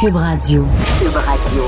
Cube 0.00 0.14
Radio. 0.14 0.64
Cube 1.00 1.16
Radio. 1.16 1.64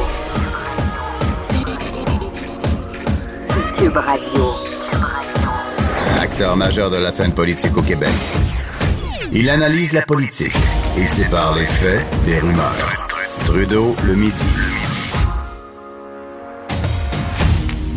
Cube 3.77 3.97
Radio. 3.97 4.55
Acteur 6.21 6.57
majeur 6.57 6.91
de 6.91 6.99
la 6.99 7.11
scène 7.11 7.33
politique 7.33 7.77
au 7.77 7.83
Québec. 7.83 8.13
Il 9.33 9.51
analyse 9.51 9.91
la 9.93 10.03
politique 10.03 10.55
et 10.97 11.07
sépare 11.07 11.57
les 11.57 11.67
faits 11.67 12.07
des 12.25 12.39
rumeurs. 12.39 13.09
Trudeau 13.45 13.97
le 14.05 14.15
midi. 14.15 14.47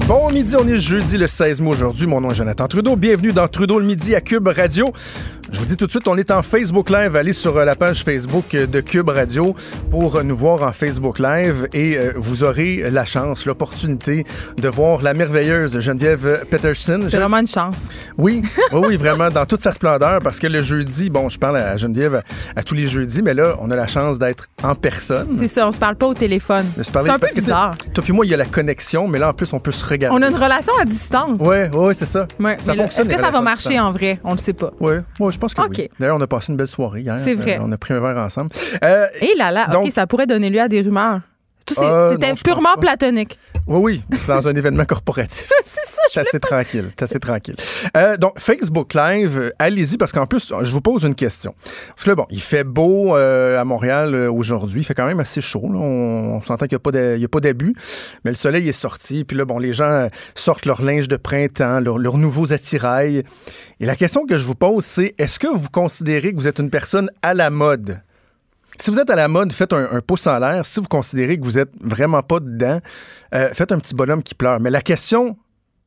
Bon 0.08 0.32
midi, 0.32 0.56
on 0.60 0.68
est 0.68 0.80
jeudi 0.80 1.18
le 1.18 1.28
16 1.28 1.62
mai 1.62 1.70
aujourd'hui. 1.70 2.08
Mon 2.08 2.22
nom 2.22 2.32
est 2.32 2.36
Jonathan 2.36 2.68
Trudeau. 2.68 2.96
Bienvenue 2.96 3.34
dans 3.34 3.48
Trudeau 3.48 3.78
le 3.78 3.86
midi 3.86 4.16
à 4.16 4.22
Cube 4.22 4.48
Radio. 4.48 4.92
Je 5.52 5.60
vous 5.60 5.66
dis 5.66 5.78
tout 5.78 5.86
de 5.86 5.92
suite, 5.92 6.08
on 6.08 6.18
est 6.18 6.32
en 6.32 6.42
Facebook 6.42 6.90
Live. 6.90 7.16
Allez 7.16 7.34
sur 7.34 7.58
euh, 7.58 7.66
la 7.66 7.76
page 7.76 8.04
Facebook 8.04 8.56
de 8.56 8.82
Cube 8.82 9.10
Radio 9.10 9.56
pour 9.92 10.16
euh, 10.16 10.24
nous 10.24 10.36
voir 10.36 10.64
en 10.64 10.72
Facebook 10.72 11.20
Live 11.20 11.68
et 11.74 11.98
euh, 11.98 12.14
vous 12.16 12.44
aurez 12.44 12.90
la 12.90 13.06
chance, 13.06 13.46
l'opportunité 13.46 14.26
de 14.58 14.70
voir 14.70 15.02
la 15.02 15.14
merveilleuse 15.14 15.80
Geneviève 15.80 16.46
Peterson. 16.50 17.02
C'est 17.10 17.18
vraiment 17.18 17.38
une 17.38 17.48
chance. 17.48 17.90
Oui, 18.18 18.42
oui, 18.72 18.82
oui, 18.88 18.98
vraiment, 18.98 19.30
dans 19.30 19.46
toute 19.46 19.60
sa 19.60 19.72
splendeur, 19.74 20.22
parce 20.22 20.40
que 20.40 20.48
le 20.48 20.62
jeudi, 20.62 21.10
bon, 21.10 21.30
je 21.30 21.38
parle 21.38 21.58
à 21.58 21.78
Geneviève 21.78 22.24
à, 22.56 22.64
tous 22.64 22.76
les 22.76 22.88
jeudis, 22.88 23.22
mais 23.22 23.34
là, 23.34 23.56
on 23.60 23.70
a 23.70 23.76
la 23.76 23.88
chance 23.88 24.18
d'être 24.18 24.48
en 24.64 24.76
personne. 24.76 25.28
C'est 25.38 25.48
ça, 25.48 25.68
on 25.68 25.72
se 25.72 25.78
parle 25.78 25.96
pas 25.96 26.08
au 26.08 26.14
téléphone. 26.14 26.66
C'est 26.82 26.96
un 26.96 27.20
peu 27.20 27.28
bizarre. 27.34 27.76
Toi 27.94 28.04
puis 28.04 28.14
moi, 28.14 28.26
il 28.26 28.30
y 28.30 28.34
a 28.34 28.38
la 28.38 28.46
connexion, 28.46 29.08
mais 29.08 29.20
là, 29.20 29.30
en 29.30 29.34
plus, 29.34 29.52
on 29.54 29.60
peut 29.60 29.72
se 29.72 29.86
regarder. 29.86 30.18
On 30.18 30.22
a 30.26 30.30
une 30.30 30.36
relation 30.36 30.74
à 30.82 30.86
distance. 30.86 31.38
Oui, 31.40 31.58
oui, 31.74 31.94
c'est 31.96 32.06
ça. 32.06 32.28
Ouais, 32.40 32.58
ça 32.62 32.74
fonctionne. 32.74 33.06
Est-ce 33.08 33.16
que 33.16 33.22
ça 33.22 33.32
va 33.32 33.42
marcher 33.42 33.80
en 33.80 33.92
vrai? 33.92 34.20
On 34.24 34.32
le 34.32 34.38
sait 34.38 34.54
pas. 34.54 34.72
Oui, 34.80 34.94
moi, 35.20 35.32
je 35.32 35.40
pense 35.44 35.54
que 35.54 35.62
oui. 35.82 35.90
D'ailleurs, 36.00 36.18
on 36.18 36.22
a 36.22 36.28
passé 36.28 36.52
une 36.52 36.58
belle 36.58 36.68
soirée 36.68 37.02
hier. 37.02 37.16
C'est 37.20 37.36
vrai. 37.36 37.58
Euh, 37.58 37.64
on 37.64 37.72
a 37.72 37.78
pris 37.78 37.94
un 37.94 38.00
verre 38.00 38.18
ensemble. 38.18 38.50
Euh, 38.84 39.06
Et 39.22 39.36
là, 39.38 39.52
là, 39.52 39.70
OK, 39.80 39.92
ça 39.92 40.08
pourrait 40.08 40.28
donner 40.28 40.50
lieu 40.50 40.62
à 40.62 40.68
des 40.68 40.82
rumeurs. 40.82 41.22
Euh, 41.80 42.12
c'était 42.12 42.34
purement 42.34 42.76
platonique. 42.80 43.40
Oui, 43.66 44.02
oui, 44.10 44.18
c'est 44.18 44.28
dans 44.28 44.48
un 44.48 44.54
événement 44.54 44.84
corporatif. 44.84 45.50
c'est 45.64 45.86
ça, 45.86 46.02
je 46.08 46.14
C'est 46.14 46.20
assez 46.20 46.40
tranquille, 46.40 46.90
c'est 46.90 47.04
assez 47.04 47.20
tranquille. 47.20 47.56
Euh, 47.96 48.18
donc, 48.18 48.38
Facebook 48.38 48.94
Live, 48.94 49.54
allez-y, 49.58 49.98
parce 49.98 50.12
qu'en 50.12 50.26
plus, 50.26 50.52
je 50.62 50.72
vous 50.72 50.82
pose 50.82 51.04
une 51.04 51.16
question. 51.16 51.56
Parce 51.88 52.04
que 52.04 52.10
là, 52.10 52.16
bon, 52.16 52.26
il 52.30 52.42
fait 52.42 52.66
beau 52.66 53.16
euh, 53.16 53.60
à 53.60 53.64
Montréal 53.64 54.16
aujourd'hui, 54.16 54.82
il 54.82 54.84
fait 54.84 54.94
quand 54.94 55.06
même 55.06 55.22
assez 55.22 55.40
chaud. 55.40 55.62
On, 55.64 56.42
s'entend 56.42 56.68
qu'il 56.68 56.78
n'y 56.78 57.24
a 57.26 57.28
pas 57.30 57.40
d'abus, 57.40 57.74
mais 58.26 58.32
le 58.32 58.36
soleil 58.36 58.68
est 58.68 58.74
sorti, 58.74 59.24
puis 59.24 59.38
là, 59.38 59.46
bon, 59.46 59.60
les 59.60 59.74
gens 59.74 60.10
sortent 60.36 60.66
leur 60.66 60.82
linge 60.82 61.08
de 61.08 61.16
printemps, 61.16 61.80
leurs 61.80 62.18
nouveaux 62.18 62.52
attirails. 62.52 63.24
Et 63.80 63.86
la 63.86 63.96
question 63.96 64.26
que 64.26 64.38
je 64.38 64.46
vous 64.46 64.56
pose, 64.56 64.84
c'est 64.84 65.16
est-ce 65.18 65.40
que 65.40 65.48
vous 65.48 65.70
considérez 65.70 66.34
que 66.34 66.38
vous 66.38 66.48
êtes 66.50 66.60
une 66.60 66.70
personne 66.70 67.10
à 67.22 67.34
la 67.34 67.50
mode? 67.50 68.02
Si 68.80 68.92
vous 68.92 69.00
êtes 69.00 69.10
à 69.10 69.16
la 69.16 69.28
mode, 69.28 69.52
faites 69.54 69.74
un, 69.74 70.02
pouce 70.02 70.28
en 70.28 70.40
l'air. 70.40 70.66
Si 70.66 70.80
vous 70.80 70.88
considérez 70.88 71.38
que 71.38 71.44
vous 71.44 71.60
êtes 71.60 71.72
vraiment 71.82 72.22
pas 72.22 72.40
dedans, 72.40 72.80
euh, 73.34 73.50
faites 73.54 73.72
un 73.72 73.80
petit 73.80 73.96
bonhomme 73.96 74.24
qui 74.24 74.36
pleure. 74.36 74.60
Mais 74.60 74.70
la 74.70 74.82
question 74.82 75.38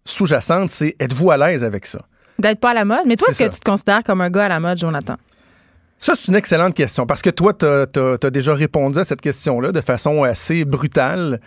sous-jacente, 0.05 0.71
c'est 0.71 0.95
êtes-vous 0.99 1.31
à 1.31 1.37
l'aise 1.37 1.65
avec 1.65 1.87
ça? 1.87 2.01
D'être 2.39 2.61
pas 2.61 2.71
à 2.71 2.75
la 2.75 2.85
mode? 2.85 3.07
Mais 3.07 3.17
toi, 3.17 3.29
est-ce 3.31 3.45
que 3.45 3.55
tu 3.55 3.61
te 3.61 3.65
considères 3.65 4.03
comme 4.05 4.21
un 4.21 4.31
gars 4.31 4.45
à 4.45 4.49
la 4.49 4.61
mode, 4.61 4.79
Jonathan? 4.79 5.17
Ça, 5.99 6.15
c'est 6.15 6.29
une 6.29 6.37
excellente 6.37 6.75
question 6.75 7.07
parce 7.07 7.23
que 7.23 7.31
toi, 7.31 7.53
tu 7.55 7.67
as, 7.67 8.31
déjà 8.31 8.55
répondu 8.55 8.99
à 8.99 9.05
cette 9.05 9.21
question-là 9.21 9.73
de 9.73 9.81
façon 9.81 10.23
assez 10.25 10.65
brutale 10.65 11.41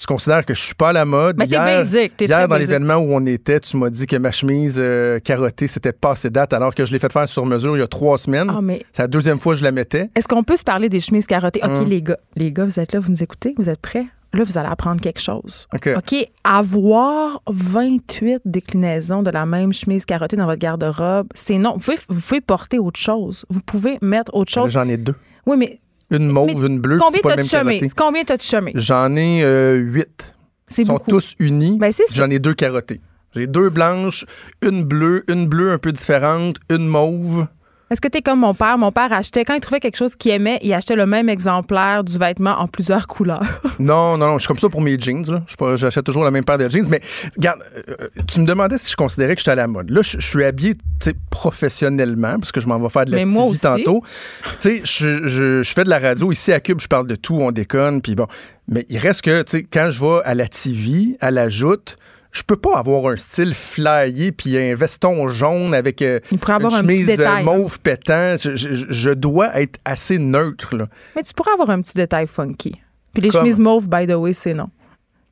tu 0.00 0.06
considères 0.06 0.46
que 0.46 0.54
je 0.54 0.62
suis 0.62 0.74
pas 0.74 0.90
à 0.90 0.92
la 0.94 1.04
mode. 1.04 1.36
Mais 1.38 1.44
hier, 1.44 2.48
dans 2.48 2.56
l'événement 2.56 2.96
où 2.96 3.14
on 3.14 3.26
était, 3.26 3.60
tu 3.60 3.76
m'as 3.76 3.90
dit 3.90 4.06
que 4.06 4.16
ma 4.16 4.30
chemise 4.30 4.76
euh, 4.78 5.18
carottée, 5.18 5.66
c'était 5.66 5.92
pas 5.92 6.12
assez 6.12 6.30
date, 6.30 6.54
alors 6.54 6.74
que 6.74 6.86
je 6.86 6.92
l'ai 6.92 6.98
fait 6.98 7.12
faire 7.12 7.28
sur 7.28 7.44
mesure 7.44 7.76
il 7.76 7.80
y 7.80 7.82
a 7.82 7.86
trois 7.86 8.16
semaines. 8.16 8.50
Ah, 8.50 8.60
c'est 8.92 9.02
la 9.02 9.08
deuxième 9.08 9.38
fois 9.38 9.52
que 9.52 9.58
je 9.58 9.64
la 9.64 9.72
mettais. 9.72 10.08
Est-ce 10.14 10.26
qu'on 10.26 10.42
peut 10.42 10.56
se 10.56 10.64
parler 10.64 10.88
des 10.88 11.00
chemises 11.00 11.26
carottées? 11.26 11.60
OK, 11.62 11.70
hum. 11.70 11.84
les 11.84 12.00
gars, 12.00 12.18
les 12.34 12.50
gars, 12.50 12.64
vous 12.64 12.80
êtes 12.80 12.92
là, 12.92 13.00
vous 13.00 13.10
nous 13.10 13.22
écoutez, 13.22 13.54
vous 13.58 13.68
êtes 13.68 13.80
prêts? 13.80 14.06
Là, 14.32 14.44
vous 14.44 14.58
allez 14.58 14.68
apprendre 14.68 15.00
quelque 15.00 15.20
chose. 15.20 15.66
OK. 15.74 15.90
OK. 15.96 16.26
Avoir 16.44 17.42
28 17.48 18.42
déclinaisons 18.44 19.22
de 19.22 19.30
la 19.30 19.44
même 19.44 19.72
chemise 19.72 20.04
carottée 20.04 20.36
dans 20.36 20.46
votre 20.46 20.60
garde-robe, 20.60 21.26
c'est 21.34 21.58
non. 21.58 21.72
Vous 21.72 21.80
pouvez, 21.80 21.98
vous 22.08 22.20
pouvez 22.20 22.40
porter 22.40 22.78
autre 22.78 23.00
chose. 23.00 23.44
Vous 23.48 23.60
pouvez 23.60 23.98
mettre 24.02 24.32
autre 24.34 24.52
chose. 24.52 24.70
J'en 24.70 24.88
ai 24.88 24.96
deux. 24.96 25.16
Oui, 25.46 25.56
mais 25.56 25.80
une 26.10 26.28
mauve, 26.28 26.64
une 26.66 26.78
bleue. 26.78 26.98
Combien 26.98 27.20
t'as 27.22 27.36
de 27.36 27.42
chemise? 27.42 27.94
Combien 27.94 28.24
t'as 28.24 28.36
de 28.36 28.42
chemise? 28.42 28.74
J'en 28.76 29.14
ai 29.16 29.42
euh, 29.42 29.76
huit. 29.76 30.34
Ils 30.78 30.86
sont 30.86 30.98
tous 30.98 31.34
unis. 31.40 31.78
Ben, 31.78 31.92
J'en 32.12 32.30
ai 32.30 32.38
deux 32.38 32.54
carottées. 32.54 33.00
J'ai 33.34 33.46
deux 33.46 33.70
blanches, 33.70 34.26
une 34.62 34.82
bleue, 34.82 35.24
une 35.28 35.46
bleue 35.46 35.72
un 35.72 35.78
peu 35.78 35.92
différente, 35.92 36.56
une 36.68 36.86
mauve. 36.86 37.46
Est-ce 37.90 38.00
que 38.00 38.06
tu 38.06 38.18
es 38.18 38.22
comme 38.22 38.38
mon 38.38 38.54
père? 38.54 38.78
Mon 38.78 38.92
père 38.92 39.12
achetait, 39.12 39.44
quand 39.44 39.54
il 39.54 39.60
trouvait 39.60 39.80
quelque 39.80 39.96
chose 39.96 40.14
qu'il 40.14 40.30
aimait, 40.30 40.60
il 40.62 40.72
achetait 40.72 40.94
le 40.94 41.06
même 41.06 41.28
exemplaire 41.28 42.04
du 42.04 42.16
vêtement 42.18 42.52
en 42.52 42.68
plusieurs 42.68 43.08
couleurs. 43.08 43.42
non, 43.80 44.16
non, 44.16 44.28
non. 44.28 44.34
Je 44.34 44.42
suis 44.42 44.46
comme 44.46 44.58
ça 44.58 44.68
pour 44.68 44.80
mes 44.80 44.96
jeans. 44.96 45.40
J'achète 45.74 46.04
toujours 46.04 46.22
la 46.22 46.30
même 46.30 46.44
paire 46.44 46.56
de 46.58 46.68
jeans. 46.68 46.86
Mais 46.88 47.00
regarde, 47.36 47.58
euh, 47.88 48.06
tu 48.28 48.38
me 48.38 48.46
demandais 48.46 48.78
si 48.78 48.92
je 48.92 48.96
considérais 48.96 49.34
que 49.34 49.40
j'étais 49.40 49.50
à 49.50 49.56
la 49.56 49.66
mode. 49.66 49.90
Là, 49.90 50.02
je, 50.02 50.20
suis 50.20 50.44
habillé 50.44 50.76
professionnellement 51.30 52.38
parce 52.38 52.52
que 52.52 52.60
je 52.60 52.68
m'en 52.68 52.78
vais 52.78 52.88
faire 52.90 53.06
de 53.06 53.10
la 53.10 53.24
TV 53.24 53.58
tantôt. 53.60 54.04
Tu 54.60 54.82
sais, 54.82 54.82
je, 54.84 55.26
je, 55.26 55.72
fais 55.74 55.82
de 55.82 55.90
la 55.90 55.98
radio. 55.98 56.30
Ici 56.30 56.52
à 56.52 56.60
Cube, 56.60 56.80
je 56.80 56.86
parle 56.86 57.08
de 57.08 57.16
tout, 57.16 57.38
on 57.40 57.50
déconne. 57.50 58.02
Puis 58.02 58.14
bon. 58.14 58.28
Mais 58.68 58.86
il 58.88 58.98
reste 58.98 59.22
que, 59.22 59.42
tu 59.42 59.50
sais, 59.50 59.62
quand 59.64 59.90
je 59.90 60.00
vais 60.00 60.20
à 60.24 60.34
la 60.34 60.46
TV, 60.46 61.16
à 61.20 61.32
la 61.32 61.48
joute, 61.48 61.96
je 62.32 62.42
peux 62.42 62.56
pas 62.56 62.78
avoir 62.78 63.06
un 63.06 63.16
style 63.16 63.54
flyé 63.54 64.32
puis 64.32 64.56
un 64.56 64.74
veston 64.74 65.28
jaune 65.28 65.74
avec 65.74 66.00
euh, 66.02 66.20
une 66.30 66.38
chemise 66.70 67.20
euh, 67.20 67.42
mauve 67.42 67.80
pétant. 67.80 68.36
Je, 68.36 69.10
dois 69.10 69.60
être 69.60 69.78
assez 69.84 70.18
neutre. 70.18 70.76
Là. 70.76 70.88
Mais 71.16 71.22
tu 71.22 71.34
pourrais 71.34 71.52
avoir 71.52 71.70
un 71.70 71.80
petit 71.80 71.94
détail 71.94 72.26
funky. 72.26 72.80
Puis 73.12 73.22
les 73.22 73.30
chemises 73.30 73.58
mauves, 73.58 73.88
by 73.88 74.06
the 74.06 74.14
way, 74.14 74.32
c'est 74.32 74.54
non. 74.54 74.68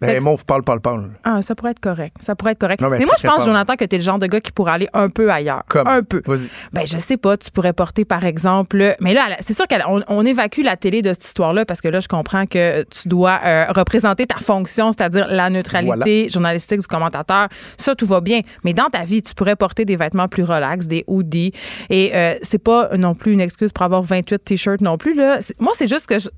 Ben, 0.01 0.23
mauve, 0.23 0.45
parle, 0.45 0.63
parle, 0.63 0.81
parle. 0.81 1.11
Ah, 1.25 1.43
ça 1.43 1.55
pourrait 1.57 1.73
être 1.73 1.81
correct. 1.81 2.17
Ça 2.21 2.37
pourrait 2.37 2.53
être 2.53 2.59
correct. 2.59 2.81
mais, 2.81 3.05
moi, 3.05 3.15
je 3.21 3.27
pense, 3.27 3.45
Jonathan, 3.45 3.75
que 3.75 3.85
tu 3.85 3.97
es 3.97 3.99
le 3.99 4.05
genre 4.05 4.19
de 4.19 4.27
gars 4.27 4.41
qui 4.41 4.53
pourrait 4.53 4.73
aller 4.73 4.89
un 4.93 5.09
peu 5.09 5.31
ailleurs. 5.31 5.65
Comme? 5.69 5.89
Un 5.89 6.03
peu. 6.03 6.23
Vas-y. 6.25 6.51
Ben, 6.73 6.87
je 6.87 6.99
sais 6.99 7.17
pas. 7.17 7.37
Tu 7.37 7.51
pourrais 7.51 7.73
porter, 7.73 8.05
par 8.05 8.25
exemple. 8.25 8.97
Mais 9.01 9.15
là, 9.15 9.27
c'est 9.41 9.55
sûr 9.55 9.67
qu'on 9.67 10.03
on 10.07 10.25
évacue 10.25 10.61
la 10.63 10.77
télé 10.77 11.03
de 11.03 11.09
cette 11.09 11.25
histoire-là 11.25 11.65
parce 11.65 11.81
que 11.81 11.89
là, 11.89 11.99
je 12.01 12.09
comprends 12.09 12.47
que 12.47 12.85
tu 12.85 13.09
dois 13.09 13.41
euh, 13.45 13.67
représenter 13.75 14.27
ta 14.27 14.37
fonction, 14.37 14.93
c'est-à-dire 14.93 15.27
la 15.29 15.51
neutralité 15.51 16.29
journalistique 16.29 16.81
du 16.81 16.87
commentateur. 16.87 17.49
Ça, 17.77 17.95
tout 17.95 18.07
va 18.07 18.21
bien. 18.21 18.43
Mais 18.65 18.75
dans 18.75 18.91
ta 18.91 19.05
vie, 19.05 19.23
tu 19.23 19.35
pourrais 19.35 19.57
porter 19.57 19.85
des 19.85 19.97
vêtements 19.97 20.29
plus 20.29 20.45
relax, 20.45 20.87
des 20.87 21.05
hoodies. 21.09 21.53
Et 21.91 22.13
euh, 22.15 22.35
c'est 22.43 22.63
pas 22.63 22.97
non 22.97 23.15
plus 23.15 23.33
une 23.33 23.41
excuse 23.41 23.73
pour 23.73 23.85
avoir 23.85 24.03
28 24.03 24.45
t-shirts 24.45 24.81
non 24.81 24.97
plus. 24.97 25.15
Là. 25.15 25.41
Moi, 25.59 25.73
c'est 25.75 25.89
juste 25.89 26.07
que. 26.07 26.19
Je 26.19 26.29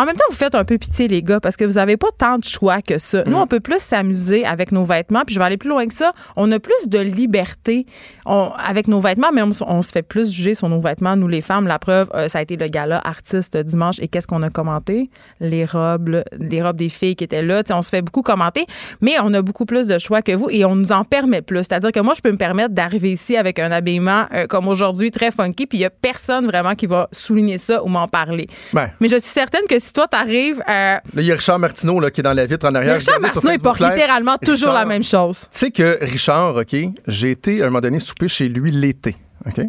en 0.00 0.06
même 0.06 0.16
temps, 0.16 0.24
vous 0.30 0.36
faites 0.36 0.54
un 0.54 0.64
peu 0.64 0.78
pitié, 0.78 1.08
les 1.08 1.22
gars, 1.22 1.40
parce 1.40 1.56
que 1.58 1.64
vous 1.64 1.74
n'avez 1.74 1.98
pas 1.98 2.08
tant 2.16 2.38
de 2.38 2.44
choix 2.44 2.80
que 2.80 2.96
ça. 2.96 3.22
Nous, 3.26 3.36
mm. 3.36 3.42
on 3.42 3.46
peut 3.46 3.60
plus 3.60 3.80
s'amuser 3.80 4.46
avec 4.46 4.72
nos 4.72 4.84
vêtements. 4.84 5.22
Puis 5.26 5.34
je 5.34 5.38
vais 5.38 5.44
aller 5.44 5.58
plus 5.58 5.68
loin 5.68 5.86
que 5.86 5.92
ça. 5.92 6.12
On 6.36 6.50
a 6.52 6.58
plus 6.58 6.88
de 6.88 6.98
liberté 6.98 7.84
avec 8.24 8.88
nos 8.88 9.00
vêtements, 9.00 9.30
mais 9.32 9.42
on, 9.42 9.82
se 9.82 9.92
fait 9.92 10.02
plus 10.02 10.32
juger 10.32 10.54
sur 10.54 10.68
nos 10.70 10.80
vêtements, 10.80 11.16
nous, 11.16 11.28
les 11.28 11.42
femmes. 11.42 11.66
La 11.66 11.78
preuve, 11.78 12.08
euh, 12.14 12.28
ça 12.28 12.38
a 12.38 12.42
été 12.42 12.56
le 12.56 12.68
gala 12.68 13.00
artiste 13.04 13.56
dimanche. 13.58 13.96
Et 14.00 14.08
qu'est-ce 14.08 14.26
qu'on 14.26 14.42
a 14.42 14.48
commenté? 14.48 15.10
Les 15.40 15.66
robes, 15.66 16.22
les 16.38 16.62
robes 16.62 16.76
des 16.76 16.88
filles 16.88 17.16
qui 17.16 17.24
étaient 17.24 17.42
là. 17.42 17.62
on 17.70 17.82
se 17.82 17.90
fait 17.90 18.02
beaucoup 18.02 18.22
commenter, 18.22 18.64
mais 19.02 19.16
on 19.22 19.34
a 19.34 19.42
beaucoup 19.42 19.66
plus 19.66 19.86
de 19.86 19.98
choix 19.98 20.22
que 20.22 20.32
vous 20.32 20.48
et 20.50 20.64
on 20.64 20.76
nous 20.76 20.92
en 20.92 21.04
permet 21.04 21.42
plus. 21.42 21.58
C'est-à-dire 21.58 21.92
que 21.92 22.00
moi, 22.00 22.14
je 22.14 22.22
peux 22.22 22.32
me 22.32 22.38
permettre 22.38 22.74
d'arriver 22.74 23.12
ici 23.12 23.36
avec 23.36 23.58
un 23.58 23.70
habillement 23.70 24.24
euh, 24.32 24.46
comme 24.46 24.66
aujourd'hui, 24.68 25.10
très 25.10 25.30
funky, 25.30 25.66
puis 25.66 25.78
il 25.78 25.82
n'y 25.82 25.86
a 25.86 25.90
personne 25.90 26.46
vraiment 26.46 26.74
qui 26.74 26.86
va 26.86 27.08
souligner 27.12 27.58
ça 27.58 27.82
ou 27.84 27.88
m'en 27.88 28.08
parler. 28.08 28.48
Ben. 28.72 28.90
Mais 29.00 29.08
je 29.08 29.16
suis 29.16 29.30
certaine 29.30 29.66
que 29.68 29.78
si 29.78 29.89
toi, 29.92 30.06
tu 30.10 30.16
arrives 30.16 30.62
à. 30.66 31.02
il 31.16 31.22
y 31.22 31.32
a 31.32 31.34
Richard 31.34 31.58
Martineau 31.58 32.00
là, 32.00 32.10
qui 32.10 32.20
est 32.20 32.22
dans 32.22 32.32
la 32.32 32.46
vitre 32.46 32.66
en 32.66 32.74
arrière. 32.74 32.96
Richard 32.96 33.20
Martineau, 33.20 33.52
il 33.52 33.60
porte 33.60 33.80
littéralement 33.80 34.36
toujours 34.38 34.72
la 34.72 34.84
même 34.84 35.04
chose. 35.04 35.42
Tu 35.52 35.58
sais 35.58 35.70
que 35.70 35.98
Richard, 36.02 36.56
OK, 36.56 36.76
j'ai 37.06 37.30
été 37.30 37.62
à 37.62 37.66
un 37.66 37.68
moment 37.68 37.80
donné 37.80 38.00
souper 38.00 38.28
chez 38.28 38.48
lui 38.48 38.70
l'été. 38.70 39.16
OK? 39.46 39.60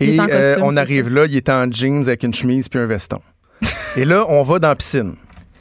Et 0.00 0.18
euh, 0.18 0.56
on 0.62 0.76
arrive 0.76 1.08
là, 1.08 1.26
il 1.26 1.36
est 1.36 1.48
en 1.48 1.70
jeans 1.70 2.02
avec 2.02 2.24
une 2.24 2.34
chemise 2.34 2.68
puis 2.68 2.80
un 2.80 2.86
veston. 2.86 3.20
et 3.96 4.04
là, 4.04 4.24
on 4.28 4.42
va 4.42 4.58
dans 4.58 4.68
la 4.68 4.76
piscine. 4.76 5.14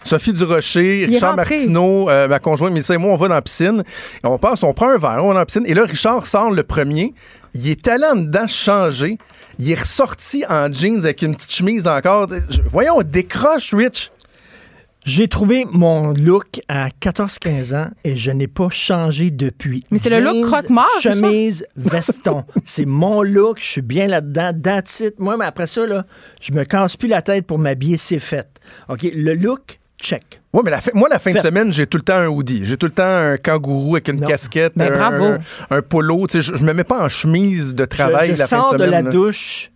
Sophie 0.04 0.34
Durocher, 0.34 1.06
Richard 1.06 1.36
Martineau, 1.36 2.10
euh, 2.10 2.28
ma 2.28 2.40
conjointe 2.40 2.74
Mélissa 2.74 2.94
et 2.94 2.98
moi, 2.98 3.12
on 3.12 3.16
va 3.16 3.28
dans 3.28 3.36
la 3.36 3.42
piscine. 3.42 3.84
Et 4.24 4.28
on 4.28 4.38
passe, 4.38 4.64
on 4.64 4.74
prend 4.74 4.90
un 4.90 4.98
verre, 4.98 5.24
on 5.24 5.28
va 5.28 5.34
dans 5.34 5.40
la 5.40 5.46
piscine. 5.46 5.66
Et 5.66 5.74
là, 5.74 5.86
Richard 5.86 6.28
sort 6.28 6.52
le 6.52 6.64
premier. 6.64 7.14
Il 7.54 7.70
est 7.70 7.88
allé 7.88 8.06
en 8.06 8.16
dedans 8.16 8.48
changer. 8.48 9.18
Il 9.60 9.72
est 9.72 9.80
ressorti 9.80 10.44
en 10.50 10.72
jeans 10.72 11.00
avec 11.00 11.22
une 11.22 11.36
petite 11.36 11.54
chemise 11.54 11.88
encore. 11.88 12.28
Voyons, 12.70 12.98
on 12.98 13.04
décroche, 13.04 13.74
Rich. 13.74 14.12
J'ai 15.06 15.28
trouvé 15.28 15.66
mon 15.70 16.14
look 16.14 16.62
à 16.70 16.88
14-15 16.88 17.76
ans 17.76 17.90
et 18.06 18.16
je 18.16 18.32
n'ai 18.32 18.48
pas 18.48 18.70
changé 18.70 19.32
depuis. 19.32 19.84
Mais 19.92 19.98
c'est 19.98 20.10
le 20.10 20.22
look 20.22 20.50
croque-mort, 20.50 20.88
Chemise, 21.02 21.66
veston. 21.76 22.46
c'est 22.66 22.86
mon 22.86 23.22
look, 23.22 23.60
je 23.60 23.66
suis 23.66 23.82
bien 23.82 24.08
là-dedans. 24.08 24.52
That's 24.64 25.04
Moi, 25.20 25.36
mais 25.36 25.44
après 25.44 25.68
ça, 25.68 25.86
là, 25.86 26.06
je 26.40 26.54
me 26.54 26.64
casse 26.64 26.96
plus 26.96 27.10
la 27.10 27.22
tête 27.22 27.46
pour 27.46 27.60
m'habiller, 27.60 27.98
c'est 27.98 28.20
fait. 28.20 28.48
OK, 28.88 29.06
le 29.14 29.34
look, 29.34 29.80
check. 30.00 30.42
Oui, 30.54 30.62
mais 30.66 30.72
la 30.72 30.80
moi, 30.94 31.08
la 31.10 31.20
fin 31.20 31.32
de 31.32 31.40
semaine, 31.40 31.72
j'ai 31.72 31.88
tout 31.88 31.98
le 31.98 32.04
temps 32.04 32.16
un 32.18 32.28
hoodie. 32.28 32.66
J'ai 32.66 32.78
tout 32.78 32.86
le 32.86 32.92
temps 32.92 33.04
un 33.04 33.38
kangourou 33.38 33.96
avec 33.96 34.08
une 34.10 34.22
casquette, 34.22 34.74
ben, 34.76 34.92
un, 34.94 35.40
un, 35.70 35.82
polo. 35.82 36.28
je, 36.32 36.40
je 36.42 36.64
me 36.64 36.74
mets 36.74 36.84
pas 36.84 37.02
en 37.02 37.08
chemise 37.10 37.74
de 37.74 37.86
travail 37.86 38.34
je, 38.34 38.40
la 38.40 38.48
fin 38.48 38.64
de 38.64 38.74
semaine. 38.74 38.86
de 38.88 38.92
la 38.92 39.02
douche 39.02 39.72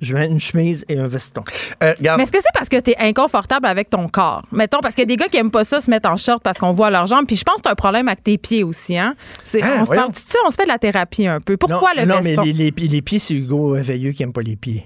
Je 0.00 0.14
mets 0.14 0.26
une 0.26 0.38
chemise 0.40 0.84
et 0.88 0.98
un 0.98 1.08
veston. 1.08 1.42
Euh, 1.82 1.94
Mais 2.00 2.22
est-ce 2.22 2.30
que 2.32 2.38
c'est 2.40 2.52
parce 2.54 2.68
que 2.68 2.78
tu 2.80 2.90
es 2.90 2.96
inconfortable 3.00 3.66
avec 3.66 3.88
ton 3.90 4.06
corps? 4.08 4.42
Mettons, 4.52 4.78
parce 4.80 4.94
qu'il 4.94 5.02
y 5.02 5.06
a 5.06 5.06
des 5.06 5.16
gars 5.16 5.28
qui 5.28 5.38
aiment 5.38 5.50
pas 5.50 5.64
ça 5.64 5.80
se 5.80 5.88
mettre 5.90 6.08
en 6.10 6.16
short 6.16 6.42
parce 6.42 6.58
qu'on 6.58 6.72
voit 6.72 6.90
leurs 6.90 7.06
jambes. 7.06 7.26
Puis 7.26 7.36
je 7.36 7.42
pense 7.44 7.56
que 7.56 7.62
c'est 7.64 7.70
un 7.70 7.74
problème 7.74 8.06
avec 8.08 8.22
tes 8.22 8.36
pieds 8.38 8.62
aussi. 8.64 8.96
Hein? 8.98 9.14
Ah, 9.62 9.78
on 9.80 9.84
se 9.86 9.90
parle, 9.94 10.12
tu 10.12 10.20
sais, 10.20 10.38
on 10.46 10.50
se 10.50 10.56
fait 10.56 10.64
de 10.64 10.68
la 10.68 10.78
thérapie 10.78 11.26
un 11.26 11.40
peu. 11.40 11.56
Pourquoi 11.56 11.94
non, 11.94 12.02
le 12.02 12.06
Non, 12.06 12.20
veston? 12.20 12.44
mais 12.44 12.52
les, 12.52 12.70
les- 12.76 12.88
les 12.88 13.02
pieds, 13.02 13.18
c'est 13.18 13.34
Hugo 13.34 13.74
Veilleux 13.80 14.12
qui 14.12 14.22
aime 14.22 14.32
pas 14.32 14.42
les 14.42 14.56
pieds. 14.56 14.84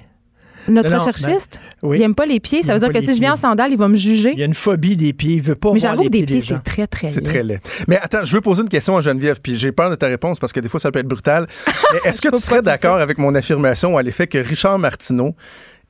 Notre 0.69 0.91
Non, 0.91 0.99
recherchiste, 0.99 1.59
ben, 1.83 1.89
oui. 1.89 1.99
il 1.99 2.03
aime 2.03 2.15
pas 2.15 2.27
les 2.27 2.41
pieds. 2.41 2.63
Ça 2.63 2.75
veut 2.75 2.81
dire 2.81 2.93
que 2.93 3.01
si 3.05 3.15
je 3.15 3.21
viens 3.21 3.33
en 3.33 3.37
sandales, 3.37 3.73
il 3.73 3.79
va 3.79 3.89
me 3.89 3.97
juger. 3.97 4.33
Il 4.33 4.39
y 4.39 4.43
a 4.43 4.47
une 4.47 4.55
phobie 4.55 4.97
des 4.97 5.13
pieds. 5.13 5.35
Il 5.35 5.43
veut 5.43 5.55
pas 5.55 5.73
Mais 5.73 5.79
j'avoue 5.79 6.05
que 6.05 6.09
des 6.09 6.25
pieds 6.25 6.41
c'est 6.41 6.63
très, 6.63 6.87
très 6.87 7.11
c'est 7.11 7.21
laid. 7.21 7.29
très 7.29 7.43
laid. 7.43 7.61
Mais 7.89 7.99
attends, 7.99 8.25
je 8.25 8.33
veux 8.35 8.41
poser 8.41 8.63
une 8.63 8.69
question 8.69 8.97
à 8.97 9.01
Geneviève, 9.01 9.41
puis 9.43 9.57
j'ai 9.57 9.73
peur 9.73 9.91
de 9.91 9.95
ta 9.97 10.07
réponse 10.07 10.39
parce 10.39 10.53
que 10.53 10.61
des 10.61 10.69
fois, 10.69 10.81
ça 10.81 10.91
peut 10.93 10.99
être 11.01 11.09
brutal. 11.09 11.47
Est-ce 12.05 12.21
que 12.21 12.29
tu 12.29 12.41
serais 12.41 12.63
d'accord 12.63 12.97
avec 12.97 13.19
mon 13.19 13.35
affirmation 13.35 13.97
à 13.97 14.03
l'effet 14.03 14.27
que 14.27 14.39
Richard 14.39 14.79
Martineau 14.79 15.35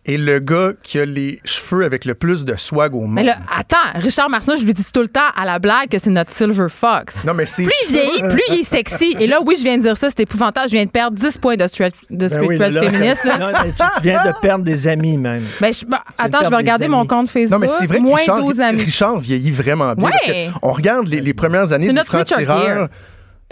est 0.05 0.17
le 0.17 0.41
gars 0.41 0.73
qui 0.83 0.99
a 0.99 1.05
les 1.05 1.39
cheveux 1.45 1.85
avec 1.85 2.05
le 2.05 2.15
plus 2.15 2.45
de 2.45 2.57
swag 2.57 2.95
au 2.95 3.03
monde? 3.03 3.13
Mais 3.13 3.23
là, 3.23 3.37
attends, 3.57 3.77
Richard 3.95 4.29
Martineau, 4.31 4.57
je 4.57 4.65
lui 4.65 4.75
dis 4.75 4.85
tout 4.93 5.01
le 5.03 5.09
temps 5.09 5.21
à 5.37 5.45
la 5.45 5.59
blague 5.61 5.89
que 5.91 5.99
c'est 5.99 6.11
notre 6.11 6.31
Silver 6.33 6.67
Fox. 6.69 7.25
non, 7.25 7.35
mais 7.35 7.47
c'est. 7.47 7.63
Plus 7.65 7.73
il 7.89 7.93
vieillit, 7.93 8.23
plus 8.23 8.43
il 8.49 8.61
est 8.61 8.65
sexy. 8.65 9.17
Et 9.21 9.27
là, 9.27 9.39
oui, 9.45 9.55
je 9.59 9.63
viens 9.63 9.77
de 9.77 9.83
dire 9.83 9.97
ça, 9.97 10.09
c'est 10.11 10.21
épouvantable. 10.21 10.69
Je 10.69 10.75
viens 10.75 10.85
de 10.87 10.91
perdre 10.91 11.17
10 11.17 11.39
points 11.39 11.57
de 11.57 11.67
street, 11.67 11.93
de 12.11 12.17
Ben 12.17 12.29
street 12.29 12.47
oui, 12.47 12.59
là- 12.59 12.83
féministe. 12.83 13.25
Là. 13.25 13.39
Non, 13.43 13.47
mais 13.53 13.71
tu, 13.73 14.03
viens 14.03 14.25
de 14.25 14.33
perdre 14.41 14.65
des 14.65 14.87
amis, 14.89 15.17
même. 15.17 15.43
Ben, 15.61 15.73
je- 15.73 15.85
ben, 15.85 15.99
attends, 16.19 16.39
je 16.45 16.51
vais 16.51 16.57
regarder 16.57 16.89
mon 16.89 17.07
compte 17.07 17.29
Facebook. 17.31 17.51
Non, 17.53 17.59
mais 17.59 17.69
c'est 17.79 17.87
vrai 17.87 17.99
que 17.99 18.03
Moins 18.03 18.19
Richard, 18.21 18.39
12 18.41 18.61
amis. 18.61 18.83
Richard 18.83 19.19
vieillit 19.21 19.51
vraiment 19.53 19.93
bien. 19.95 20.07
Ouais. 20.07 20.11
Parce 20.13 20.25
que 20.33 20.59
on 20.63 20.73
regarde 20.73 21.09
les, 21.09 21.21
les 21.21 21.35
premières 21.35 21.73
années 21.73 21.87
C'est 21.87 21.93
du 21.93 21.97
notre 21.99 22.17
Richard 22.17 22.41
franc-tireur. 22.41 22.89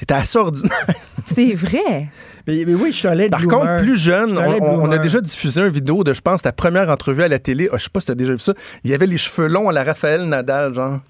T'étais 0.00 0.14
assez 0.14 0.38
ordinaire. 0.38 0.86
C'est 1.26 1.52
vrai. 1.52 2.08
Mais, 2.46 2.64
mais 2.66 2.72
oui, 2.72 2.90
je 2.90 2.96
suis 2.96 3.08
late 3.08 3.30
Par 3.30 3.40
bloomer. 3.40 3.58
contre, 3.58 3.76
plus 3.76 3.98
jeune, 3.98 4.38
on, 4.38 4.90
a 4.90 4.96
déjà 4.96 5.20
diffusé 5.20 5.60
une 5.60 5.68
vidéo 5.68 6.02
de, 6.04 6.14
je 6.14 6.22
pense, 6.22 6.40
ta 6.40 6.52
première 6.52 6.88
entrevue 6.88 7.22
à 7.22 7.28
la 7.28 7.38
télé. 7.38 7.68
Ah, 7.70 7.76
je 7.76 7.84
sais 7.84 7.90
pas 7.92 8.00
si 8.00 8.06
t'as 8.06 8.14
déjà 8.14 8.32
vu 8.32 8.38
ça. 8.38 8.54
Il 8.82 8.90
y 8.90 8.94
avait 8.94 9.06
les 9.06 9.18
cheveux 9.18 9.46
longs 9.46 9.68
à 9.68 9.74
la 9.74 9.84
Raphaël 9.84 10.24
Nadal, 10.24 10.72
genre. 10.72 11.00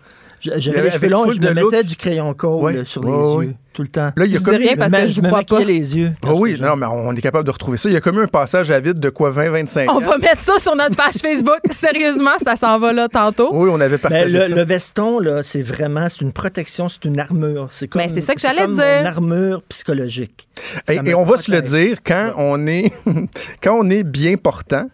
J'avais 0.40 0.78
avait 0.78 0.82
les 0.88 0.90
cheveux 0.92 1.08
longs 1.08 1.30
je 1.32 1.38
de 1.38 1.48
me 1.48 1.60
look. 1.60 1.72
mettais 1.72 1.84
du 1.84 1.96
crayon 1.96 2.32
colle 2.34 2.62
Ouais. 2.62 2.84
sur 2.84 3.02
les 3.04 3.10
Ouais, 3.10 3.46
yeux 3.46 3.54
tout 3.72 3.82
le 3.82 3.88
temps. 3.88 4.10
Là, 4.16 4.24
il 4.24 4.32
y 4.32 4.36
a 4.36 4.38
Je 4.38 4.44
comme 4.44 4.56
dis 4.56 4.62
rien 4.66 4.76
parce 4.76 4.90
que 4.92 5.06
je 5.06 5.14
vous 5.14 5.22
me 5.22 5.28
crois 5.28 5.42
pas. 5.44 5.60
les 5.60 5.96
yeux. 5.96 6.12
Ah 6.26 6.34
oui, 6.34 6.56
non, 6.60 6.74
mais 6.76 6.86
on 6.86 7.12
est 7.14 7.20
capable 7.20 7.44
de 7.44 7.50
retrouver 7.52 7.76
ça. 7.76 7.88
Il 7.88 7.92
y 7.92 7.96
a 7.96 8.00
comme 8.00 8.18
eu 8.18 8.22
un 8.22 8.26
passage 8.26 8.70
à 8.70 8.80
vide 8.80 8.98
de 8.98 9.10
quoi, 9.10 9.30
20, 9.30 9.50
25 9.50 9.88
On 9.90 9.96
ans. 9.96 10.00
va 10.00 10.18
mettre 10.18 10.40
ça 10.40 10.58
sur 10.58 10.74
notre 10.74 10.96
page 10.96 11.14
Facebook. 11.22 11.58
Sérieusement, 11.70 12.30
ça 12.42 12.56
s'en 12.56 12.78
va 12.78 12.92
là 12.92 13.08
tantôt. 13.08 13.50
Oui, 13.52 13.68
on 13.72 13.80
avait 13.80 13.96
Ben, 13.96 13.98
partagé 13.98 14.28
le, 14.32 14.40
ça. 14.40 14.48
le 14.48 14.62
veston, 14.64 15.18
là, 15.20 15.42
c'est 15.42 15.62
vraiment 15.62 16.08
c'est 16.08 16.22
une 16.22 16.32
protection, 16.32 16.88
c'est 16.88 17.04
une 17.04 17.20
armure. 17.20 17.68
C'est 17.70 17.86
comme, 17.88 18.02
Ben, 18.02 18.10
c'est 18.12 18.20
ça 18.22 18.34
que 18.34 18.40
j'allais 18.40 18.66
dire. 18.66 19.00
Une 19.00 19.06
armure 19.06 19.62
psychologique. 19.68 20.48
Et, 20.88 20.94
Ça 20.96 21.02
me 21.02 21.08
et 21.08 21.14
on 21.14 21.22
va 21.22 21.36
se 21.36 21.50
le 21.52 21.62
dire, 21.62 21.98
quand 22.04 22.32
on 22.38 22.66
est, 22.66 22.92
quand 23.62 23.76
on 23.78 23.88
est 23.90 24.02
bien 24.04 24.36
portant, 24.36 24.88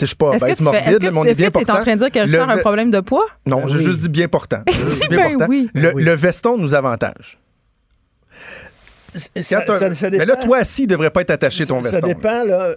je 0.00 0.06
suis 0.06 0.16
pas 0.16 0.32
Est-ce 0.32 0.44
que 0.44 0.50
tu 0.50 0.56
fais- 0.56 0.62
morbide, 0.64 0.82
est-ce 0.82 0.92
que 0.92 0.98
tu 0.98 1.04
est 1.04 1.30
est-ce 1.30 1.36
bien 1.38 1.50
que 1.50 1.58
tu 1.58 1.64
es 1.64 1.70
en 1.70 1.80
train 1.82 1.92
de 1.94 1.98
dire 1.98 2.10
que 2.10 2.18
Richard 2.18 2.50
a 2.50 2.52
un 2.54 2.58
problème 2.58 2.90
de 2.90 3.00
poids? 3.00 3.26
Non, 3.46 3.60
Ben 3.60 3.68
j'ai 3.68 3.78
oui. 3.78 3.84
juste 3.84 4.00
dit 4.00 4.08
bien 4.08 4.28
portant. 4.28 4.62
Dit 4.66 5.00
Ben 5.08 5.16
bien 5.16 5.30
portant. 5.30 5.46
oui. 5.48 5.70
Le, 5.74 5.80
Ben 5.82 5.92
oui. 5.94 6.02
le 6.04 6.14
veston 6.14 6.58
nous 6.58 6.74
avantage. 6.74 7.38
Ça- 9.14 9.28
Quand 9.36 9.42
ça- 9.42 9.60
t'as- 9.60 9.94
ça 9.94 10.10
mais 10.10 10.26
là, 10.26 10.34
toi, 10.36 10.58
assis, 10.58 10.82
il 10.82 10.86
devrait 10.88 11.10
pas 11.10 11.20
être 11.20 11.30
attaché 11.30 11.64
ton 11.64 11.80
veston. 11.80 12.00
Ça 12.00 12.06
dépend, 12.06 12.42
là. 12.42 12.74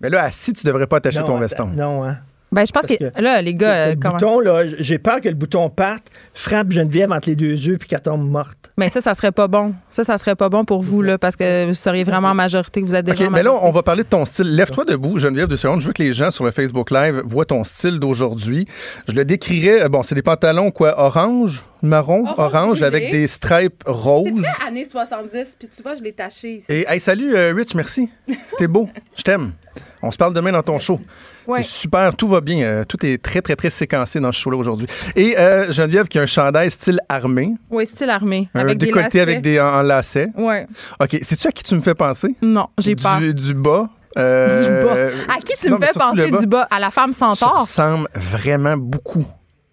Mais 0.00 0.10
là, 0.10 0.24
assis, 0.24 0.52
tu 0.52 0.66
devrais 0.66 0.88
pas 0.88 0.96
attacher 0.96 1.20
Non, 1.20 1.26
ton 1.26 1.38
veston. 1.38 1.66
Non, 1.68 2.04
hein. 2.04 2.18
Ben, 2.50 2.64
je 2.66 2.72
pense 2.72 2.86
que, 2.86 2.94
que- 2.94 3.20
là, 3.20 3.42
les 3.42 3.52
gars, 3.54 3.70
euh, 3.72 3.90
le 3.90 3.96
comment- 4.00 4.14
bouton, 4.14 4.40
là, 4.40 4.62
j'ai 4.78 4.98
peur 4.98 5.20
que 5.20 5.28
le 5.28 5.34
bouton 5.34 5.68
parte, 5.68 6.04
frappe 6.32 6.70
Geneviève 6.72 7.12
entre 7.12 7.28
les 7.28 7.36
deux 7.36 7.52
yeux 7.52 7.76
puis 7.78 7.88
qu'elle 7.88 8.00
tombe 8.00 8.26
morte. 8.26 8.70
Mais 8.78 8.88
ça, 8.88 9.02
ça 9.02 9.12
serait 9.14 9.32
pas 9.32 9.48
bon. 9.48 9.74
Ça, 9.90 10.02
ça 10.04 10.16
serait 10.16 10.34
pas 10.34 10.48
bon 10.48 10.64
pour 10.64 10.80
vous, 10.82 11.02
là, 11.02 11.18
parce 11.18 11.36
que 11.36 11.66
vous 11.66 11.74
seriez 11.74 12.04
vraiment 12.04 12.28
en 12.28 12.34
majorité, 12.34 12.80
que 12.80 12.86
vous 12.86 12.94
êtes 12.94 13.04
déjà 13.04 13.24
OK, 13.26 13.30
mais 13.30 13.42
là, 13.42 13.52
on 13.52 13.70
va 13.70 13.82
parler 13.82 14.02
de 14.02 14.08
ton 14.08 14.24
style. 14.24 14.54
Lève-toi 14.54 14.86
debout, 14.86 15.18
Geneviève, 15.18 15.46
deux 15.48 15.56
secondes. 15.58 15.80
Je 15.82 15.88
veux 15.88 15.92
que 15.92 16.02
les 16.02 16.14
gens 16.14 16.30
sur 16.30 16.44
le 16.46 16.50
Facebook 16.50 16.90
Live 16.90 17.22
voient 17.26 17.44
ton 17.44 17.64
style 17.64 17.98
d'aujourd'hui. 18.00 18.66
Je 19.08 19.12
le 19.14 19.24
décrirais, 19.26 19.82
euh, 19.82 19.88
bon, 19.90 20.02
c'est 20.02 20.14
des 20.14 20.22
pantalons, 20.22 20.70
quoi, 20.70 20.98
orange, 20.98 21.64
marron, 21.82 22.24
Orange 22.38 22.82
avec 22.82 23.10
des 23.10 23.26
stripes 23.26 23.82
roses. 23.86 24.30
années 24.66 24.86
70, 24.86 25.56
puis 25.58 25.68
tu 25.68 25.82
vois, 25.82 25.96
je 25.96 26.02
l'ai 26.02 26.12
taché 26.12 26.54
ici. 26.56 26.66
Et 26.70 26.86
hey, 26.88 26.98
salut 26.98 27.34
euh, 27.36 27.52
Rich, 27.54 27.74
merci. 27.74 28.08
T'es 28.58 28.68
beau, 28.68 28.88
je 29.14 29.22
t'aime. 29.22 29.52
On 30.02 30.10
se 30.10 30.16
parle 30.16 30.32
demain 30.32 30.52
dans 30.52 30.62
ton 30.62 30.78
show. 30.78 30.98
Ouais. 31.48 31.62
C'est 31.62 31.70
super, 31.70 32.14
tout 32.14 32.28
va 32.28 32.40
bien. 32.40 32.58
euh, 32.64 32.84
tout 32.84 33.04
est 33.06 33.20
très, 33.22 33.40
très, 33.40 33.56
très 33.56 33.70
séquencé 33.70 34.20
dans 34.20 34.30
ce 34.30 34.38
show-là 34.38 34.58
aujourd'hui. 34.58 34.86
Et 35.16 35.36
euh, 35.38 35.72
Geneviève 35.72 36.06
qui 36.06 36.18
a 36.18 36.22
un 36.22 36.26
chandail 36.26 36.70
style 36.70 37.00
armé, 37.08 37.54
Oui, 37.70 37.86
style 37.86 38.10
armé. 38.10 38.48
un 38.54 38.60
avec 38.60 38.76
des 38.78 38.86
décolleté 38.86 39.20
avec 39.20 39.40
des 39.40 39.58
en, 39.58 39.66
en 39.78 39.82
lacets. 39.82 40.28
Ouais. 40.36 40.66
OK, 41.00 41.18
sais-tu 41.22 41.48
à 41.48 41.50
qui 41.52 41.62
tu 41.62 41.74
me 41.74 41.80
fais 41.80 41.94
penser? 41.94 42.36
Non, 42.42 42.68
j'ai 42.78 42.94
du, 42.94 43.02
peur. 43.02 43.18
Du 43.20 43.54
bas. 43.54 43.88
euh, 44.18 44.64
Du 44.82 44.86
bas. 45.26 45.34
À 45.34 45.38
qui 45.40 45.54
tu 45.60 45.70
non, 45.70 45.78
me 45.78 45.84
fais 45.86 45.92
penser 45.98 46.30
bas. 46.30 46.38
du 46.40 46.46
bas? 46.46 46.68
À 46.70 46.78
la 46.78 46.90
femme 46.90 47.12
Ça 47.14 47.34
centaure? 47.34 47.60
ressemble 47.62 48.08
vraiment 48.14 48.76
beaucoup 48.76 49.24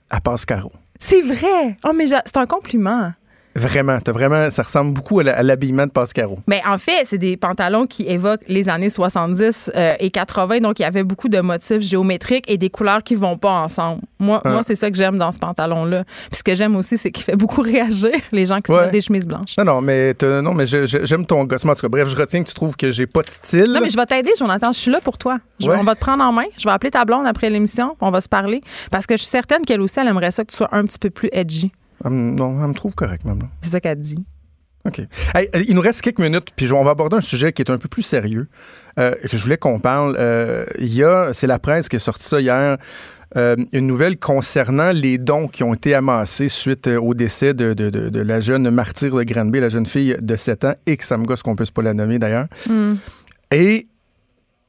à 0.10 0.22
Pascaro. 0.22 0.72
C'est 0.98 1.22
vrai. 1.22 1.76
Oh, 1.86 1.92
mais 1.94 2.06
c'est 2.08 2.38
un 2.38 2.46
compliment. 2.46 3.12
Vraiment, 3.56 4.00
t'as 4.04 4.12
vraiment, 4.12 4.50
ça 4.50 4.64
ressemble 4.64 4.94
beaucoup 4.94 5.20
à 5.22 5.42
l'habillement 5.42 5.86
de 5.86 5.92
Pascaro. 5.92 6.40
Mais 6.48 6.62
en 6.68 6.78
fait, 6.78 7.06
c'est 7.06 7.18
des 7.18 7.38
pantalons 7.38 7.86
qui 7.86 8.04
évoquent 8.08 8.44
les 8.50 8.68
années 8.68 8.90
70 8.90 9.72
euh, 9.76 9.94
et 10.00 10.12
80. 10.12 10.60
Donc, 10.60 10.80
il 10.80 10.82
y 10.82 10.86
avait 10.86 11.04
beaucoup 11.06 11.30
de 11.30 11.40
motifs 11.40 11.80
géométriques 11.82 12.44
et 12.52 12.58
des 12.58 12.70
couleurs 12.70 13.02
qui 13.02 13.16
vont 13.16 13.38
pas 13.38 13.52
ensemble. 13.62 14.02
Moi, 14.20 14.42
Ah. 14.44 14.50
moi 14.50 14.62
c'est 14.66 14.76
ça 14.76 14.92
que 14.92 14.98
j'aime 14.98 15.18
dans 15.18 15.32
ce 15.32 15.40
pantalon-là. 15.40 16.04
Puis 16.30 16.38
ce 16.40 16.44
que 16.44 16.54
j'aime 16.54 16.76
aussi, 16.76 16.98
c'est 16.98 17.12
qu'il 17.12 17.24
fait 17.24 17.38
beaucoup 17.38 17.62
réagir 17.62 18.12
les 18.34 18.46
gens 18.46 18.60
qui 18.60 18.72
se 18.72 18.78
Ouais. 18.78 18.84
mettent 18.84 18.92
des 18.92 19.02
chemises 19.02 19.26
blanches. 19.26 19.56
Non, 19.58 19.64
non, 19.64 19.82
mais, 19.82 20.14
non, 20.22 20.54
mais 20.54 20.66
j'aime 20.68 21.26
ton 21.26 21.46
gosse. 21.46 21.64
En 21.66 21.74
tout 21.76 21.82
cas, 21.82 21.88
bref, 21.90 22.10
je 22.10 22.16
retiens 22.18 22.44
que 22.44 22.50
tu 22.50 22.54
trouves 22.54 22.76
que 22.76 22.92
j'ai 22.92 23.08
pas 23.08 23.22
de 23.22 23.30
style. 23.30 23.72
Non, 23.72 23.80
mais 23.82 23.90
je 23.90 23.96
vais 23.96 24.06
t'aider, 24.06 24.32
Jonathan. 24.38 24.74
Je 24.74 24.80
suis 24.80 24.92
là 24.92 25.00
pour 25.02 25.18
toi. 25.18 25.38
Je- 25.62 25.70
Ouais. 25.70 25.78
On 25.80 25.84
va 25.84 25.96
te 25.96 26.02
prendre 26.02 26.24
en 26.24 26.32
main. 26.34 26.44
Je 26.58 26.66
vais 26.66 26.72
appeler 26.72 26.92
ta 26.92 27.06
blonde 27.06 27.26
après 27.26 27.50
l'émission. 27.50 27.96
On 28.02 28.12
va 28.12 28.20
se 28.22 28.28
parler. 28.30 28.62
Parce 28.92 29.06
que 29.08 29.16
je 29.16 29.22
suis 29.22 29.30
certaine 29.32 29.62
qu'elle 29.66 29.80
aussi, 29.82 30.00
elle 30.00 30.08
aimerait 30.08 30.32
ça 30.32 30.44
que 30.44 30.52
tu 30.52 30.58
sois 30.58 30.68
un 30.74 30.84
petit 30.86 31.00
peu 31.00 31.10
plus 31.10 31.30
edgy. 31.32 31.72
Non, 32.04 32.62
elle 32.62 32.68
me 32.68 32.74
trouve 32.74 32.94
correct, 32.96 33.26
même. 33.26 33.40
C'est 33.62 33.70
ça 33.70 33.80
qu'elle 33.80 34.00
dit. 34.00 34.24
OK. 34.88 35.00
Hey, 35.34 35.50
euh, 35.56 35.64
il 35.68 35.74
nous 35.74 35.82
reste 35.82 36.02
quelques 36.02 36.20
minutes, 36.20 36.50
puis 36.56 36.72
on 36.72 36.84
va 36.84 36.92
aborder 36.92 37.18
un 37.18 37.22
sujet 37.22 37.52
qui 37.54 37.62
est 37.64 37.72
un 37.72 37.78
peu 37.80 37.88
plus 37.88 38.04
sérieux, 38.04 38.48
euh, 39.00 39.16
que 39.30 39.36
je 39.36 39.42
voulais 39.42 39.58
qu'on 39.58 39.80
parle. 39.80 40.16
Euh, 40.20 40.66
Il 40.78 40.94
y 40.94 41.04
a, 41.04 41.32
c'est 41.34 41.48
la 41.48 41.58
presse 41.58 41.90
qui 41.90 41.96
a 41.96 42.00
sorti 42.00 42.26
ça 42.28 42.40
hier, 42.40 42.78
euh, 43.36 43.56
une 43.74 43.88
nouvelle 43.88 44.18
concernant 44.20 44.92
les 44.92 45.18
dons 45.18 45.48
qui 45.48 45.64
ont 45.64 45.74
été 45.74 45.96
amassés 45.96 46.50
suite 46.50 46.88
euh, 46.88 47.00
au 47.00 47.16
décès 47.16 47.56
de, 47.56 47.74
de- 47.74 47.90
de- 47.90 48.10
de 48.10 48.20
la 48.22 48.40
jeune 48.40 48.70
martyre 48.70 49.16
de 49.16 49.24
Granby, 49.24 49.60
la 49.60 49.70
jeune 49.70 49.88
fille 49.88 50.16
de 50.22 50.36
7 50.36 50.66
ans, 50.66 50.76
et 50.86 50.98
que 50.98 51.04
ça 51.04 51.18
me 51.18 51.26
gosse 51.26 51.42
qu'on 51.42 51.56
puisse 51.56 51.72
pas 51.72 51.82
la 51.82 51.96
nommer 51.96 52.20
d'ailleurs. 52.20 52.46
Et 53.52 53.88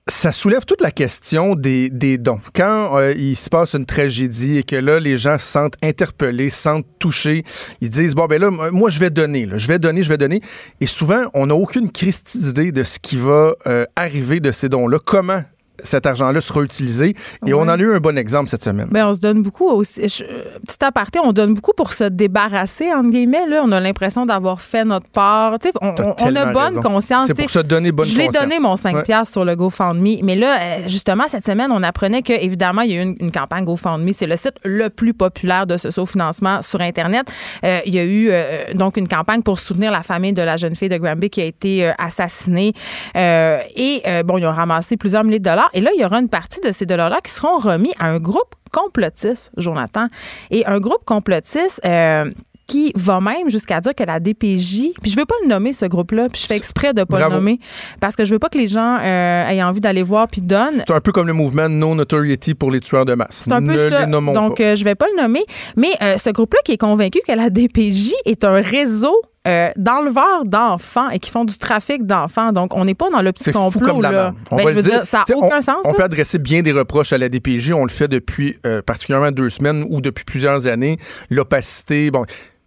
ça 0.08 0.31
soulève 0.31 0.64
toute 0.64 0.81
la 0.81 0.93
question 0.93 1.56
des, 1.56 1.91
des 1.91 2.17
dons. 2.17 2.41
Quand 2.55 2.97
euh, 2.97 3.12
il 3.12 3.35
se 3.35 3.50
passe 3.50 3.75
une 3.75 3.87
tragédie 3.87 4.58
et 4.58 4.63
que 4.63 4.77
là, 4.77 5.01
les 5.01 5.17
gens 5.17 5.36
se 5.36 5.46
sentent 5.46 5.77
interpellés, 5.82 6.48
se 6.48 6.63
sentent 6.63 6.86
touchés, 7.01 7.43
ils 7.81 7.91
disent, 7.91 8.15
bon, 8.15 8.27
ben 8.27 8.41
là, 8.41 8.51
moi, 8.51 8.89
je 8.89 9.01
vais 9.01 9.10
donner, 9.10 9.46
là, 9.46 9.58
je 9.58 9.67
vais 9.67 9.81
donner, 9.81 10.05
je 10.05 10.08
vais 10.08 10.19
donner. 10.19 10.41
Et 10.81 10.86
souvent, 10.86 11.25
on 11.34 11.46
n'a 11.46 11.56
aucune 11.56 11.91
Christie 11.91 12.39
d'idée 12.39 12.70
de 12.70 12.84
ce 12.84 13.01
qui 13.01 13.17
va 13.17 13.55
euh, 13.67 13.84
arriver 13.96 14.39
de 14.39 14.53
ces 14.53 14.69
dons-là, 14.69 14.98
comment 15.05 15.43
cet 15.83 16.06
argent-là 16.06 16.41
sera 16.41 16.63
utilisé. 16.63 17.15
Et 17.47 17.55
on 17.55 17.61
en 17.63 17.69
a 17.69 17.77
eu 17.77 17.95
un 17.95 17.99
bon 18.01 18.17
exemple 18.19 18.49
cette 18.49 18.65
semaine. 18.65 18.89
Ben, 18.91 19.06
on 19.09 19.15
se 19.15 19.21
donne 19.21 19.43
beaucoup 19.43 19.69
aussi. 19.69 20.09
je- 20.09 20.25
petit 20.25 20.85
aparté, 20.85 21.19
on 21.23 21.33
donne 21.33 21.55
beaucoup 21.55 21.73
pour 21.77 21.93
se 21.93 22.05
débarrasser, 22.05 22.93
entre 22.93 23.11
guillemets. 23.11 23.47
Là. 23.47 23.63
On 23.65 23.73
a 23.73 23.81
l'impression 23.81 24.27
d'avoir 24.27 24.61
fait 24.61 24.85
notre 24.85 25.09
part. 25.09 25.56
On, 25.83 25.95
on- 26.21 26.37
a 26.37 26.47
bonne 26.53 26.65
raison. 26.77 26.81
conscience. 26.81 27.27
C'est 27.27 27.35
pour 27.35 27.51
se 27.51 27.59
donner 27.61 27.93
bonne 27.93 28.06
Je 28.06 28.17
l'ai 28.17 28.27
conscience. 28.27 28.43
donné 28.45 28.59
mon 28.59 28.77
5 28.77 28.97
Ouais. 28.97 29.03
piastres 29.03 29.33
sur 29.33 29.45
le 29.45 29.55
GoFundMe. 29.56 30.19
Mais 30.23 30.35
là, 30.35 30.56
euh, 30.59 30.77
justement, 30.89 31.25
cette 31.29 31.47
semaine, 31.47 31.71
on 31.73 31.83
apprenait 31.83 32.23
que 32.23 32.33
évidemment, 32.33 32.83
il 32.83 32.93
y 32.93 32.99
a 32.99 33.03
eu 33.03 33.05
une, 33.05 33.17
une 33.21 33.33
campagne 33.33 33.65
GoFundMe. 33.65 34.13
C'est 34.13 34.27
le 34.27 34.37
site 34.37 34.55
le 34.65 34.89
plus 34.91 35.15
populaire 35.15 35.67
de 35.67 35.77
socio-financement 35.77 36.63
sur 36.63 36.81
Internet. 36.81 37.27
Euh, 37.65 37.81
il 37.87 37.95
y 37.95 37.99
a 37.99 38.05
eu 38.05 38.29
euh, 38.31 38.73
donc 38.75 38.97
une 38.97 39.09
campagne 39.09 39.43
pour 39.43 39.59
soutenir 39.59 39.91
la 39.93 40.03
famille 40.03 40.33
de 40.33 40.43
la 40.43 40.56
jeune 40.56 40.75
fille 40.77 40.89
de 40.89 40.97
Granby 40.99 41.31
qui 41.31 41.41
a 41.41 41.45
été 41.45 41.87
euh, 41.87 41.93
assassinée. 41.99 42.73
Et 43.15 44.03
bon, 44.25 44.39
ils 44.39 44.47
ont 44.47 44.53
ramassé 44.53 44.97
plusieurs 44.97 45.25
milliers 45.25 45.39
de 45.39 45.45
dollars. 45.45 45.66
Et 45.75 45.81
là, 45.81 45.91
il 45.94 46.01
y 46.01 46.05
aura 46.05 46.19
une 46.19 46.29
partie 46.29 46.61
de 46.61 46.73
ces 46.73 46.87
dollars-là 46.87 47.20
qui 47.25 47.31
seront 47.32 47.58
remis 47.58 47.93
à 47.99 48.06
un 48.06 48.19
groupe 48.19 48.55
complotiste, 48.73 49.51
Jonathan. 49.56 50.06
Et 50.51 50.67
un 50.67 50.79
groupe 50.81 51.05
complotiste. 51.05 51.81
euh, 51.85 52.31
qui 52.69 52.91
va 52.96 53.20
même 53.20 53.49
jusqu'à 53.49 53.81
dire 53.81 53.94
que 53.94 54.03
la 54.03 54.19
DPJ, 54.19 54.91
puis 55.01 55.08
je 55.13 55.17
veux 55.17 55.25
pas 55.25 55.37
le 55.44 55.49
nommer 55.49 55.73
ce 55.73 55.87
groupe-là, 55.87 56.27
puis 56.32 56.43
je 56.43 56.49
fais 56.49 56.56
exprès 56.56 56.93
de 56.93 57.05
pas 57.05 57.19
Bravo. 57.19 57.31
le 57.31 57.37
nommer 57.37 57.61
parce 58.01 58.17
que 58.17 58.25
je 58.25 58.32
veux 58.32 58.41
pas 58.41 58.49
que 58.49 58.58
les 58.58 58.67
gens 58.67 58.96
euh, 59.01 59.49
aient 59.49 59.63
envie 59.63 59.79
d'aller 59.81 60.03
voir 60.03 60.27
puis 60.27 60.41
donnent. 60.41 60.82
C'est 60.85 60.93
un 60.93 61.01
peu 61.01 61.13
comme 61.13 61.29
le 61.29 61.32
mouvement 61.32 61.69
No 61.69 61.94
Notoriety 61.94 62.55
pour 62.55 62.73
les 62.73 62.81
tueurs 62.81 63.05
de 63.05 63.15
masse. 63.15 63.44
C'est 63.44 63.53
un 63.53 63.63
peu 63.63 63.73
ne 63.73 63.89
ça. 63.89 64.06
Donc, 64.06 64.56
pas. 64.58 64.65
euh, 64.65 64.75
je 64.75 64.82
vais 64.82 64.96
pas 64.96 65.06
le 65.15 65.23
nommer. 65.23 65.44
Mais 65.77 65.91
euh, 66.03 66.17
ce 66.19 66.31
groupe-là 66.31 66.58
qui 66.65 66.73
est 66.73 66.77
convaincu 66.77 67.20
que 67.25 67.31
la 67.31 67.51
DPJ 67.51 68.13
est 68.25 68.43
un 68.43 68.61
réseau 68.61 69.15
euh, 69.46 69.70
d'enleveurs 69.76 70.44
d'enfants 70.44 71.08
et 71.10 71.19
qui 71.20 71.31
font 71.31 71.44
du 71.44 71.56
trafic 71.56 72.05
d'enfants. 72.05 72.53
Donc, 72.53 72.74
on 72.74 72.84
n'est 72.84 72.94
pas 72.94 73.10
dans 73.10 73.22
le 73.22 73.32
petit 73.32 73.53
fou 73.53 73.58
complot. 73.70 73.86
comme 73.86 74.03
la 74.03 74.10
là. 74.10 74.32
On 74.50 74.56
Ben, 74.56 74.65
va 74.65 74.70
je 74.72 74.76
le 74.76 74.82
veux 74.82 74.91
dire. 74.91 74.98
dire, 75.03 75.06
ça 75.06 75.24
n'a 75.29 75.36
aucun 75.36 75.58
on, 75.58 75.62
sens. 75.62 75.76
On 75.84 75.91
là. 75.91 75.94
peut 75.94 76.03
adresser 76.03 76.38
bien 76.38 76.62
des 76.62 76.72
reproches 76.72 77.12
à 77.12 77.19
la 77.19 77.29
DPJ. 77.29 77.72
On 77.72 77.84
le 77.84 77.91
fait 77.91 78.08
depuis 78.08 78.58
euh, 78.67 78.82
particulièrement 78.82 79.31
deux 79.31 79.48
semaines 79.50 79.86
ou 79.88 80.00
depuis 80.00 80.24
plusieurs 80.24 80.67
années. 80.67 80.98
L'opacité, 81.31 82.10
bon. 82.10 82.24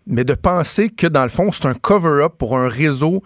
Mais 0.07 0.23
de 0.23 0.33
penser 0.33 0.89
que, 0.89 1.05
dans 1.07 1.23
le 1.23 1.29
fond, 1.29 1.51
c'est 1.51 1.65
un 1.67 1.73
cover-up 1.75 2.33
pour 2.37 2.57
un 2.57 2.67
réseau 2.67 3.21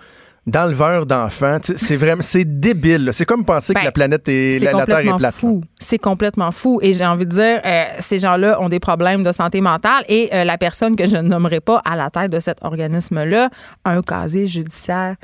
d'enleveurs 0.45 1.05
d'enfants. 1.05 1.57
C'est 1.61 1.95
vraiment, 1.95 2.21
c'est 2.21 2.45
débile. 2.45 3.09
C'est 3.13 3.25
comme 3.25 3.45
penser 3.45 3.73
Ben, 3.73 3.81
que 3.81 3.85
la 3.85 3.91
planète 3.91 4.27
est, 4.27 4.59
la, 4.63 4.73
la 4.73 4.85
Terre 4.85 4.99
est 4.99 5.17
plate. 5.17 5.35
C'est 5.79 5.97
complètement 5.97 6.51
fou. 6.51 6.79
Et 6.81 6.93
j'ai 6.93 7.05
envie 7.05 7.25
de 7.25 7.31
dire, 7.31 7.61
euh, 7.65 7.83
ces 7.99 8.19
gens-là 8.19 8.61
ont 8.61 8.69
des 8.69 8.79
problèmes 8.79 9.23
de 9.23 9.31
santé 9.31 9.61
mentale 9.61 10.03
et 10.09 10.29
euh, 10.33 10.43
la 10.43 10.57
personne 10.57 10.95
que 10.95 11.07
je 11.07 11.15
ne 11.15 11.21
nommerai 11.21 11.59
pas 11.59 11.81
à 11.85 11.95
la 11.95 12.09
tête 12.09 12.31
de 12.31 12.39
cet 12.39 12.57
organisme-là 12.61 13.49
a 13.85 13.91
un 13.91 14.01
casier 14.01 14.47
judiciaire 14.47 15.15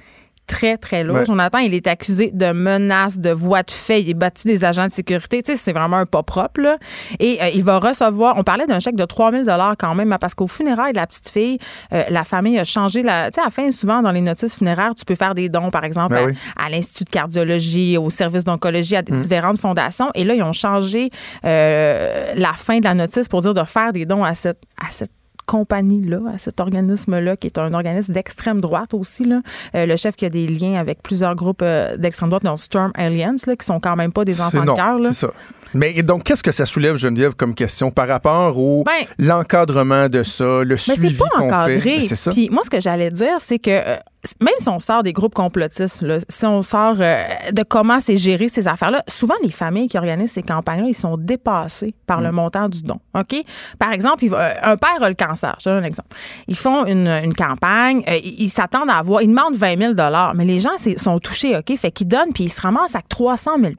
très, 0.49 0.77
très 0.77 1.03
lourd. 1.03 1.17
Ouais. 1.17 1.25
Jonathan, 1.25 1.59
il 1.59 1.73
est 1.73 1.85
accusé 1.85 2.31
de 2.33 2.51
menaces, 2.51 3.19
de 3.19 3.29
voies 3.29 3.61
de 3.61 3.71
fait. 3.71 4.01
Il 4.01 4.09
est 4.09 4.13
battu 4.15 4.47
des 4.47 4.65
agents 4.65 4.87
de 4.87 4.91
sécurité. 4.91 5.43
Tu 5.43 5.51
sais, 5.51 5.57
c'est 5.57 5.73
vraiment 5.73 5.97
un 5.97 6.05
pas 6.07 6.23
propre, 6.23 6.59
là. 6.59 6.77
Et 7.19 7.41
euh, 7.41 7.49
il 7.53 7.63
va 7.63 7.77
recevoir, 7.79 8.35
on 8.37 8.43
parlait 8.43 8.65
d'un 8.65 8.79
chèque 8.79 8.95
de 8.95 9.05
3000 9.05 9.45
dollars 9.45 9.75
quand 9.77 9.93
même, 9.93 10.15
parce 10.19 10.33
qu'au 10.33 10.47
funérailles 10.47 10.93
de 10.93 10.97
la 10.97 11.05
petite 11.07 11.29
fille, 11.29 11.59
euh, 11.93 12.03
la 12.09 12.23
famille 12.23 12.57
a 12.57 12.63
changé 12.63 13.03
la, 13.03 13.29
tu 13.29 13.35
sais, 13.35 13.41
à 13.41 13.45
la 13.45 13.51
fin, 13.51 13.69
souvent, 13.71 14.01
dans 14.01 14.11
les 14.11 14.21
notices 14.21 14.57
funéraires, 14.57 14.95
tu 14.95 15.05
peux 15.05 15.15
faire 15.15 15.35
des 15.35 15.49
dons, 15.49 15.69
par 15.69 15.83
exemple, 15.83 16.15
Ben 16.15 16.23
à, 16.23 16.25
oui. 16.27 16.33
à 16.57 16.69
l'Institut 16.69 17.03
de 17.03 17.09
cardiologie, 17.11 17.97
au 17.97 18.09
service 18.09 18.43
d'oncologie, 18.43 18.95
à 18.95 19.03
des 19.03 19.15
différentes 19.15 19.59
fondations. 19.59 20.09
Et 20.15 20.23
là, 20.23 20.33
ils 20.33 20.43
ont 20.43 20.53
changé 20.53 21.11
euh, 21.45 22.33
la 22.35 22.53
fin 22.53 22.79
de 22.79 22.83
la 22.85 22.95
notice 22.95 23.27
pour 23.27 23.41
dire 23.41 23.53
de 23.53 23.63
faire 23.63 23.93
des 23.93 24.05
dons 24.05 24.23
à 24.23 24.33
cette, 24.33 24.61
à 24.83 24.89
cette 24.89 25.11
compagnie-là, 25.49 26.19
à 26.35 26.37
cet 26.37 26.59
organisme-là, 26.59 27.35
qui 27.35 27.47
est 27.47 27.57
un 27.57 27.73
organisme 27.73 28.13
d'extrême 28.13 28.61
droite 28.61 28.93
aussi. 28.93 29.25
Là. 29.25 29.41
Euh, 29.73 29.87
le 29.87 29.95
chef 29.95 30.15
qui 30.15 30.25
a 30.25 30.29
des 30.29 30.47
liens 30.47 30.75
avec 30.75 31.01
plusieurs 31.01 31.33
groupes 31.33 31.63
euh, 31.63 31.97
d'extrême 31.97 32.29
droite, 32.29 32.43
dont 32.43 32.55
Storm 32.55 32.91
Alliance, 32.93 33.47
là, 33.47 33.55
qui 33.55 33.65
sont 33.65 33.79
quand 33.79 33.95
même 33.95 34.11
pas 34.11 34.25
des 34.25 34.41
enfants 34.41 34.63
de 34.63 34.75
cœur. 34.75 34.99
C'est 35.11 35.25
ça. 35.25 35.31
Mais 35.73 36.01
donc, 36.03 36.23
qu'est-ce 36.23 36.43
que 36.43 36.51
ça 36.51 36.65
soulève, 36.65 36.95
Geneviève, 36.95 37.35
comme 37.35 37.53
question 37.55 37.91
par 37.91 38.07
rapport 38.07 38.57
au 38.57 38.83
Ben- 38.83 39.05
l'encadrement 39.17 40.09
de 40.09 40.23
ça, 40.23 40.63
le 40.63 40.65
Mais 40.65 40.77
suivi 40.77 41.11
c'est 41.11 41.17
pas 41.17 41.29
qu'on 41.35 41.49
fait? 41.49 41.55
encadré. 41.55 41.79
Ben, 41.99 42.01
C'est 42.01 42.15
ça. 42.15 42.31
Puis 42.31 42.49
moi, 42.51 42.63
ce 42.63 42.69
que 42.69 42.79
j'allais 42.79 43.11
dire, 43.11 43.35
c'est 43.39 43.59
que 43.59 43.69
euh, 43.69 43.95
même 44.41 44.53
si 44.57 44.67
on 44.69 44.79
sort 44.79 45.03
des 45.03 45.13
groupes 45.13 45.33
complotistes, 45.33 46.01
là, 46.01 46.17
si 46.27 46.45
on 46.45 46.61
sort 46.61 46.95
euh, 46.99 47.23
de 47.51 47.63
comment 47.63 47.99
c'est 47.99 48.17
géré 48.17 48.47
ces 48.49 48.67
affaires-là, 48.67 49.03
souvent 49.07 49.35
les 49.43 49.51
familles 49.51 49.87
qui 49.87 49.97
organisent 49.97 50.31
ces 50.33 50.41
campagnes-là, 50.43 50.87
ils 50.89 50.93
sont 50.93 51.17
dépassés 51.17 51.93
par 52.05 52.19
Mm. 52.21 52.23
le 52.23 52.31
montant 52.31 52.69
du 52.69 52.81
don. 52.81 52.99
OK? 53.13 53.35
Par 53.77 53.91
exemple, 53.93 54.25
il 54.25 54.33
euh, 54.33 54.53
un 54.63 54.75
père 54.77 55.01
a 55.01 55.07
le 55.09 55.15
cancer. 55.15 55.55
Je 55.59 55.65
te 55.65 55.69
donne 55.69 55.83
un 55.83 55.87
exemple. 55.87 56.09
Ils 56.47 56.57
font 56.57 56.85
une, 56.85 57.07
une 57.07 57.33
campagne, 57.35 58.03
euh, 58.09 58.19
ils 58.23 58.49
s'attendent 58.49 58.89
à 58.89 58.95
avoir, 58.97 59.21
ils 59.21 59.29
demandent 59.29 59.55
20 59.55 59.77
000 59.77 59.93
mais 60.35 60.45
les 60.45 60.59
gens 60.59 60.71
sont 60.97 61.19
touchés, 61.19 61.55
OK? 61.57 61.75
Fait 61.77 61.91
qu'ils 61.91 62.07
donnent, 62.07 62.33
puis 62.33 62.45
ils 62.45 62.49
se 62.49 62.59
ramassent 62.61 62.95
avec 62.95 63.07
300 63.09 63.51
000 63.59 63.73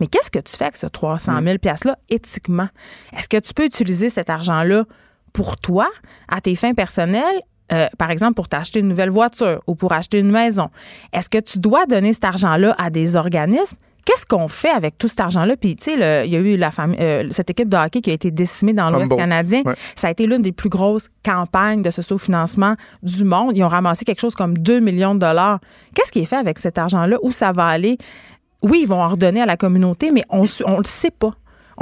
mais 0.00 0.06
qu'est-ce 0.06 0.30
que 0.30 0.38
tu 0.40 0.56
fais 0.56 0.64
avec 0.64 0.76
ce 0.76 0.86
300 0.86 1.40
000 1.42 1.56
$-là 1.56 1.96
éthiquement? 2.08 2.68
Est-ce 3.16 3.28
que 3.28 3.36
tu 3.38 3.54
peux 3.54 3.64
utiliser 3.64 4.08
cet 4.08 4.30
argent-là 4.30 4.84
pour 5.32 5.56
toi, 5.58 5.88
à 6.28 6.40
tes 6.40 6.54
fins 6.56 6.74
personnelles? 6.74 7.40
euh, 7.72 7.86
par 7.98 8.10
exemple, 8.10 8.34
pour 8.34 8.48
t'acheter 8.48 8.80
une 8.80 8.88
nouvelle 8.88 9.10
voiture 9.10 9.62
ou 9.68 9.76
pour 9.76 9.92
acheter 9.92 10.18
une 10.18 10.30
maison? 10.32 10.70
Est-ce 11.12 11.28
que 11.28 11.38
tu 11.38 11.60
dois 11.60 11.86
donner 11.86 12.12
cet 12.12 12.24
argent-là 12.24 12.74
à 12.78 12.90
des 12.90 13.14
organismes? 13.14 13.76
Qu'est-ce 14.04 14.26
qu'on 14.26 14.48
fait 14.48 14.70
avec 14.70 14.98
tout 14.98 15.06
cet 15.08 15.20
argent-là? 15.20 15.56
Puis, 15.56 15.76
tu 15.76 15.92
sais, 15.92 16.24
il 16.26 16.32
y 16.32 16.36
a 16.36 16.40
eu 16.40 16.56
la 16.56 16.70
famille, 16.72 16.98
euh, 17.00 17.28
cette 17.30 17.50
équipe 17.50 17.68
de 17.68 17.76
hockey 17.76 18.00
qui 18.00 18.10
a 18.10 18.14
été 18.14 18.30
décimée 18.32 18.72
dans 18.72 18.90
l'Ouest 18.90 19.10
canadien. 19.18 19.62
ouais. 19.64 19.74
Ça 19.94 20.08
a 20.08 20.10
été 20.10 20.26
l'une 20.26 20.42
des 20.42 20.50
plus 20.52 20.70
grosses 20.70 21.10
campagnes 21.24 21.82
de 21.82 21.90
sociofinancement 21.90 22.74
du 23.04 23.22
monde. 23.24 23.52
Ils 23.56 23.62
ont 23.62 23.68
ramassé 23.68 24.04
quelque 24.04 24.20
chose 24.20 24.34
comme 24.34 24.58
2 24.58 24.80
millions 24.80 25.14
de 25.14 25.20
dollars. 25.20 25.60
Qu'est-ce 25.94 26.10
qui 26.10 26.20
est 26.20 26.26
fait 26.26 26.36
avec 26.36 26.58
cet 26.58 26.78
argent-là? 26.78 27.18
Où 27.22 27.30
ça 27.30 27.52
va 27.52 27.66
aller? 27.66 27.98
Oui, 28.62 28.80
ils 28.82 28.88
vont 28.88 29.00
en 29.00 29.08
redonner 29.08 29.40
à 29.40 29.46
la 29.46 29.56
communauté, 29.56 30.10
mais 30.10 30.24
on 30.28 30.42
ne 30.42 30.76
le 30.76 30.84
sait 30.84 31.10
pas. 31.10 31.32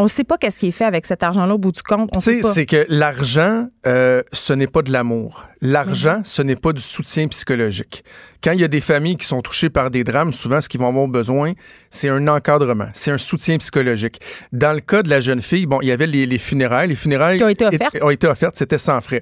On 0.00 0.04
ne 0.04 0.08
sait 0.08 0.22
pas 0.24 0.38
qu'est-ce 0.38 0.60
qui 0.60 0.68
est 0.68 0.72
fait 0.72 0.84
avec 0.84 1.04
cet 1.06 1.24
argent-là 1.24 1.52
au 1.54 1.58
bout 1.58 1.72
du 1.72 1.82
compte. 1.82 2.10
Tu 2.12 2.20
sais, 2.20 2.40
c'est 2.42 2.66
que 2.66 2.86
l'argent, 2.88 3.66
euh, 3.86 4.22
ce 4.32 4.52
n'est 4.52 4.68
pas 4.68 4.82
de 4.82 4.92
l'amour. 4.92 5.44
Mhm. 5.60 5.70
L'argent, 5.70 6.20
ce 6.22 6.40
n'est 6.42 6.54
pas 6.56 6.72
du 6.72 6.80
soutien 6.80 7.26
psychologique. 7.26 8.04
Quand 8.42 8.52
il 8.52 8.60
y 8.60 8.64
a 8.64 8.68
des 8.68 8.80
familles 8.80 9.16
qui 9.16 9.26
sont 9.26 9.42
touchées 9.42 9.70
par 9.70 9.90
des 9.90 10.04
drames, 10.04 10.32
souvent, 10.32 10.60
ce 10.60 10.68
qu'ils 10.68 10.78
vont 10.80 10.88
avoir 10.88 11.08
besoin, 11.08 11.52
c'est 11.90 12.08
un 12.08 12.28
encadrement, 12.28 12.88
c'est 12.94 13.10
un 13.10 13.18
soutien 13.18 13.58
psychologique. 13.58 14.20
Dans 14.52 14.72
le 14.72 14.80
cas 14.80 15.02
de 15.02 15.10
la 15.10 15.20
jeune 15.20 15.40
fille, 15.40 15.66
bon, 15.66 15.80
il 15.82 15.88
y 15.88 15.92
avait 15.92 16.06
les, 16.06 16.26
les 16.26 16.38
funérailles. 16.38 16.88
Les 16.88 16.94
funérailles 16.94 17.38
Qui 17.38 17.44
ont 17.44 17.48
été 17.48 17.66
offertes. 17.66 17.98
ont 18.00 18.10
été 18.10 18.26
offertes, 18.28 18.54
c'était 18.56 18.78
sans 18.78 19.00
frais. 19.00 19.20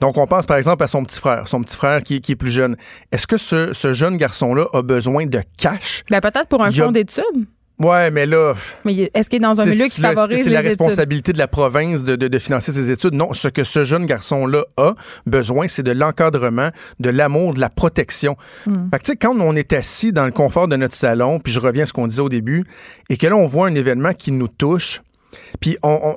Donc, 0.00 0.16
on 0.18 0.26
pense 0.26 0.46
par 0.46 0.56
exemple 0.56 0.82
à 0.82 0.86
son 0.88 1.02
petit 1.04 1.18
frère, 1.18 1.46
son 1.48 1.60
petit 1.62 1.76
frère 1.76 2.02
qui, 2.02 2.20
qui 2.22 2.32
est 2.32 2.36
plus 2.36 2.50
jeune. 2.50 2.76
Est-ce 3.12 3.26
que 3.26 3.36
ce, 3.36 3.72
ce 3.74 3.92
jeune 3.92 4.16
garçon-là 4.16 4.66
a 4.72 4.80
besoin 4.82 5.26
de 5.26 5.40
cash? 5.58 6.04
Ben, 6.10 6.20
peut-être 6.20 6.48
pour 6.48 6.62
un 6.62 6.68
a- 6.68 6.72
fonds 6.72 6.90
d'études. 6.92 7.46
Ouais, 7.78 8.10
mais 8.10 8.24
là, 8.24 8.54
Mais 8.86 9.10
est-ce 9.12 9.28
qu'il 9.28 9.36
est 9.36 9.40
dans 9.40 9.60
un 9.60 9.66
milieu 9.66 9.84
qui 9.84 10.00
favorise 10.00 10.38
C'est 10.42 10.48
les 10.48 10.54
la 10.54 10.60
études? 10.60 10.80
responsabilité 10.80 11.32
de 11.34 11.38
la 11.38 11.46
province 11.46 12.04
de, 12.04 12.16
de- 12.16 12.28
de 12.28 12.38
financer 12.38 12.72
ses 12.72 12.90
études? 12.90 13.12
Non, 13.12 13.34
ce 13.34 13.48
que 13.48 13.64
ce 13.64 13.84
jeune 13.84 14.06
garçon-là 14.06 14.64
a 14.78 14.94
besoin, 15.26 15.68
c'est 15.68 15.82
de 15.82 15.92
l'encadrement, 15.92 16.70
de 17.00 17.10
l'amour, 17.10 17.52
de 17.52 17.60
la 17.60 17.68
protection. 17.68 18.36
Hmm. 18.66 18.88
Fait 18.90 18.98
que, 18.98 19.04
tu 19.04 19.12
sais, 19.12 19.16
quand 19.16 19.38
on 19.38 19.54
est 19.54 19.74
assis 19.74 20.12
dans 20.12 20.24
le 20.24 20.32
confort 20.32 20.68
de 20.68 20.76
notre 20.76 20.94
salon, 20.94 21.38
puis 21.38 21.52
je 21.52 21.60
reviens 21.60 21.82
à 21.82 21.86
ce 21.86 21.92
qu'on 21.92 22.06
disait 22.06 22.22
au 22.22 22.30
début, 22.30 22.64
et 23.10 23.18
que 23.18 23.26
là, 23.26 23.36
on 23.36 23.46
voit 23.46 23.66
un 23.66 23.74
événement 23.74 24.14
qui 24.14 24.32
nous 24.32 24.48
touche, 24.48 25.02
puis 25.60 25.76
on 25.82 26.16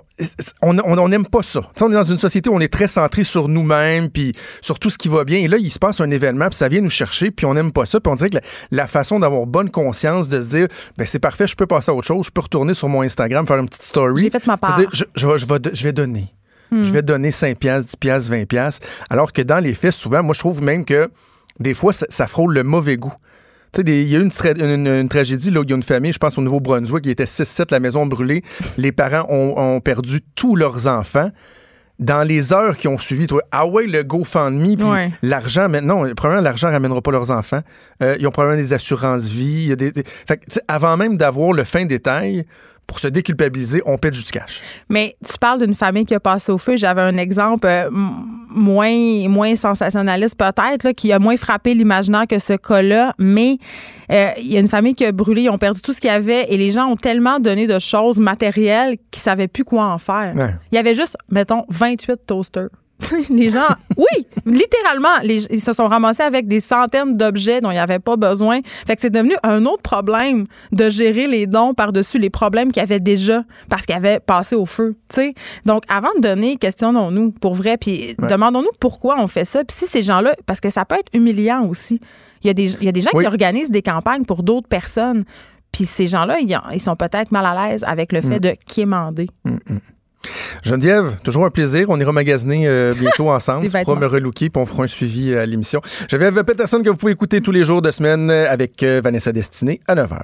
on 0.61 0.77
on- 0.77 0.97
on 0.97 1.07
n'aime 1.09 1.25
pas 1.25 1.43
ça. 1.43 1.61
On 1.81 1.89
est 1.91 1.93
dans 1.95 2.03
une 2.03 2.17
société 2.17 2.49
où 2.49 2.53
on 2.55 2.59
est 2.59 2.71
très 2.71 2.87
centré 2.87 3.23
sur 3.23 3.47
nous-mêmes, 3.47 4.09
puis 4.09 4.33
sur 4.61 4.79
tout 4.79 4.89
ce 4.89 4.97
qui 4.97 5.07
va 5.07 5.23
bien. 5.23 5.39
Et 5.39 5.47
là, 5.47 5.57
il 5.57 5.71
se 5.71 5.79
passe 5.79 6.01
un 6.01 6.09
événement, 6.11 6.47
puis 6.47 6.55
ça 6.55 6.67
vient 6.67 6.81
nous 6.81 6.89
chercher, 6.89 7.31
puis 7.31 7.45
on 7.45 7.53
n'aime 7.53 7.71
pas 7.71 7.85
ça. 7.85 7.99
Puis 7.99 8.11
on 8.11 8.15
dirait 8.15 8.29
que 8.29 8.35
la, 8.35 8.41
la 8.71 8.87
façon 8.87 9.19
d'avoir 9.19 9.45
bonne 9.45 9.69
conscience, 9.69 10.29
de 10.29 10.41
se 10.41 10.47
dire, 10.49 10.67
ben 10.97 11.05
c'est 11.05 11.19
parfait, 11.19 11.47
je 11.47 11.55
peux 11.55 11.67
passer 11.67 11.91
à 11.91 11.93
autre 11.93 12.07
chose, 12.07 12.25
je 12.27 12.31
peux 12.31 12.41
retourner 12.41 12.73
sur 12.73 12.89
mon 12.89 13.01
Instagram, 13.01 13.45
faire 13.47 13.57
une 13.59 13.67
petite 13.69 13.83
story. 13.83 14.21
J'ai 14.23 14.29
fait 14.29 14.45
ma 14.47 14.57
part. 14.57 14.75
C'est-à-dire, 14.75 14.89
je, 14.93 15.03
je 15.15 15.27
vais- 15.27 15.37
je 15.37 15.45
vais, 15.45 15.59
je 15.73 15.83
vais 15.83 15.93
donner. 15.93 16.25
Je 16.71 16.91
vais 16.91 17.01
donner 17.01 17.31
5 17.31 17.57
piastres, 17.57 17.89
10 17.91 17.95
piastres, 17.97 18.29
20 18.29 18.45
piastres. 18.45 18.85
Alors 19.09 19.33
que 19.33 19.41
dans 19.41 19.57
les 19.57 19.73
faits, 19.73 19.91
souvent, 19.93 20.21
moi, 20.21 20.33
je 20.35 20.39
trouve 20.39 20.61
même 20.61 20.85
que 20.85 21.09
des 21.59 21.73
fois, 21.73 21.93
ça, 21.93 22.05
ça 22.09 22.27
frôle 22.27 22.53
le 22.53 22.63
mauvais 22.63 22.95
goût. 22.95 23.13
Tu 23.71 23.81
sais, 23.81 23.87
il 23.87 24.09
y 24.09 24.15
a 24.15 24.19
eu 24.19 24.23
une, 24.23 24.29
tra- 24.29 24.59
une- 24.59 24.87
une 24.87 25.09
tragédie, 25.09 25.51
là, 25.51 25.59
où 25.59 25.63
il 25.63 25.69
y 25.69 25.73
a 25.73 25.75
une 25.75 25.83
famille, 25.83 26.11
je 26.11 26.17
pense 26.17 26.37
au 26.37 26.41
Nouveau-Brunswick, 26.41 27.05
il 27.05 27.11
était 27.11 27.25
6-7, 27.25 27.71
la 27.71 27.79
maison 27.79 28.05
brûlée. 28.05 28.41
Les 28.77 28.91
parents 28.91 29.25
ont, 29.29 29.53
ont 29.57 29.79
perdu 29.81 30.21
tous 30.35 30.55
leurs 30.55 30.87
enfants. 30.87 31.29
Dans 31.99 32.23
les 32.25 32.53
heures 32.53 32.77
qui 32.77 32.87
ont 32.87 32.97
suivi, 32.97 33.27
toi, 33.27 33.41
ah 33.51 33.67
ouais, 33.67 33.85
le 33.85 34.03
GoFundMe, 34.03 34.75
puis 34.77 34.83
Ouais. 34.85 35.11
l'argent, 35.21 35.67
maintenant, 35.67 36.01
probablement, 36.15 36.41
l'argent 36.41 36.71
ramènera 36.71 37.01
pas 37.01 37.11
leurs 37.11 37.29
enfants. 37.29 37.59
Euh, 38.01 38.15
ils 38.19 38.25
ont 38.25 38.31
probablement 38.31 38.61
des 38.61 38.73
assurances-vie. 38.73 39.75
des- 39.75 39.91
des- 39.91 40.03
Fait 40.05 40.37
que, 40.37 40.45
avant 40.69 40.95
même 40.95 41.17
d'avoir 41.17 41.51
le 41.51 41.65
fin 41.65 41.85
détail, 41.85 42.45
pour 42.89 42.99
se 42.99 43.07
déculpabiliser, 43.07 43.83
on 43.85 43.99
paie 43.99 44.09
du 44.09 44.23
cash. 44.23 44.61
Mais 44.89 45.15
tu 45.23 45.37
parles 45.37 45.63
d'une 45.63 45.75
famille 45.75 46.05
qui 46.05 46.15
a 46.15 46.19
passé 46.19 46.51
au 46.51 46.57
feu. 46.57 46.75
J'avais 46.75 47.03
un 47.03 47.17
exemple 47.17 47.67
euh, 47.67 47.87
moins, 47.91 49.29
moins 49.29 49.55
sensationnaliste 49.55 50.35
peut-être, 50.35 50.91
qui 50.93 51.13
a 51.13 51.19
moins 51.19 51.37
frappé 51.37 51.75
l'imaginaire 51.75 52.25
que 52.27 52.39
ce 52.39 52.53
cas-là. 52.53 53.13
Mais 53.19 53.59
euh, 54.11 54.31
il 54.39 54.51
y 54.51 54.57
a 54.57 54.59
une 54.59 54.67
famille 54.67 54.95
qui 54.95 55.05
a 55.05 55.11
brûlé, 55.11 55.43
ils 55.43 55.49
ont 55.51 55.59
perdu 55.59 55.81
tout 55.81 55.93
ce 55.93 56.01
qu'il 56.01 56.09
y 56.09 56.13
avait 56.13 56.51
et 56.51 56.57
les 56.57 56.71
gens 56.71 56.87
ont 56.87 56.95
tellement 56.95 57.39
donné 57.39 57.67
de 57.67 57.77
choses 57.77 58.19
matérielles 58.19 58.97
qu'ils 59.11 59.21
savaient 59.21 59.47
plus 59.47 59.63
quoi 59.63 59.85
en 59.85 59.99
faire. 59.99 60.33
Ouais. 60.35 60.55
Il 60.71 60.75
y 60.75 60.79
avait 60.79 60.95
juste, 60.95 61.15
mettons, 61.29 61.65
28 61.69 62.25
toasters. 62.25 62.69
Les 63.29 63.49
gens, 63.49 63.67
oui, 63.97 64.25
littéralement, 64.45 65.19
les- 65.23 65.45
ils 65.51 65.61
se 65.61 65.73
sont 65.73 65.87
ramassés 65.87 66.23
avec 66.23 66.47
des 66.47 66.59
centaines 66.59 67.15
d'objets 67.17 67.61
dont 67.61 67.69
il 67.71 67.75
n'y 67.75 67.79
avait 67.79 67.99
pas 67.99 68.15
besoin. 68.17 68.59
Fait 68.85 68.95
que 68.95 69.01
c'est 69.01 69.09
devenu 69.09 69.33
un 69.43 69.65
autre 69.65 69.81
problème 69.81 70.45
de 70.71 70.89
gérer 70.89 71.27
les 71.27 71.47
dons 71.47 71.73
par-dessus 71.73 72.19
les 72.19 72.29
problèmes 72.29 72.71
qu'il 72.71 72.81
y 72.81 72.83
avait 72.83 72.99
déjà 72.99 73.43
parce 73.69 73.85
qu'ils 73.85 73.95
avaient 73.95 74.19
passé 74.19 74.55
au 74.55 74.65
feu. 74.65 74.95
tu 75.09 75.15
sais. 75.15 75.33
Donc, 75.65 75.83
avant 75.89 76.09
de 76.17 76.21
donner, 76.21 76.57
questionnons-nous 76.57 77.31
pour 77.31 77.55
vrai, 77.55 77.77
puis 77.77 78.15
Ouais. 78.19 78.27
demandons-nous 78.27 78.71
pourquoi 78.79 79.15
on 79.19 79.27
fait 79.27 79.45
ça. 79.45 79.63
Puis 79.63 79.75
si 79.77 79.87
ces 79.87 80.03
gens-là, 80.03 80.35
parce 80.45 80.59
que 80.59 80.69
ça 80.69 80.85
peut 80.85 80.95
être 80.95 81.09
humiliant 81.13 81.65
aussi. 81.65 81.99
Il 82.43 82.47
y 82.47 82.49
a 82.49 82.53
des, 82.53 82.73
il 82.75 82.83
y 82.83 82.87
a 82.87 82.91
des 82.91 83.01
gens 83.01 83.09
Oui. 83.13 83.23
qui 83.23 83.27
organisent 83.27 83.71
des 83.71 83.81
campagnes 83.81 84.23
pour 84.25 84.43
d'autres 84.43 84.67
personnes. 84.67 85.25
Puis 85.71 85.85
ces 85.85 86.07
gens-là, 86.07 86.39
ils, 86.39 86.57
ils 86.73 86.79
sont 86.79 86.95
peut-être 86.95 87.31
mal 87.31 87.45
à 87.45 87.69
l'aise 87.69 87.83
avec 87.85 88.11
le 88.11 88.21
fait 88.21 88.39
de 88.39 88.53
quémander. 88.65 89.27
Geneviève, 90.63 91.17
toujours 91.23 91.45
un 91.45 91.49
plaisir. 91.49 91.85
On 91.89 91.99
ira 91.99 92.11
magasiner 92.11 92.67
euh, 92.67 92.93
bientôt 92.99 93.31
ensemble. 93.31 93.67
Tu 93.67 93.83
pourras 93.83 93.99
me 93.99 94.07
relooker 94.07 94.49
puis 94.49 94.61
on 94.61 94.65
fera 94.65 94.83
un 94.83 94.87
suivi 94.87 95.31
euh, 95.31 95.43
à 95.43 95.45
l'émission. 95.45 95.81
Geneviève 96.09 96.43
Peterson 96.43 96.81
que 96.83 96.89
vous 96.89 96.97
pouvez 96.97 97.11
écouter 97.13 97.41
tous 97.41 97.51
les 97.51 97.63
jours 97.63 97.81
de 97.81 97.91
semaine 97.91 98.29
euh, 98.29 98.51
avec 98.51 98.83
euh, 98.83 99.01
Vanessa 99.03 99.31
Destinée 99.31 99.79
à 99.87 99.95
9h. 99.95 100.17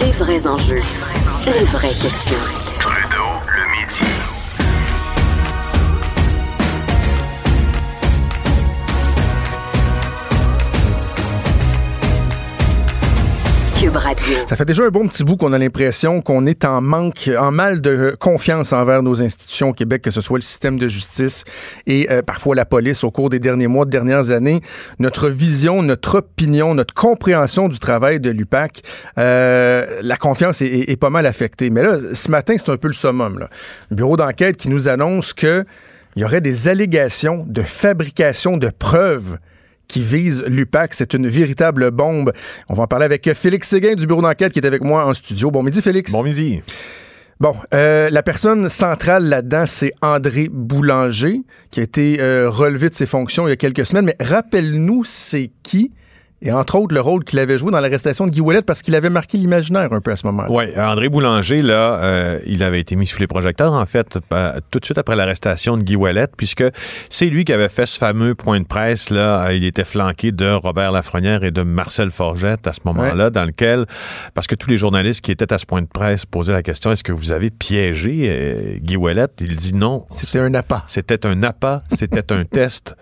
Les 0.00 0.12
vrais 0.12 0.46
enjeux. 0.46 0.82
Les 1.46 1.64
vraies 1.64 1.88
questions. 1.88 2.61
Ça 14.46 14.56
fait 14.56 14.64
déjà 14.64 14.84
un 14.84 14.88
bon 14.88 15.06
petit 15.06 15.22
bout 15.22 15.36
qu'on 15.36 15.52
a 15.52 15.58
l'impression 15.58 16.22
qu'on 16.22 16.46
est 16.46 16.64
en 16.64 16.80
manque, 16.80 17.28
en 17.38 17.52
mal 17.52 17.82
de 17.82 18.16
confiance 18.18 18.72
envers 18.72 19.02
nos 19.02 19.20
institutions 19.20 19.68
au 19.68 19.72
Québec, 19.74 20.00
que 20.00 20.10
ce 20.10 20.22
soit 20.22 20.38
le 20.38 20.42
système 20.42 20.78
de 20.78 20.88
justice 20.88 21.44
et 21.86 22.10
euh, 22.10 22.22
parfois 22.22 22.54
la 22.54 22.64
police 22.64 23.04
au 23.04 23.10
cours 23.10 23.28
des 23.28 23.38
derniers 23.38 23.66
mois, 23.66 23.84
de 23.84 23.90
dernières 23.90 24.30
années. 24.30 24.60
Notre 24.98 25.28
vision, 25.28 25.82
notre 25.82 26.18
opinion, 26.18 26.74
notre 26.74 26.94
compréhension 26.94 27.68
du 27.68 27.78
travail 27.78 28.18
de 28.18 28.30
l'UPAC, 28.30 28.80
euh, 29.18 30.00
la 30.02 30.16
confiance 30.16 30.62
est, 30.62 30.98
pas 30.98 31.10
mal 31.10 31.26
affectée. 31.26 31.68
Mais 31.68 31.82
là, 31.82 31.98
ce 32.14 32.30
matin, 32.30 32.54
c'est 32.56 32.70
un 32.70 32.78
peu 32.78 32.88
le 32.88 32.94
summum. 32.94 33.46
Le 33.90 33.96
bureau 33.96 34.16
d'enquête 34.16 34.56
qui 34.56 34.70
nous 34.70 34.88
annonce 34.88 35.34
que 35.34 35.66
il 36.16 36.22
y 36.22 36.24
aurait 36.24 36.40
des 36.40 36.68
allégations 36.68 37.44
de 37.46 37.62
fabrication 37.62 38.56
de 38.56 38.68
preuves 38.68 39.38
qui 39.92 40.00
visent 40.00 40.42
l'UPAC. 40.46 40.94
C'est 40.94 41.12
une 41.12 41.28
véritable 41.28 41.90
bombe. 41.90 42.32
On 42.70 42.74
va 42.74 42.84
en 42.84 42.86
parler 42.86 43.04
avec 43.04 43.30
Félix 43.34 43.68
Séguin 43.68 43.94
du 43.94 44.06
bureau 44.06 44.22
d'enquête 44.22 44.54
qui 44.54 44.58
est 44.58 44.66
avec 44.66 44.82
moi 44.82 45.04
en 45.04 45.12
studio. 45.12 45.50
Bon 45.50 45.62
midi, 45.62 45.82
Félix. 45.82 46.10
Bon 46.10 46.22
midi. 46.22 46.62
Bon, 47.38 47.54
euh, 47.74 48.08
la 48.10 48.22
personne 48.22 48.70
centrale 48.70 49.26
là-dedans, 49.26 49.64
c'est 49.66 49.92
André 50.00 50.48
Boulanger, 50.50 51.42
qui 51.70 51.80
a 51.80 51.82
été 51.82 52.20
euh, 52.20 52.48
relevé 52.48 52.88
de 52.88 52.94
ses 52.94 53.04
fonctions 53.04 53.46
il 53.46 53.50
y 53.50 53.52
a 53.52 53.56
quelques 53.56 53.84
semaines. 53.84 54.06
Mais 54.06 54.16
rappelle-nous, 54.18 55.04
c'est 55.04 55.50
qui? 55.62 55.92
Et 56.42 56.52
entre 56.52 56.76
autres 56.76 56.94
le 56.94 57.00
rôle 57.00 57.22
qu'il 57.24 57.38
avait 57.38 57.56
joué 57.56 57.70
dans 57.70 57.80
l'arrestation 57.80 58.26
de 58.26 58.30
Guy 58.30 58.40
Ouellet 58.40 58.62
parce 58.62 58.82
qu'il 58.82 58.94
avait 58.96 59.10
marqué 59.10 59.38
l'imaginaire 59.38 59.92
un 59.92 60.00
peu 60.00 60.10
à 60.10 60.16
ce 60.16 60.26
moment-là. 60.26 60.50
Oui, 60.50 60.64
André 60.76 61.08
Boulanger, 61.08 61.62
là, 61.62 62.00
euh, 62.02 62.40
il 62.46 62.62
avait 62.64 62.80
été 62.80 62.96
mis 62.96 63.06
sous 63.06 63.20
les 63.20 63.28
projecteurs, 63.28 63.72
en 63.72 63.86
fait, 63.86 64.18
tout 64.70 64.80
de 64.80 64.84
suite 64.84 64.98
après 64.98 65.14
l'arrestation 65.14 65.76
de 65.76 65.82
Guy 65.82 65.94
Ouellet, 65.94 66.26
puisque 66.36 66.64
c'est 67.08 67.26
lui 67.26 67.44
qui 67.44 67.52
avait 67.52 67.68
fait 67.68 67.86
ce 67.86 67.96
fameux 67.96 68.34
point 68.34 68.60
de 68.60 68.66
presse, 68.66 69.10
là, 69.10 69.52
il 69.52 69.64
était 69.64 69.84
flanqué 69.84 70.32
de 70.32 70.50
Robert 70.52 70.90
Lafrenière 70.90 71.44
et 71.44 71.52
de 71.52 71.62
Marcel 71.62 72.10
Forgette 72.10 72.66
à 72.66 72.72
ce 72.72 72.80
moment-là, 72.86 73.30
dans 73.30 73.44
lequel, 73.44 73.86
parce 74.34 74.48
que 74.48 74.56
tous 74.56 74.68
les 74.68 74.76
journalistes 74.76 75.20
qui 75.20 75.30
étaient 75.30 75.52
à 75.52 75.58
ce 75.58 75.66
point 75.66 75.82
de 75.82 75.86
presse 75.86 76.26
posaient 76.26 76.52
la 76.52 76.62
question, 76.62 76.90
est-ce 76.90 77.04
que 77.04 77.12
vous 77.12 77.30
avez 77.30 77.50
piégé 77.50 78.26
euh, 78.28 78.78
Guy 78.80 78.96
Ouellet? 78.96 79.26
Il 79.40 79.54
dit 79.54 79.74
non. 79.74 80.04
C'était 80.08 80.40
un 80.40 80.54
appât. 80.54 80.82
C'était 80.88 81.24
un 81.24 81.42
appât, 81.42 81.82
c'était 81.94 82.32
un 82.32 82.44
test 82.50 82.96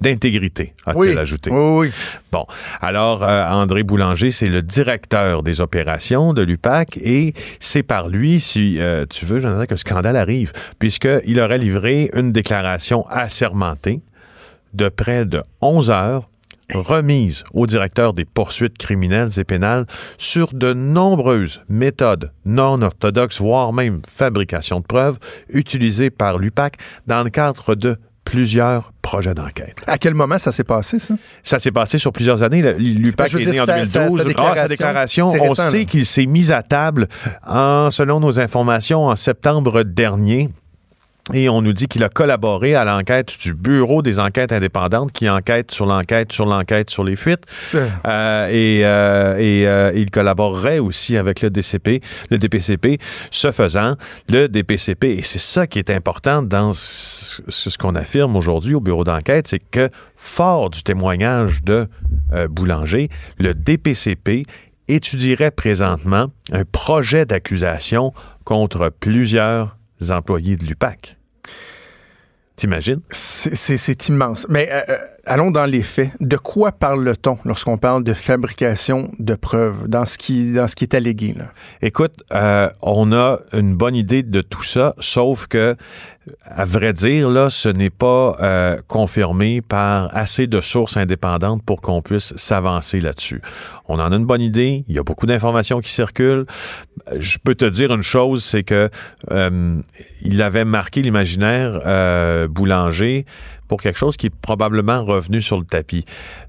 d'intégrité, 0.00 0.74
a-t-il 0.86 1.18
ajouté. 1.18 1.50
Oui, 1.50 1.86
oui. 1.86 1.92
Bon, 2.30 2.46
alors 2.80 3.24
euh, 3.24 3.48
André 3.48 3.82
Boulanger, 3.82 4.30
c'est 4.30 4.46
le 4.46 4.62
directeur 4.62 5.42
des 5.42 5.60
opérations 5.60 6.34
de 6.34 6.42
l'UPAC 6.42 6.98
et 6.98 7.34
c'est 7.58 7.82
par 7.82 8.08
lui, 8.08 8.40
si 8.40 8.78
euh, 8.78 9.06
tu 9.08 9.24
veux, 9.24 9.40
Jonathan, 9.40 9.66
que 9.66 9.76
scandale 9.76 10.16
arrive, 10.16 10.52
puisqu'il 10.78 11.40
aurait 11.40 11.58
livré 11.58 12.10
une 12.14 12.32
déclaration 12.32 13.06
assermentée 13.08 14.00
de 14.74 14.88
près 14.88 15.24
de 15.24 15.42
11 15.60 15.90
heures 15.90 16.28
remise 16.74 17.44
au 17.54 17.66
directeur 17.66 18.12
des 18.12 18.24
poursuites 18.24 18.78
criminelles 18.78 19.30
et 19.38 19.44
pénales 19.44 19.86
sur 20.18 20.52
de 20.52 20.72
nombreuses 20.72 21.62
méthodes 21.68 22.30
non 22.44 22.82
orthodoxes, 22.82 23.40
voire 23.40 23.72
même 23.72 24.02
fabrication 24.06 24.80
de 24.80 24.84
preuves, 24.84 25.18
utilisées 25.48 26.10
par 26.10 26.38
l'UPAC 26.38 26.76
dans 27.06 27.22
le 27.24 27.30
cadre 27.30 27.74
de 27.74 27.96
plusieurs 28.28 28.92
projets 29.00 29.32
d'enquête. 29.32 29.78
À 29.86 29.96
quel 29.96 30.12
moment 30.12 30.36
ça 30.36 30.52
s'est 30.52 30.64
passé, 30.64 30.98
ça? 30.98 31.14
Ça 31.42 31.58
s'est 31.58 31.72
passé 31.72 31.96
sur 31.96 32.12
plusieurs 32.12 32.42
années. 32.42 32.60
L'UPAC 32.78 33.34
est 33.34 33.46
né 33.46 33.60
en 33.60 33.64
2012. 33.64 34.18
Sa, 34.18 34.68
déclaration, 34.68 35.32
on 35.40 35.54
sait 35.54 35.86
qu'il 35.86 36.04
s'est 36.04 36.26
mis 36.26 36.52
à 36.52 36.62
table, 36.62 37.08
en, 37.46 37.90
selon 37.90 38.20
nos 38.20 38.38
informations, 38.38 39.06
en 39.06 39.16
septembre 39.16 39.82
dernier. 39.82 40.50
Et 41.34 41.48
on 41.48 41.60
nous 41.60 41.74
dit 41.74 41.88
qu'il 41.88 42.02
a 42.04 42.08
collaboré 42.08 42.74
à 42.74 42.84
l'enquête 42.84 43.36
du 43.38 43.52
Bureau 43.52 44.00
des 44.00 44.18
enquêtes 44.18 44.52
indépendantes 44.52 45.12
qui 45.12 45.28
enquête 45.28 45.70
sur 45.70 45.84
l'enquête, 45.84 46.32
sur 46.32 46.46
l'enquête, 46.46 46.88
sur 46.88 47.04
les 47.04 47.16
fuites. 47.16 47.44
Euh, 47.74 48.48
et, 48.48 48.80
euh, 48.84 49.36
et 49.38 49.66
euh, 49.66 49.92
il 49.94 50.10
collaborerait 50.10 50.78
aussi 50.78 51.16
avec 51.16 51.42
le 51.42 51.50
DCP, 51.50 52.00
le 52.30 52.38
DPCP. 52.38 52.98
Ce 53.30 53.52
faisant, 53.52 53.96
le 54.28 54.48
DPCP, 54.48 55.18
et 55.18 55.22
c'est 55.22 55.38
ça 55.38 55.66
qui 55.66 55.78
est 55.78 55.90
important 55.90 56.42
dans 56.42 56.72
ce, 56.72 57.42
ce 57.48 57.76
qu'on 57.76 57.94
affirme 57.94 58.34
aujourd'hui 58.36 58.74
au 58.74 58.80
Bureau 58.80 59.04
d'enquête, 59.04 59.48
c'est 59.48 59.58
que 59.58 59.90
fort 60.16 60.70
du 60.70 60.82
témoignage 60.82 61.62
de 61.62 61.88
Boulanger, 62.50 63.08
le 63.38 63.54
DPCP 63.54 64.44
étudierait 64.88 65.50
présentement 65.50 66.28
un 66.52 66.64
projet 66.64 67.26
d'accusation 67.26 68.12
contre 68.44 68.90
plusieurs 69.00 69.76
employés 70.10 70.56
de 70.56 70.64
l'UPAC. 70.64 71.17
T'imagines? 72.58 73.00
C'est 73.12 74.08
immense. 74.08 74.44
Mais 74.48 74.68
euh, 74.72 74.80
euh, 74.88 74.98
allons 75.26 75.52
dans 75.52 75.64
les 75.64 75.82
faits. 75.82 76.10
De 76.18 76.36
quoi 76.36 76.72
parle-t-on 76.72 77.38
lorsqu'on 77.44 77.78
parle 77.78 78.02
de 78.02 78.14
fabrication 78.14 79.12
de 79.20 79.36
preuves 79.36 79.86
dans 79.86 80.04
ce 80.04 80.18
qui, 80.18 80.54
dans 80.54 80.66
ce 80.66 80.74
qui 80.74 80.82
est 80.82 80.94
allégué? 80.94 81.34
Là? 81.38 81.52
Écoute, 81.82 82.14
euh, 82.34 82.68
on 82.82 83.12
a 83.12 83.38
une 83.52 83.76
bonne 83.76 83.94
idée 83.94 84.24
de 84.24 84.40
tout 84.40 84.64
ça, 84.64 84.96
sauf 84.98 85.46
que 85.46 85.76
à 86.44 86.64
vrai 86.64 86.92
dire, 86.92 87.28
là, 87.28 87.50
ce 87.50 87.68
n'est 87.68 87.90
pas 87.90 88.36
euh, 88.40 88.78
confirmé 88.86 89.60
par 89.60 90.14
assez 90.16 90.46
de 90.46 90.60
sources 90.60 90.96
indépendantes 90.96 91.62
pour 91.62 91.80
qu'on 91.80 92.02
puisse 92.02 92.34
s'avancer 92.36 93.00
là-dessus. 93.00 93.42
On 93.88 93.98
en 93.98 94.12
a 94.12 94.16
une 94.16 94.26
bonne 94.26 94.40
idée. 94.40 94.84
Il 94.88 94.94
y 94.94 94.98
a 94.98 95.02
beaucoup 95.02 95.26
d'informations 95.26 95.80
qui 95.80 95.90
circulent. 95.90 96.46
Je 97.18 97.38
peux 97.42 97.54
te 97.54 97.64
dire 97.64 97.92
une 97.92 98.02
chose, 98.02 98.44
c'est 98.44 98.64
que 98.64 98.90
euh, 99.30 99.80
il 100.22 100.42
avait 100.42 100.64
marqué 100.64 101.02
l'imaginaire 101.02 101.80
euh, 101.86 102.48
Boulanger 102.48 103.24
pour 103.66 103.80
quelque 103.80 103.98
chose 103.98 104.16
qui 104.16 104.26
est 104.26 104.34
probablement 104.34 105.04
revenu 105.04 105.40
sur 105.42 105.58
le 105.58 105.64
tapis. 105.64 106.04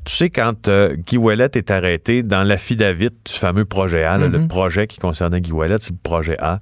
Tu 0.05 0.15
sais, 0.15 0.29
quand 0.29 0.69
Guy 0.69 1.17
Ouellet 1.17 1.49
est 1.53 1.69
arrêté 1.69 2.23
dans 2.23 2.43
l'affidavit 2.43 3.09
du 3.09 3.33
fameux 3.33 3.65
projet 3.65 4.05
A, 4.05 4.17
le 4.17 4.29
mm-hmm. 4.29 4.47
projet 4.47 4.87
qui 4.87 4.99
concernait 4.99 5.41
Guy 5.41 5.51
Ouellet, 5.51 5.77
c'est 5.79 5.91
le 5.91 5.99
projet 6.01 6.37
A. 6.39 6.59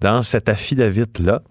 Dans 0.00 0.22
cet 0.22 0.48
affidavit-là, 0.48 1.42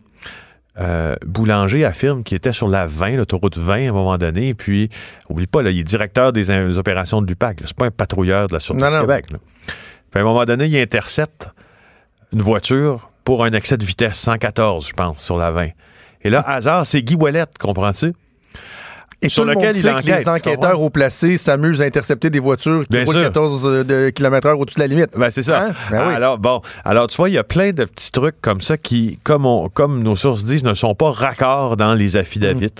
euh, 0.80 1.16
Boulanger 1.26 1.84
affirme 1.86 2.24
qu'il 2.24 2.38
était 2.38 2.54
sur 2.54 2.68
la 2.68 2.88
20, 2.88 3.18
l'autoroute 3.18 3.58
20 3.58 3.74
à 3.74 3.90
un 3.90 3.92
moment 3.92 4.18
donné, 4.18 4.54
puis, 4.54 4.90
oublie 5.30 5.48
pas, 5.48 5.62
là, 5.62 5.72
il 5.72 5.80
est 5.80 5.84
directeur 5.84 6.32
des, 6.32 6.78
opérations 6.78 7.22
de 7.22 7.28
l'UPAC. 7.28 7.62
C'est 7.66 7.76
pas 7.76 7.86
un 7.86 7.92
patrouilleur 7.92 8.48
de 8.48 8.54
la 8.54 8.60
Sûreté 8.60 8.86
du 8.86 9.00
Québec. 9.02 9.26
Puis 9.28 10.20
à 10.20 10.22
un 10.22 10.24
moment 10.24 10.46
donné, 10.46 10.66
il 10.66 10.78
intercepte 10.78 11.50
une 12.34 12.42
voiture 12.42 13.12
pour 13.24 13.44
un 13.44 13.52
excès 13.52 13.78
de 13.78 13.86
vitesse 13.86 14.18
114, 14.18 14.88
je 14.88 14.94
pense, 14.94 15.22
sur 15.22 15.38
la 15.38 15.52
20. 15.52 15.68
Et 16.22 16.30
là, 16.30 16.42
hasard, 16.48 16.86
c'est 16.86 17.02
Guy 17.02 17.16
Ouellette, 17.16 17.58
comprends-tu? 17.60 18.14
Et 19.22 19.30
sur 19.30 19.44
lequel 19.44 19.76
il 19.76 19.84
que 19.84 20.18
les 20.18 20.30
enquêteurs 20.30 20.82
au 20.82 20.90
placé 20.90 21.38
s'amusent 21.38 21.82
à 21.82 21.86
intercepter 21.86 22.30
des 22.30 22.40
voitures 22.40 22.86
qui 22.90 23.04
roulent 23.04 23.24
14 23.24 23.68
euh, 23.68 24.12
km/h 24.12 24.54
au-dessus 24.54 24.76
de 24.76 24.82
la 24.82 24.88
limite. 24.88 25.10
Ben, 25.16 25.30
c'est 25.30 25.44
ça. 25.44 25.66
Hein? 25.66 25.72
Ben 25.92 26.10
alors, 26.10 26.38
bon, 26.38 26.62
alors 26.86 27.08
tu 27.08 27.18
vois, 27.18 27.30
il 27.30 27.34
y 27.34 27.38
a 27.38 27.44
plein 27.44 27.72
de 27.72 27.84
petits 27.84 28.12
trucs 28.12 28.40
comme 28.42 28.62
ça 28.62 28.78
qui, 28.78 29.20
comme, 29.24 29.46
comme 29.74 30.02
nos 30.04 30.16
sources 30.16 30.46
disent, 30.46 30.64
ne 30.64 30.74
sont 30.74 30.96
pas 30.96 31.12
raccords 31.12 31.76
dans 31.76 31.96
les 31.96 32.16
affidavits. 32.16 32.74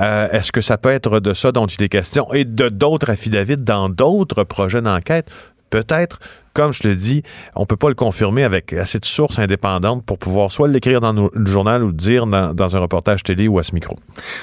Euh, 0.00 0.28
est-ce 0.30 0.52
que 0.52 0.60
ça 0.60 0.78
peut 0.78 0.90
être 0.90 1.20
de 1.20 1.34
ça 1.34 1.50
dont 1.52 1.66
il 1.66 1.82
est 1.82 1.88
question 1.88 2.32
et 2.32 2.44
de 2.44 2.68
d'autres 2.68 3.10
affidavits 3.10 3.56
dans 3.56 3.88
d'autres 3.88 4.44
projets 4.44 4.82
d'enquête? 4.82 5.26
Peut-être 5.74 6.20
comme 6.54 6.72
je 6.72 6.86
le 6.86 6.94
dis, 6.94 7.24
on 7.56 7.66
peut 7.66 7.76
pas 7.76 7.88
le 7.88 7.96
confirmer 7.96 8.44
avec 8.44 8.72
assez 8.72 9.00
de 9.00 9.04
sources 9.04 9.40
indépendantes 9.40 10.04
pour 10.04 10.18
pouvoir 10.18 10.52
soit 10.52 10.68
l'écrire 10.68 11.00
dans 11.00 11.12
le 11.12 11.46
journal 11.46 11.82
ou 11.82 11.88
le 11.88 11.92
dire 11.92 12.26
dans, 12.28 12.76
un 12.76 12.78
reportage 12.78 13.24
télé 13.24 13.48
ou 13.48 13.58
à 13.58 13.64
ce 13.64 13.74
micro. 13.74 13.96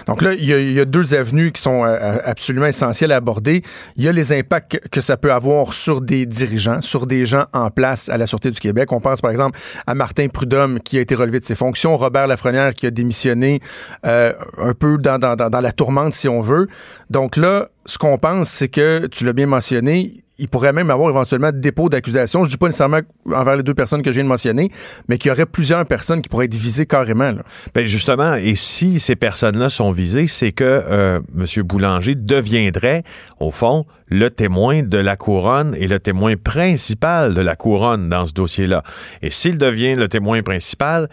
Donc 0.08 0.22
là, 0.22 0.34
il 0.34 0.44
y, 0.44 0.80
a 0.80 0.84
deux 0.84 1.16
avenues 1.16 1.54
qui 1.54 1.62
sont 1.62 1.86
euh, 1.86 2.18
absolument 2.26 2.66
essentielles 2.66 3.14
à 3.14 3.16
aborder. 3.16 3.64
Il 3.96 4.04
y 4.04 4.10
a 4.10 4.12
les 4.12 4.34
impacts 4.34 4.90
que 4.90 5.00
ça 5.00 5.16
peut 5.16 5.32
avoir 5.32 5.74
sur 5.74 6.02
des 6.02 6.26
dirigeants, 6.26 6.82
sur 6.82 7.08
des 7.08 7.26
gens 7.26 7.46
en 7.54 7.70
place 7.70 8.10
à 8.10 8.18
la 8.18 8.28
Sûreté 8.28 8.52
du 8.52 8.60
Québec. 8.60 8.92
On 8.92 9.00
pense 9.00 9.22
par 9.22 9.32
exemple 9.32 9.58
à 9.88 9.96
Martin 9.96 10.28
Prudhomme 10.28 10.82
qui 10.82 10.98
a 10.98 11.02
été 11.02 11.16
relevé 11.16 11.40
de 11.40 11.46
ses 11.46 11.56
fonctions, 11.56 11.96
Robert 11.96 12.28
Lafrenière 12.28 12.74
qui 12.74 12.88
a 12.88 12.92
démissionné 12.92 13.62
euh, 14.06 14.34
un 14.58 14.74
peu 14.74 14.98
dans, 14.98 15.18
dans 15.18 15.62
la 15.62 15.72
tourmente 15.72 16.14
si 16.14 16.28
on 16.28 16.42
veut. 16.42 16.68
Donc 17.10 17.38
là, 17.38 17.70
ce 17.86 17.98
qu'on 17.98 18.18
pense, 18.18 18.50
c'est 18.50 18.68
que, 18.68 19.08
tu 19.08 19.26
l'as 19.26 19.34
bien 19.34 19.48
mentionné, 19.48 20.24
il 20.42 20.50
pourrait 20.50 20.74
même 20.74 20.90
avoir 20.90 21.10
éventuellement 21.10 21.52
dépôt 21.54 21.88
d'accusation. 21.88 22.44
Je 22.44 22.50
dis 22.50 22.58
pas 22.58 22.66
nécessairement 22.66 23.02
envers 23.32 23.56
les 23.56 23.64
deux 23.64 23.76
personnes 23.76 24.02
que 24.02 24.10
je 24.10 24.16
viens 24.16 24.24
de 24.24 24.30
mentionner, 24.30 24.72
mais 25.08 25.20
qu'il 25.20 25.30
y 25.30 25.32
aurait 25.32 25.46
plusieurs 25.46 25.86
personnes 25.86 26.20
qui 26.20 26.30
pourraient 26.30 26.46
être 26.46 26.56
visées 26.56 26.88
carrément. 26.88 27.32
Ben 27.76 27.86
justement, 27.86 28.34
et 28.34 28.56
si 28.56 29.00
ces 29.00 29.16
personnes-là 29.16 29.70
sont 29.70 29.92
visées, 29.92 30.26
c'est 30.26 30.52
que 30.52 30.64
euh, 30.64 31.20
M. 31.38 31.64
Boulanger 31.64 32.16
deviendrait, 32.16 33.04
au 33.40 33.52
fond, 33.52 33.86
le 34.12 34.30
témoin 34.30 34.84
de 34.84 34.98
la 34.98 35.16
couronne 35.16 35.74
et 35.80 35.88
le 35.88 36.00
témoin 36.00 36.36
principal 36.36 37.34
de 37.34 37.42
la 37.42 37.56
couronne 37.56 38.10
dans 38.10 38.26
ce 38.26 38.34
dossier-là. 38.34 38.84
Et 39.22 39.32
s'il 39.32 39.58
devient 39.58 39.96
le 39.96 40.10
témoin 40.10 40.44
principal, 40.44 41.10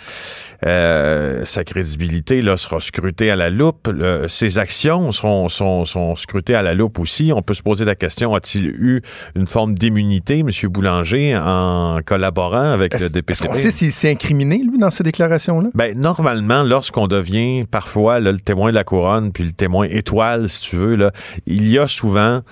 euh, 0.67 1.45
sa 1.45 1.63
crédibilité 1.63 2.43
là, 2.43 2.57
sera 2.57 2.81
scrutée 2.81 3.31
à 3.31 3.37
la 3.37 3.51
loupe. 3.51 3.89
ses 4.29 4.59
actions 4.59 5.13
seront, 5.13 5.49
sont, 5.49 5.85
sont 5.85 6.17
scrutées 6.17 6.57
à 6.57 6.63
la 6.63 6.75
loupe 6.75 6.99
aussi. 6.99 7.31
On 7.33 7.41
peut 7.41 7.55
se 7.55 7.63
poser 7.63 7.85
la 7.85 7.95
question, 7.95 8.35
a-t-il 8.35 8.67
eu 8.67 9.03
une 9.37 9.47
forme 9.47 9.75
d'immunité, 9.75 10.41
M. 10.41 10.51
Boulanger, 10.65 11.37
en 11.37 12.01
collaborant 12.05 12.73
avec 12.73 12.95
le 12.95 13.09
DPCP? 13.09 13.31
Est-ce 13.31 13.43
qu'on 13.43 13.55
sait 13.55 13.71
s'il 13.71 13.93
s'est 13.93 14.11
incriminé, 14.11 14.59
lui, 14.59 14.79
dans 14.79 14.91
ces 14.91 15.05
déclarations-là? 15.05 15.69
Ben, 15.75 15.97
normalement, 15.97 16.65
lorsqu'on 16.65 17.07
devient 17.07 17.63
parfois 17.71 18.19
le 18.19 18.37
témoin 18.39 18.71
de 18.71 18.75
la 18.75 18.85
couronne, 18.85 19.31
puis 19.31 19.45
le 19.45 19.53
témoin 19.53 19.87
étoile, 19.89 20.49
si 20.49 20.71
tu 20.71 20.77
veux, 20.77 20.97
là, 20.97 21.13
il 21.47 21.69
y 21.69 21.79
a 21.79 21.87
souvent 21.87 22.43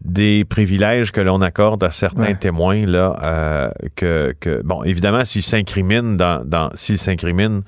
des 0.00 0.44
privilèges 0.44 1.12
que 1.12 1.20
l'on 1.20 1.40
accorde 1.40 1.82
à 1.84 1.90
certains 1.90 2.34
témoins 2.34 2.86
là 2.86 3.16
euh, 3.22 3.70
que, 3.94 4.34
que 4.38 4.62
bon 4.62 4.82
évidemment 4.84 5.24
s'ils 5.24 5.42
s'incrimine 5.42 6.16
dans, 6.16 6.44
dans 6.44 6.70
s'ils 6.74 6.98
s'incrimine 6.98 7.62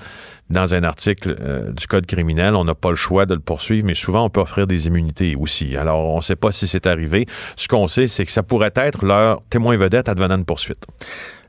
dans 0.51 0.75
un 0.75 0.83
article 0.83 1.37
euh, 1.41 1.73
du 1.73 1.87
Code 1.87 2.07
criminel, 2.07 2.55
on 2.55 2.65
n'a 2.65 2.75
pas 2.75 2.91
le 2.91 2.97
choix 2.97 3.27
de 3.27 3.35
le 3.35 3.41
poursuivre, 3.41 3.87
mais 3.87 3.95
souvent 3.95 4.25
on 4.25 4.31
peut 4.31 4.41
offrir 4.41 4.67
des 4.67 4.87
immunités 4.87 5.37
aussi. 5.37 5.77
Alors, 5.77 6.15
on 6.15 6.17
ne 6.17 6.23
sait 6.23 6.37
pas 6.37 6.53
si 6.53 6.67
c'est 6.67 6.87
arrivé. 6.87 7.27
Ce 7.57 7.69
qu'on 7.69 7.89
sait, 7.89 8.07
c'est 8.07 8.25
que 8.25 8.33
ça 8.33 8.43
pourrait 8.43 8.73
être 8.75 9.05
leur 9.05 9.43
témoin 9.51 9.77
vedette 9.77 10.09
advenant 10.09 10.39
de 10.39 10.45
poursuite. 10.45 10.87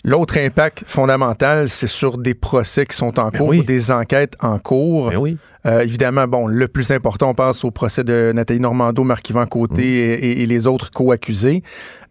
L'autre 0.05 0.37
impact 0.37 0.83
fondamental, 0.87 1.69
c'est 1.69 1.87
sur 1.87 2.17
des 2.17 2.33
procès 2.33 2.85
qui 2.85 2.95
sont 2.95 3.19
en 3.19 3.29
Ben 3.29 3.37
cours, 3.39 3.47
oui. 3.49 3.65
des 3.65 3.91
enquêtes 3.91 4.35
en 4.39 4.57
cours. 4.57 5.09
Ben 5.09 5.17
oui. 5.17 5.37
Euh, 5.65 5.81
évidemment, 5.81 6.25
bon, 6.25 6.47
le 6.47 6.67
plus 6.69 6.89
important, 6.91 7.31
on 7.31 7.33
passe 7.33 7.65
au 7.65 7.71
procès 7.71 8.05
de 8.05 8.31
Nathalie 8.33 8.61
Normando, 8.61 9.03
Marc-Yvan 9.03 9.45
Côté 9.45 9.81
Mm. 9.81 10.23
et, 10.23 10.41
et 10.43 10.45
les 10.45 10.67
autres 10.67 10.89
co-accusés. 10.91 11.63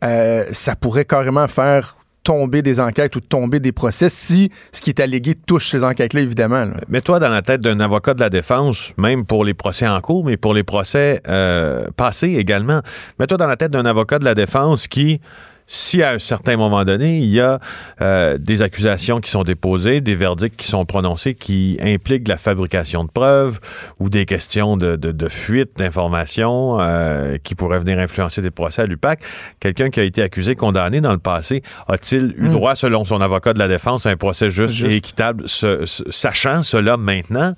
Euh, 0.05 0.45
ça 0.51 0.77
pourrait 0.77 1.07
carrément 1.07 1.49
faire 1.49 1.97
tomber 2.25 2.61
des 2.61 2.79
enquêtes 2.79 3.17
ou 3.17 3.21
tomber 3.21 3.59
des 3.59 3.73
procès 3.73 4.11
si 4.11 4.51
ce 4.71 4.83
qui 4.83 4.91
est 4.91 5.01
allégué 5.01 5.35
touche 5.35 5.71
ces 5.71 5.83
enquêtes-là, 5.83 6.21
évidemment. 6.21 6.65
là. 6.67 6.75
Mets-toi 6.89 7.21
dans 7.21 7.31
la 7.31 7.41
tête 7.41 7.63
d'un 7.63 7.81
avocat 7.81 8.13
de 8.13 8.21
la 8.21 8.29
défense, 8.29 8.93
même 8.99 9.25
pour 9.25 9.47
les 9.47 9.55
procès 9.55 9.89
en 9.89 9.99
cours, 10.03 10.27
mais 10.27 10.37
pour 10.37 10.53
les 10.53 10.63
procès 10.63 11.23
euh, 11.27 11.87
passés 11.97 12.35
également. 12.37 12.83
Mets-toi 13.19 13.39
dans 13.39 13.47
la 13.47 13.57
tête 13.57 13.73
d'un 13.73 13.87
avocat 13.87 14.19
de 14.19 14.27
la 14.27 14.35
défense 14.35 14.89
qui, 14.89 15.23
si 15.71 16.03
à 16.03 16.13
un 16.13 16.19
certain 16.19 16.57
moment 16.57 16.83
donné, 16.85 17.19
il 17.19 17.27
y 17.29 17.41
a 17.41 17.61
euh, 18.01 18.39
des 18.39 18.63
accusations 18.63 19.21
qui 19.21 19.31
sont 19.31 19.43
déposées, 19.45 20.01
des 20.01 20.15
verdicts 20.17 20.57
qui 20.57 20.67
sont 20.67 20.85
prononcés 20.87 21.35
qui 21.35 21.79
impliquent 21.83 22.27
la 22.27 22.39
fabrication 22.39 23.05
de 23.05 23.11
preuves 23.11 23.61
ou 24.01 24.09
des 24.09 24.25
questions 24.25 24.79
de, 24.79 24.97
de, 24.97 25.13
de 25.13 25.29
fuite 25.29 25.77
d'informations 25.77 26.81
euh, 26.81 27.37
qui 27.43 27.55
pourraient 27.55 27.79
venir 27.81 27.99
influencer 27.99 28.41
des 28.41 28.51
procès 28.51 28.83
à 28.83 28.87
l'UPAC, 28.87 29.21
quelqu'un 29.61 29.91
qui 29.91 30.01
a 30.01 30.05
été 30.05 30.23
accusé, 30.23 30.57
condamné 30.57 31.03
dans 31.03 31.13
le 31.13 31.19
passé, 31.19 31.63
a-t-il 31.87 32.35
eu 32.39 32.49
droit, 32.49 32.75
selon 32.75 33.05
son 33.05 33.21
avocat 33.21 33.53
de 33.53 33.59
la 33.59 33.69
défense, 33.69 34.07
à 34.07 34.11
un 34.11 34.17
procès 34.17 34.49
juste, 34.49 34.75
Juste. 34.75 34.91
et 34.91 34.97
équitable, 34.97 35.45
ce- 35.47 35.85
ce- 35.85 36.11
sachant 36.11 36.63
cela 36.63 36.97
maintenant? 36.97 37.53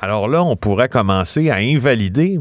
Alors 0.00 0.28
là, 0.28 0.44
on 0.44 0.54
pourrait 0.54 0.88
commencer 0.88 1.50
à 1.50 1.56
invalider 1.56 2.38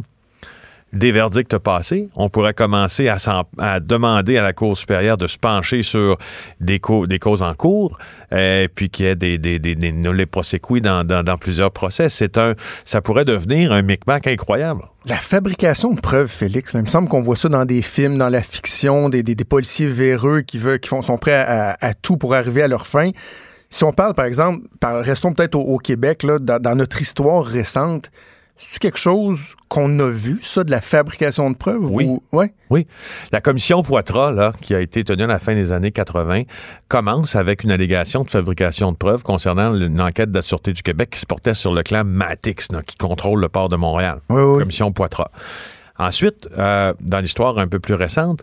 des 0.95 1.12
verdicts 1.12 1.58
passés. 1.58 2.10
On 2.15 2.29
pourrait 2.29 2.53
commencer 2.53 3.10
à, 3.10 3.79
demander 3.79 4.38
à 4.38 4.43
la 4.43 4.53
Cour 4.53 4.77
supérieure 4.77 5.17
de 5.17 5.27
se 5.27 5.38
pencher 5.38 5.84
sur 5.84 6.17
des, 6.60 6.79
cau- 6.79 7.05
des 7.05 7.19
causes 7.19 7.41
en 7.41 7.53
cours, 7.53 7.97
euh, 8.31 8.67
puis 8.73 8.89
qu'il 8.89 9.05
y 9.05 9.10
ait 9.10 9.15
des, 9.15 9.38
des, 9.38 9.60
des, 9.60 9.75
dans, 9.75 11.38
plusieurs 11.38 11.71
procès. 11.71 12.10
C'est 12.10 12.38
un, 12.38 12.55
ça 12.86 13.01
pourrait 13.01 13.25
devenir 13.25 13.71
un 13.71 13.81
micmac 13.81 14.25
incroyable. 14.27 14.84
La 15.05 15.17
fabrication 15.17 15.91
de 15.91 15.99
preuves, 15.99 16.29
Félix, 16.29 16.73
il 16.73 16.81
me 16.81 16.88
semble 16.88 17.10
qu'on 17.10 17.21
voit 17.21 17.36
ça 17.36 17.49
dans 17.49 17.65
des 17.65 17.81
films, 17.81 18.17
dans 18.17 18.29
la 18.29 18.41
fiction, 18.41 19.10
des, 19.10 19.23
policiers 19.45 19.88
véreux 19.88 20.41
qui, 20.41 20.60
sont 20.60 21.17
prêts 21.17 21.45
à, 21.79 21.93
tout 21.93 22.17
pour 22.17 22.34
arriver 22.34 22.63
à 22.63 22.67
leur 22.67 22.88
fin. 22.88 23.12
Si 23.69 23.84
on 23.84 23.91
parle, 23.91 24.13
par 24.13 24.25
exemple, 24.25 24.62
restons 24.81 25.34
peut-être 25.34 25.55
au, 25.55 25.77
Québec, 25.77 26.25
dans 26.25 26.77
notre 26.77 27.01
histoire 27.01 27.43
récente, 27.43 28.10
c'est-tu 28.57 28.79
quelque 28.79 28.97
chose 28.97 29.55
qu'on 29.67 29.99
a 29.99 30.07
vu, 30.09 30.39
ça, 30.41 30.63
de 30.63 30.71
la 30.71 30.79
fabrication 30.81 31.49
de 31.51 31.55
preuves? 31.57 31.91
Oui. 31.91 32.05
Ou- 32.05 32.23
ouais? 32.31 32.53
Oui. 32.69 32.87
La 33.31 33.41
commission 33.41 33.83
Poitras, 33.83 34.31
là, 34.31 34.53
qui 34.61 34.73
a 34.73 34.79
été 34.79 35.03
tenue 35.03 35.23
à 35.23 35.27
la 35.27 35.39
fin 35.39 35.53
des 35.55 35.71
années 35.71 35.91
80, 35.91 36.43
commence 36.87 37.35
avec 37.35 37.63
une 37.63 37.71
allégation 37.71 38.23
de 38.23 38.29
fabrication 38.29 38.91
de 38.91 38.97
preuves 38.97 39.23
concernant 39.23 39.75
une 39.75 39.99
enquête 39.99 40.31
de 40.31 40.35
la 40.37 40.41
Sûreté 40.41 40.71
du 40.73 40.83
Québec 40.83 41.09
qui 41.11 41.19
se 41.19 41.25
portait 41.25 41.53
sur 41.53 41.73
le 41.73 41.83
clan 41.83 42.03
Matix, 42.05 42.71
là, 42.71 42.81
qui 42.81 42.95
contrôle 42.95 43.41
le 43.41 43.49
port 43.49 43.67
de 43.69 43.75
Montréal. 43.75 44.19
Oui, 44.29 44.41
oui. 44.41 44.59
Commission 44.59 44.91
Poitras. 44.91 45.29
Ensuite, 45.97 46.49
euh, 46.57 46.93
dans 46.99 47.19
l'histoire 47.19 47.57
un 47.57 47.67
peu 47.67 47.79
plus 47.79 47.93
récente, 47.93 48.41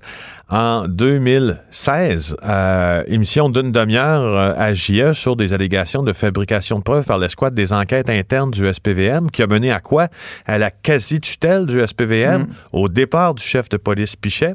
en 0.52 0.86
2016, 0.86 2.36
euh, 2.44 3.02
émission 3.06 3.48
d'une 3.48 3.72
demi-heure 3.72 4.22
euh, 4.22 4.52
à 4.54 4.74
JE 4.74 5.14
sur 5.14 5.34
des 5.34 5.54
allégations 5.54 6.02
de 6.02 6.12
fabrication 6.12 6.78
de 6.78 6.82
preuves 6.84 7.06
par 7.06 7.16
l'escouade 7.16 7.54
des 7.54 7.72
enquêtes 7.72 8.10
internes 8.10 8.50
du 8.50 8.70
SPVM, 8.70 9.30
qui 9.30 9.42
a 9.42 9.46
mené 9.46 9.72
à 9.72 9.80
quoi? 9.80 10.08
À 10.44 10.58
la 10.58 10.70
quasi-tutelle 10.70 11.64
du 11.64 11.84
SPVM, 11.84 12.48
au 12.72 12.90
départ 12.90 13.32
du 13.34 13.42
chef 13.42 13.70
de 13.70 13.78
police 13.78 14.14
Pichet, 14.14 14.52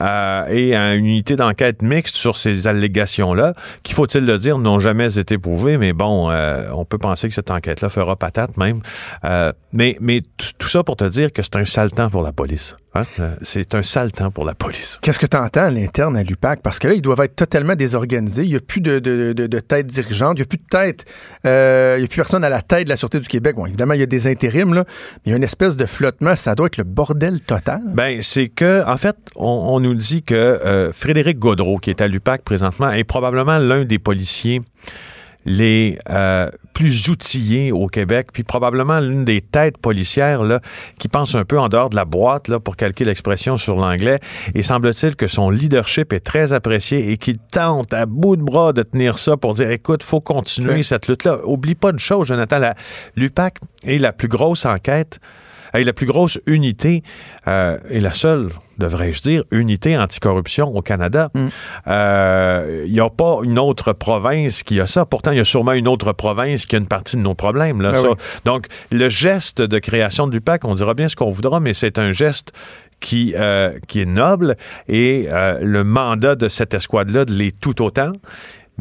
euh, 0.00 0.46
et 0.48 0.74
à 0.74 0.94
une 0.94 1.06
unité 1.06 1.36
d'enquête 1.36 1.82
mixte 1.82 2.16
sur 2.16 2.36
ces 2.36 2.66
allégations-là, 2.66 3.54
qui, 3.84 3.92
faut-il 3.92 4.26
le 4.26 4.38
dire, 4.38 4.58
n'ont 4.58 4.80
jamais 4.80 5.18
été 5.18 5.38
prouvées, 5.38 5.78
mais 5.78 5.92
bon, 5.92 6.30
euh, 6.30 6.64
on 6.74 6.84
peut 6.84 6.98
penser 6.98 7.28
que 7.28 7.34
cette 7.34 7.50
enquête-là 7.52 7.90
fera 7.90 8.16
patate 8.16 8.56
même. 8.56 8.80
Euh, 9.24 9.52
mais 9.72 9.96
mais 10.00 10.22
tout 10.58 10.68
ça 10.68 10.82
pour 10.82 10.96
te 10.96 11.04
dire 11.04 11.32
que 11.32 11.42
c'est 11.42 11.56
un 11.56 11.64
sale 11.64 11.92
temps 11.92 12.10
pour 12.10 12.22
la 12.22 12.32
police. 12.32 12.74
hein. 12.94 13.04
Euh, 13.20 13.34
C'est 13.42 13.74
un 13.74 13.82
sale 13.82 14.10
temps 14.10 14.30
pour 14.32 14.44
la 14.44 14.54
police. 14.54 14.98
Qu'est-ce 15.12 15.20
que 15.20 15.26
tu 15.26 15.36
entends 15.36 15.64
à 15.66 15.70
l'interne 15.70 16.16
à 16.16 16.22
l'UPAC? 16.22 16.62
Parce 16.62 16.78
que 16.78 16.88
là, 16.88 16.94
ils 16.94 17.02
doivent 17.02 17.20
être 17.20 17.36
totalement 17.36 17.74
désorganisés. 17.74 18.44
Il 18.44 18.48
n'y 18.48 18.56
a 18.56 18.60
plus 18.60 18.80
de, 18.80 18.98
de, 18.98 19.34
de- 19.34 19.60
tête 19.60 19.86
dirigeante. 19.86 20.38
Il 20.38 20.40
n'y 20.40 20.44
a 20.44 20.46
plus 20.46 20.56
de 20.56 20.64
tête. 20.70 21.04
euh, 21.46 21.96
il 21.98 22.00
n'y 22.00 22.06
a 22.06 22.08
plus 22.08 22.16
personne 22.16 22.42
à 22.44 22.48
la 22.48 22.62
tête 22.62 22.84
de 22.84 22.88
la 22.88 22.96
Sûreté 22.96 23.20
du 23.20 23.28
Québec. 23.28 23.54
Bon, 23.56 23.66
évidemment, 23.66 23.92
il 23.92 24.00
y 24.00 24.02
a 24.02 24.06
des 24.06 24.26
intérims, 24.26 24.72
là. 24.72 24.84
Mais 24.86 25.20
il 25.26 25.30
y 25.32 25.32
a 25.34 25.36
une 25.36 25.42
espèce 25.44 25.76
de 25.76 25.84
flottement. 25.84 26.34
Ça 26.34 26.54
doit 26.54 26.68
être 26.68 26.78
le 26.78 26.84
bordel 26.84 27.42
total. 27.42 27.82
Ben, 27.88 28.22
c'est 28.22 28.48
que, 28.48 28.82
en 28.88 28.96
fait, 28.96 29.16
on, 29.36 29.44
on 29.48 29.80
nous 29.80 29.92
dit 29.94 30.22
que 30.22 30.34
euh, 30.34 30.94
Frédéric 30.94 31.38
Gaudreau, 31.38 31.76
qui 31.76 31.90
est 31.90 32.00
à 32.00 32.08
l'UPAC 32.08 32.40
présentement, 32.42 32.90
est 32.90 33.04
probablement 33.04 33.58
l'un 33.58 33.84
des 33.84 33.98
policiers 33.98 34.62
les 35.44 35.98
euh, 36.10 36.50
plus 36.74 37.08
outillés 37.08 37.72
au 37.72 37.86
Québec, 37.86 38.28
puis 38.32 38.42
probablement 38.42 39.00
l'une 39.00 39.24
des 39.24 39.40
têtes 39.40 39.78
policières 39.78 40.42
là, 40.42 40.60
qui 40.98 41.08
pense 41.08 41.34
un 41.34 41.44
peu 41.44 41.58
en 41.58 41.68
dehors 41.68 41.90
de 41.90 41.96
la 41.96 42.04
boîte, 42.04 42.48
là, 42.48 42.60
pour 42.60 42.76
calquer 42.76 43.04
l'expression 43.04 43.56
sur 43.56 43.76
l'anglais. 43.76 44.18
Et 44.54 44.62
semble-t-il 44.62 45.16
que 45.16 45.26
son 45.26 45.50
leadership 45.50 46.12
est 46.12 46.20
très 46.20 46.52
apprécié 46.52 47.10
et 47.10 47.16
qu'il 47.16 47.38
tente 47.38 47.92
à 47.92 48.06
bout 48.06 48.36
de 48.36 48.42
bras 48.42 48.72
de 48.72 48.82
tenir 48.82 49.18
ça 49.18 49.36
pour 49.36 49.54
dire, 49.54 49.70
écoute, 49.70 50.02
faut 50.02 50.20
continuer 50.20 50.82
cette 50.82 51.08
lutte-là. 51.08 51.40
Oublie 51.44 51.74
pas 51.74 51.90
une 51.90 51.98
chose, 51.98 52.28
Jonathan, 52.28 52.58
la, 52.58 52.74
l'UPAC 53.16 53.58
est 53.84 53.98
la 53.98 54.12
plus 54.12 54.28
grosse 54.28 54.64
enquête 54.64 55.20
et 55.74 55.84
la 55.84 55.92
plus 55.92 56.06
grosse 56.06 56.38
unité 56.46 57.02
euh, 57.48 57.78
et 57.88 58.00
la 58.00 58.12
seule, 58.12 58.50
devrais-je 58.82 59.22
dire, 59.22 59.44
unité 59.50 59.96
anticorruption 59.96 60.74
au 60.74 60.82
Canada. 60.82 61.30
Euh, 61.86 62.84
Il 62.86 62.92
n'y 62.92 63.00
a 63.00 63.10
pas 63.10 63.38
une 63.42 63.58
autre 63.58 63.92
province 63.92 64.62
qui 64.62 64.80
a 64.80 64.86
ça. 64.86 65.06
Pourtant, 65.06 65.30
il 65.30 65.38
y 65.38 65.40
a 65.40 65.44
sûrement 65.44 65.72
une 65.72 65.88
autre 65.88 66.12
province 66.12 66.66
qui 66.66 66.76
a 66.76 66.78
une 66.78 66.86
partie 66.88 67.16
de 67.16 67.22
nos 67.22 67.34
problèmes. 67.34 67.80
Là, 67.80 67.94
ça. 67.94 68.10
oui. 68.10 68.16
Donc, 68.44 68.66
le 68.90 69.08
geste 69.08 69.62
de 69.62 69.78
création 69.78 70.26
du 70.26 70.40
PAC, 70.40 70.64
on 70.64 70.74
dira 70.74 70.94
bien 70.94 71.08
ce 71.08 71.16
qu'on 71.16 71.30
voudra, 71.30 71.60
mais 71.60 71.74
c'est 71.74 71.98
un 71.98 72.12
geste 72.12 72.52
qui, 73.00 73.34
euh, 73.36 73.72
qui 73.88 74.00
est 74.00 74.06
noble 74.06 74.56
et 74.88 75.28
euh, 75.30 75.58
le 75.60 75.84
mandat 75.84 76.36
de 76.36 76.48
cette 76.48 76.72
escouade-là 76.74 77.24
l'est 77.28 77.58
tout 77.60 77.82
autant. 77.82 78.12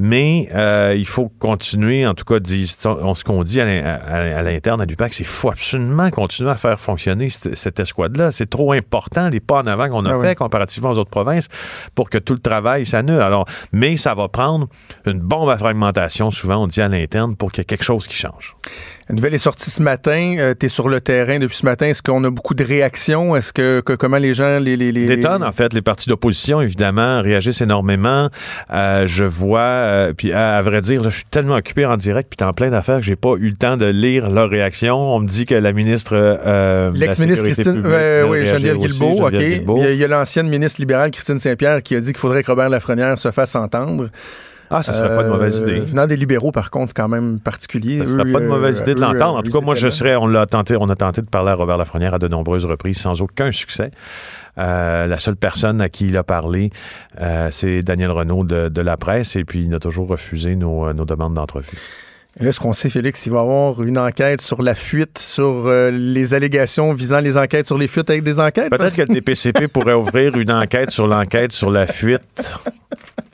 Mais 0.03 0.49
euh, 0.55 0.95
il 0.97 1.05
faut 1.05 1.29
continuer, 1.37 2.07
en 2.07 2.15
tout 2.15 2.25
cas, 2.25 2.39
on- 2.85 3.13
ce 3.13 3.23
qu'on 3.23 3.43
dit 3.43 3.61
à 3.61 3.65
l'in- 3.65 3.85
à- 3.85 4.37
à 4.39 4.41
l'interne 4.41 4.81
à 4.81 4.85
l'UPAC, 4.85 5.13
c'est 5.13 5.17
qu'il 5.23 5.27
faut 5.31 5.51
absolument 5.51 6.09
continuer 6.09 6.49
à 6.49 6.55
faire 6.57 6.79
fonctionner 6.79 7.29
cette, 7.29 7.55
cette 7.55 7.79
escouade-là. 7.79 8.31
C'est 8.31 8.49
trop 8.49 8.71
important, 8.71 9.29
les 9.29 9.39
pas 9.39 9.59
en 9.61 9.67
avant 9.67 9.89
qu'on 9.89 10.03
a 10.05 10.15
Ah 10.15 10.19
fait 10.19 10.29
oui. 10.29 10.35
comparativement 10.35 10.89
aux 10.89 10.97
autres 10.97 11.11
provinces 11.11 11.49
pour 11.93 12.09
que 12.09 12.17
tout 12.17 12.33
le 12.33 12.39
travail 12.39 12.83
s'annule. 12.87 13.21
Alors, 13.21 13.45
mais 13.73 13.95
ça 13.95 14.15
va 14.15 14.27
prendre 14.27 14.67
une 15.05 15.19
bombe 15.19 15.49
à 15.49 15.57
fragmentation, 15.57 16.31
souvent, 16.31 16.63
on 16.63 16.67
dit 16.67 16.81
à 16.81 16.87
l'interne, 16.87 17.35
pour 17.35 17.51
qu'il 17.51 17.59
y 17.59 17.63
ait 17.63 17.65
quelque 17.65 17.83
chose 17.83 18.07
qui 18.07 18.15
change. 18.15 18.55
La 19.11 19.15
nouvelle 19.15 19.33
est 19.33 19.39
sortie 19.39 19.69
ce 19.69 19.83
matin. 19.83 20.53
tu 20.57 20.65
es 20.65 20.69
sur 20.69 20.87
le 20.87 21.01
terrain 21.01 21.37
depuis 21.37 21.57
ce 21.57 21.65
matin. 21.65 21.87
Est-ce 21.87 22.01
qu'on 22.01 22.23
a 22.23 22.29
beaucoup 22.29 22.53
de 22.53 22.63
réactions? 22.63 23.35
Est-ce 23.35 23.51
que, 23.51 23.81
que- 23.81 23.91
comment 23.91 24.15
les 24.15 24.33
gens 24.33 24.57
les, 24.57 24.77
les, 24.77 24.93
les- 24.93 25.05
Des 25.05 25.19
tonnes, 25.19 25.43
en 25.43 25.51
fait. 25.51 25.73
Les 25.73 25.81
partis 25.81 26.07
d'opposition, 26.07 26.61
évidemment, 26.61 27.21
réagissent 27.21 27.59
énormément. 27.59 28.29
Euh, 28.71 29.03
je 29.07 29.25
vois, 29.25 29.59
euh, 29.59 30.13
puis 30.15 30.31
à, 30.31 30.55
à 30.55 30.61
vrai 30.61 30.79
dire, 30.79 31.01
là, 31.01 31.09
je 31.09 31.15
suis 31.15 31.25
tellement 31.29 31.55
occupé 31.55 31.85
en 31.85 31.97
direct, 31.97 32.31
puis 32.37 32.47
en 32.47 32.53
plein 32.53 32.69
d'affaires 32.69 32.99
que 32.99 33.05
j'ai 33.05 33.17
pas 33.17 33.33
eu 33.37 33.49
le 33.49 33.55
temps 33.57 33.75
de 33.75 33.85
lire 33.87 34.29
leurs 34.29 34.49
réactions. 34.49 34.95
On 34.97 35.19
me 35.19 35.27
dit 35.27 35.45
que 35.45 35.55
la 35.55 35.73
ministre... 35.73 36.13
euh, 36.15 36.91
L'ex-ministre 36.95 37.43
Christine, 37.43 37.83
euh, 37.85 38.25
oui, 38.29 38.45
Geneviève 38.45 38.77
Guilbeault, 38.77 39.25
OK. 39.25 39.31
Geneviève 39.33 39.57
Guilbeault. 39.57 39.77
Il 39.79 39.83
y 39.83 39.87
a, 39.87 39.91
il 39.91 39.97
y 39.97 40.03
a 40.05 40.07
l'ancienne 40.07 40.47
ministre 40.47 40.79
libérale 40.79 41.11
Christine 41.11 41.37
Saint-Pierre 41.37 41.83
qui 41.83 41.97
a 41.97 41.99
dit 41.99 42.13
qu'il 42.13 42.17
faudrait 42.19 42.43
que 42.43 42.47
Robert 42.49 42.69
Lafrenière 42.69 43.19
se 43.19 43.29
fasse 43.31 43.55
entendre. 43.57 44.07
Ah, 44.71 44.83
ce 44.83 44.93
serait 44.93 45.15
pas 45.15 45.23
de 45.23 45.29
mauvaise 45.29 45.61
Euh, 45.61 45.67
idée. 45.67 45.79
Venant 45.81 46.07
des 46.07 46.15
libéraux, 46.15 46.51
par 46.51 46.71
contre, 46.71 46.89
c'est 46.89 46.97
quand 46.97 47.09
même 47.09 47.39
particulier. 47.39 47.99
Ce 47.99 48.07
serait 48.07 48.31
pas 48.31 48.39
de 48.39 48.47
mauvaise 48.47 48.79
euh, 48.79 48.83
idée 48.83 48.95
de 48.95 49.01
l'entendre. 49.01 49.35
En 49.35 49.39
euh, 49.39 49.41
tout 49.41 49.51
cas, 49.51 49.59
moi, 49.63 49.75
je 49.75 49.89
serais, 49.89 50.15
on 50.15 50.27
l'a 50.27 50.45
tenté, 50.45 50.75
on 50.79 50.89
a 50.89 50.95
tenté 50.95 51.21
de 51.21 51.27
parler 51.27 51.51
à 51.51 51.55
Robert 51.55 51.77
Lafrenière 51.77 52.13
à 52.13 52.19
de 52.19 52.27
nombreuses 52.27 52.65
reprises 52.65 52.97
sans 52.97 53.21
aucun 53.21 53.51
succès. 53.51 53.91
Euh, 54.57 55.07
la 55.07 55.19
seule 55.19 55.35
personne 55.35 55.81
à 55.81 55.89
qui 55.89 56.07
il 56.07 56.17
a 56.17 56.23
parlé, 56.23 56.69
euh, 57.19 57.49
c'est 57.51 57.83
Daniel 57.83 58.11
Renault 58.11 58.43
de, 58.43 58.69
de 58.69 58.81
la 58.81 58.97
presse, 58.97 59.35
et 59.35 59.43
puis 59.43 59.63
il 59.65 59.73
a 59.75 59.79
toujours 59.79 60.07
refusé 60.07 60.55
nos, 60.55 60.91
nos 60.93 61.05
demandes 61.05 61.33
d'entrevue. 61.33 61.77
là. 62.39 62.45
Là, 62.45 62.51
ce 62.53 62.61
qu'on 62.61 62.71
sait, 62.71 62.87
Félix, 62.87 63.25
il 63.25 63.31
va 63.33 63.39
y 63.39 63.41
avoir 63.41 63.81
une 63.81 63.97
enquête 63.97 64.39
sur 64.39 64.61
la 64.61 64.73
fuite, 64.73 65.17
sur 65.17 65.67
euh, 65.67 65.91
les 65.91 66.33
allégations 66.33 66.93
visant 66.93 67.19
les 67.19 67.37
enquêtes 67.37 67.65
sur 67.65 67.77
les 67.77 67.87
fuites 67.87 68.09
avec 68.09 68.23
des 68.23 68.39
enquêtes. 68.39 68.69
Peut-être 68.69 68.95
que 68.95 69.01
le 69.01 69.13
DPCP 69.15 69.67
pourrait 69.67 69.93
ouvrir 69.95 70.37
une 70.37 70.51
enquête 70.51 70.91
sur 70.91 71.07
l'enquête 71.07 71.51
sur 71.51 71.69
la 71.69 71.87
fuite 71.87 72.21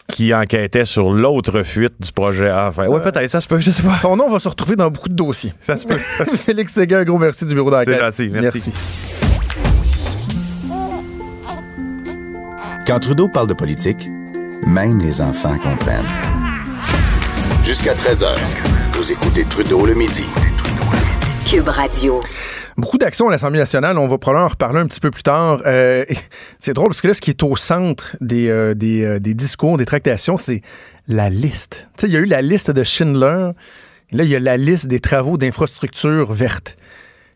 qui 0.07 0.33
enquêtait 0.33 0.85
sur 0.85 1.11
l'autre 1.11 1.63
fuite 1.63 1.93
du 1.99 2.11
projet 2.11 2.49
A. 2.49 2.67
Enfin, 2.67 2.87
ouais, 2.87 3.01
peut-être, 3.01 3.29
ça 3.29 3.41
se 3.41 3.47
peut, 3.47 3.59
je 3.59 3.71
sais 3.71 3.83
pas. 3.83 3.99
Ton 4.01 4.15
nom 4.15 4.29
va 4.29 4.39
se 4.39 4.47
retrouver 4.47 4.75
dans 4.75 4.89
beaucoup 4.89 5.09
de 5.09 5.13
dossiers. 5.15 5.53
Ça 5.61 5.77
se 5.77 5.85
peut. 5.85 5.97
Félix 6.45 6.73
Séguin, 6.73 6.99
un 6.99 7.03
gros 7.03 7.17
merci 7.17 7.45
du 7.45 7.53
bureau 7.53 7.71
d'enquête. 7.71 7.99
C'est 7.99 8.23
gentil, 8.23 8.29
merci. 8.31 8.73
Quand 12.85 12.99
Trudeau 12.99 13.27
parle 13.27 13.47
de 13.47 13.53
politique, 13.53 14.07
même 14.65 14.99
les 14.99 15.21
enfants 15.21 15.57
comprennent. 15.57 16.05
Jusqu'à 17.63 17.93
13h, 17.93 18.29
vous 18.93 19.11
écoutez 19.11 19.43
Trudeau 19.43 19.85
le 19.85 19.93
midi. 19.93 20.25
Cube 21.45 21.67
Radio. 21.67 22.21
Beaucoup 22.77 22.99
d'actions 22.99 23.27
à 23.27 23.31
l'Assemblée 23.31 23.57
nationale. 23.57 23.97
On 23.97 24.05
va 24.05 24.19
probablement 24.19 24.45
en 24.45 24.49
reparler 24.49 24.79
un 24.79 24.85
petit 24.85 24.99
peu 24.99 25.09
plus 25.09 25.23
tard. 25.23 25.63
Euh, 25.65 26.05
c'est 26.59 26.73
drôle 26.73 26.89
parce 26.89 27.01
que 27.01 27.07
là, 27.07 27.15
ce 27.15 27.21
qui 27.21 27.31
est 27.31 27.41
au 27.41 27.55
centre 27.55 28.15
des, 28.21 28.49
euh, 28.49 28.75
des, 28.75 29.03
euh, 29.03 29.19
des 29.19 29.33
discours, 29.33 29.77
des 29.77 29.85
tractations, 29.85 30.37
c'est 30.37 30.61
la 31.07 31.29
liste. 31.29 31.87
Tu 31.97 32.01
sais, 32.01 32.07
il 32.07 32.13
y 32.13 32.17
a 32.17 32.19
eu 32.19 32.25
la 32.25 32.43
liste 32.43 32.69
de 32.69 32.83
Schindler. 32.83 33.51
Là, 34.11 34.23
il 34.23 34.29
y 34.29 34.35
a 34.35 34.39
la 34.39 34.57
liste 34.57 34.85
des 34.87 34.99
travaux 34.99 35.37
d'infrastructure 35.37 36.31
verte. 36.31 36.77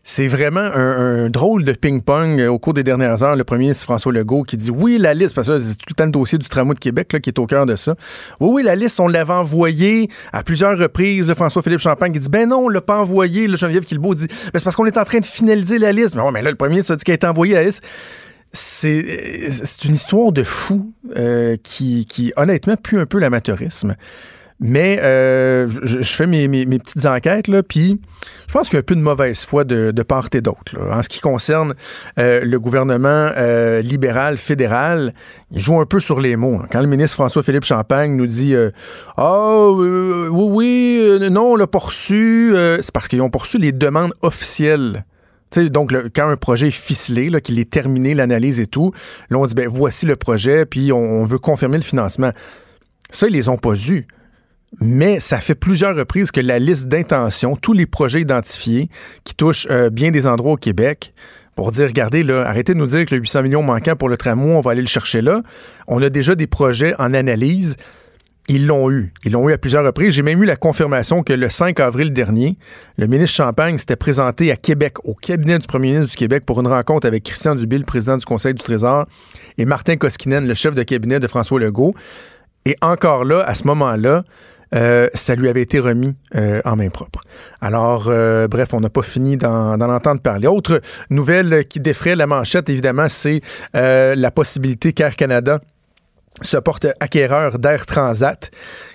C'est 0.04 0.26
vraiment 0.26 0.60
un, 0.60 1.30
drôle 1.30 1.64
de 1.64 1.72
ping-pong 1.72 2.40
au 2.48 2.58
cours 2.58 2.74
des 2.74 2.82
dernières 2.82 3.22
heures. 3.22 3.36
Le 3.36 3.44
premier 3.44 3.66
ministre 3.66 3.84
François 3.84 4.12
Legault 4.12 4.42
qui 4.42 4.56
dit 4.56 4.70
oui, 4.70 4.98
la 4.98 5.14
liste, 5.14 5.34
parce 5.34 5.46
que 5.46 5.60
c'est 5.60 5.76
tout 5.76 5.86
le 5.90 5.94
temps 5.94 6.06
le 6.06 6.10
dossier 6.10 6.38
du 6.38 6.48
tramway 6.48 6.74
de 6.74 6.80
Québec 6.80 7.16
qui 7.22 7.30
est 7.30 7.38
au 7.38 7.46
cœur 7.46 7.66
de 7.66 7.76
ça. 7.76 7.94
Oui, 8.40 8.50
oui, 8.52 8.62
la 8.64 8.74
liste, 8.74 8.98
on 8.98 9.06
l'avait 9.06 9.32
envoyée 9.32 10.08
à 10.32 10.42
plusieurs 10.42 10.76
reprises. 10.76 11.32
François-Philippe 11.32 11.78
Champagne 11.80 12.12
qui 12.12 12.18
dit 12.18 12.28
ben 12.28 12.48
non, 12.48 12.64
on 12.64 12.68
l'a 12.68 12.80
pas 12.80 12.98
envoyé. 12.98 13.46
Le 13.46 13.56
Geneviève 13.56 13.84
Guilbeault 13.84 14.14
dit 14.14 14.26
ben, 14.26 14.34
c'est 14.54 14.64
parce 14.64 14.74
qu'on 14.74 14.86
est 14.86 14.98
en 14.98 15.04
train 15.04 15.20
de 15.20 15.24
finaliser 15.24 15.78
la 15.78 15.92
liste. 15.92 16.16
Mais, 16.16 16.22
mais 16.32 16.42
là, 16.42 16.50
le 16.50 16.56
premier 16.56 16.70
ministre 16.70 16.92
a 16.92 16.96
dit 16.96 17.04
qu'elle 17.04 17.14
été 17.14 17.26
envoyée 17.28 17.56
à 17.56 17.60
la 17.60 17.66
liste. 17.66 17.84
C'est, 18.52 19.00
une 19.84 19.94
histoire 19.94 20.32
de 20.32 20.42
fou 20.42 20.92
euh, 21.16 21.56
qui, 21.62 22.06
qui, 22.06 22.32
honnêtement, 22.36 22.76
pue 22.76 22.98
un 22.98 23.06
peu 23.06 23.18
l'amateurisme. 23.18 23.94
Mais 24.62 25.00
euh, 25.02 25.68
je, 25.82 26.02
fais 26.02 26.26
mes, 26.26 26.48
petites 26.78 27.04
enquêtes, 27.06 27.50
puis 27.68 28.00
je 28.46 28.52
pense 28.52 28.68
qu'il 28.68 28.76
y 28.76 28.78
a 28.78 28.80
un 28.80 28.84
peu 28.84 28.94
de 28.94 29.00
mauvaise 29.00 29.44
foi 29.44 29.64
de, 29.64 30.02
part 30.02 30.28
et 30.32 30.40
d'autre. 30.40 30.78
En 30.90 31.02
ce 31.02 31.08
qui 31.08 31.20
concerne 31.20 31.74
euh, 32.18 32.40
le 32.44 32.60
gouvernement 32.60 33.30
euh, 33.36 33.82
libéral 33.82 34.38
fédéral, 34.38 35.14
il 35.50 35.60
joue 35.60 35.80
un 35.80 35.86
peu 35.86 36.00
sur 36.00 36.20
les 36.20 36.36
mots. 36.36 36.60
Quand 36.70 36.80
le 36.80 36.86
ministre 36.86 37.16
François-Philippe 37.16 37.64
Champagne 37.64 38.14
nous 38.16 38.26
dit 38.26 38.54
Ah, 39.16 39.68
oui, 39.70 40.30
oui, 40.30 41.18
non, 41.30 41.52
on 41.52 41.56
l'a 41.56 41.66
reçu, 41.72 42.52
c'est 42.80 42.92
parce 42.92 43.08
qu'ils 43.08 43.22
ont 43.22 43.30
poursu 43.30 43.58
les 43.58 43.72
demandes 43.72 44.12
officielles 44.22 45.04
donc, 45.60 45.94
quand 46.14 46.28
un 46.28 46.36
projet 46.36 46.68
est 46.68 46.70
ficelé, 46.70 47.30
qu'il 47.42 47.58
est 47.58 47.70
terminé, 47.70 48.14
l'analyse 48.14 48.60
et 48.60 48.66
tout, 48.66 48.92
là, 49.30 49.38
on 49.38 49.44
dit, 49.44 49.54
ben, 49.54 49.68
voici 49.68 50.06
le 50.06 50.16
projet, 50.16 50.66
puis 50.66 50.92
on, 50.92 51.24
veut 51.24 51.38
confirmer 51.38 51.76
le 51.76 51.82
financement. 51.82 52.32
Ça, 53.10 53.28
ils 53.28 53.32
les 53.32 53.48
ont 53.48 53.58
pas 53.58 53.74
eus 53.74 54.06
mais 54.80 55.20
ça 55.20 55.38
fait 55.38 55.54
plusieurs 55.54 55.94
reprises 55.94 56.30
que 56.30 56.40
la 56.40 56.58
liste 56.58 56.88
d'intentions, 56.88 57.56
tous 57.56 57.72
les 57.72 57.86
projets 57.86 58.20
identifiés 58.20 58.88
qui 59.24 59.34
touchent 59.34 59.66
euh, 59.70 59.90
bien 59.90 60.10
des 60.10 60.26
endroits 60.26 60.52
au 60.52 60.56
Québec, 60.56 61.12
pour 61.54 61.70
dire, 61.70 61.86
regardez, 61.86 62.22
là, 62.22 62.46
arrêtez 62.46 62.72
de 62.72 62.78
nous 62.78 62.86
dire 62.86 63.04
que 63.04 63.14
le 63.14 63.20
800 63.20 63.42
millions 63.42 63.62
manquant 63.62 63.94
pour 63.94 64.08
le 64.08 64.16
tramway, 64.16 64.54
on 64.54 64.60
va 64.60 64.70
aller 64.70 64.80
le 64.80 64.86
chercher 64.86 65.20
là. 65.20 65.42
On 65.86 66.02
a 66.02 66.08
déjà 66.08 66.34
des 66.34 66.46
projets 66.46 66.94
en 66.98 67.12
analyse. 67.12 67.76
Ils 68.48 68.66
l'ont 68.66 68.90
eu. 68.90 69.12
Ils 69.24 69.32
l'ont 69.32 69.48
eu 69.48 69.52
à 69.52 69.58
plusieurs 69.58 69.84
reprises. 69.84 70.14
J'ai 70.14 70.22
même 70.22 70.42
eu 70.42 70.46
la 70.46 70.56
confirmation 70.56 71.22
que 71.22 71.32
le 71.32 71.48
5 71.48 71.78
avril 71.78 72.12
dernier, 72.12 72.56
le 72.96 73.06
ministre 73.06 73.36
Champagne 73.36 73.76
s'était 73.78 73.96
présenté 73.96 74.50
à 74.50 74.56
Québec, 74.56 74.94
au 75.04 75.14
cabinet 75.14 75.58
du 75.58 75.66
premier 75.66 75.92
ministre 75.92 76.12
du 76.12 76.16
Québec, 76.16 76.44
pour 76.44 76.58
une 76.60 76.66
rencontre 76.66 77.06
avec 77.06 77.22
Christian 77.22 77.54
Dubé, 77.54 77.78
le 77.78 77.84
président 77.84 78.16
du 78.16 78.24
Conseil 78.24 78.54
du 78.54 78.62
Trésor, 78.62 79.06
et 79.58 79.64
Martin 79.64 79.96
Koskinen, 79.96 80.46
le 80.46 80.54
chef 80.54 80.74
de 80.74 80.82
cabinet 80.82 81.20
de 81.20 81.26
François 81.26 81.60
Legault. 81.60 81.94
Et 82.64 82.76
encore 82.80 83.24
là, 83.24 83.40
à 83.40 83.54
ce 83.54 83.66
moment-là, 83.66 84.24
euh, 84.74 85.08
ça 85.14 85.34
lui 85.34 85.48
avait 85.48 85.62
été 85.62 85.78
remis 85.78 86.16
euh, 86.34 86.60
en 86.64 86.76
main 86.76 86.88
propre. 86.88 87.22
Alors, 87.60 88.06
euh, 88.08 88.48
bref, 88.48 88.72
on 88.72 88.80
n'a 88.80 88.90
pas 88.90 89.02
fini 89.02 89.36
d'en 89.36 89.80
entendre 89.80 90.20
parler. 90.20 90.46
Autre 90.46 90.80
nouvelle 91.10 91.64
qui 91.64 91.80
défraie 91.80 92.16
la 92.16 92.26
manchette, 92.26 92.68
évidemment, 92.68 93.08
c'est 93.08 93.40
la 93.74 94.30
possibilité 94.30 94.92
qu'Air 94.92 95.16
Canada 95.16 95.60
se 96.40 96.56
porte 96.56 96.86
acquéreur 97.00 97.58
d'Air 97.58 97.86
Transat. 97.86 98.50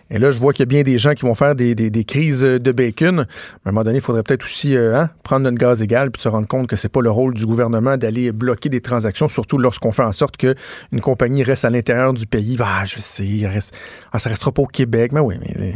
Et 0.09 0.19
là, 0.19 0.31
je 0.31 0.39
vois 0.39 0.53
qu'il 0.53 0.61
y 0.61 0.63
a 0.63 0.65
bien 0.67 0.83
des 0.83 0.97
gens 0.97 1.13
qui 1.13 1.23
vont 1.23 1.33
faire 1.33 1.53
des, 1.53 2.05
crises 2.05 2.41
de 2.41 2.71
bacon. 2.71 3.19
À 3.19 3.69
un 3.69 3.71
moment 3.71 3.83
donné, 3.83 3.97
il 3.97 4.01
faudrait 4.01 4.23
peut-être 4.23 4.45
aussi 4.45 4.75
euh, 4.75 4.97
hein, 4.97 5.09
prendre 5.23 5.43
notre 5.43 5.57
gaz 5.57 5.81
égal 5.81 6.11
puis 6.11 6.21
se 6.21 6.29
rendre 6.29 6.47
compte 6.47 6.67
que 6.67 6.75
c'est 6.75 6.89
pas 6.89 7.01
le 7.01 7.11
rôle 7.11 7.33
du 7.33 7.45
gouvernement 7.45 7.97
d'aller 7.97 8.31
bloquer 8.31 8.69
des 8.69 8.81
transactions, 8.81 9.27
surtout 9.27 9.57
lorsqu'on 9.57 9.91
fait 9.91 10.03
en 10.03 10.13
sorte 10.13 10.37
qu'une 10.37 11.01
compagnie 11.01 11.43
reste 11.43 11.65
à 11.65 11.69
l'intérieur 11.69 12.13
du 12.13 12.25
pays. 12.25 12.55
Bah, 12.55 12.85
je 12.85 12.99
sais, 12.99 13.47
reste, 13.47 13.75
ah, 14.13 14.19
ça 14.19 14.29
restera 14.29 14.51
pas 14.51 14.61
au 14.61 14.67
Québec. 14.67 15.11
Mais 15.11 15.19
oui, 15.19 15.35
mais 15.41 15.75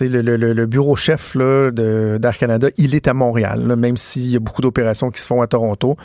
le, 0.00 0.66
bureau 0.66 0.96
chef 0.96 1.36
d'Air 1.36 2.38
Canada, 2.38 2.68
il 2.76 2.94
est 2.94 3.08
à 3.08 3.14
Montréal, 3.14 3.76
même 3.76 3.96
s'il 3.96 4.30
y 4.30 4.36
a 4.36 4.40
beaucoup 4.40 4.62
d'opérations 4.62 5.10
qui 5.10 5.20
se 5.20 5.26
font 5.26 5.42
à 5.42 5.46
Toronto. 5.46 5.96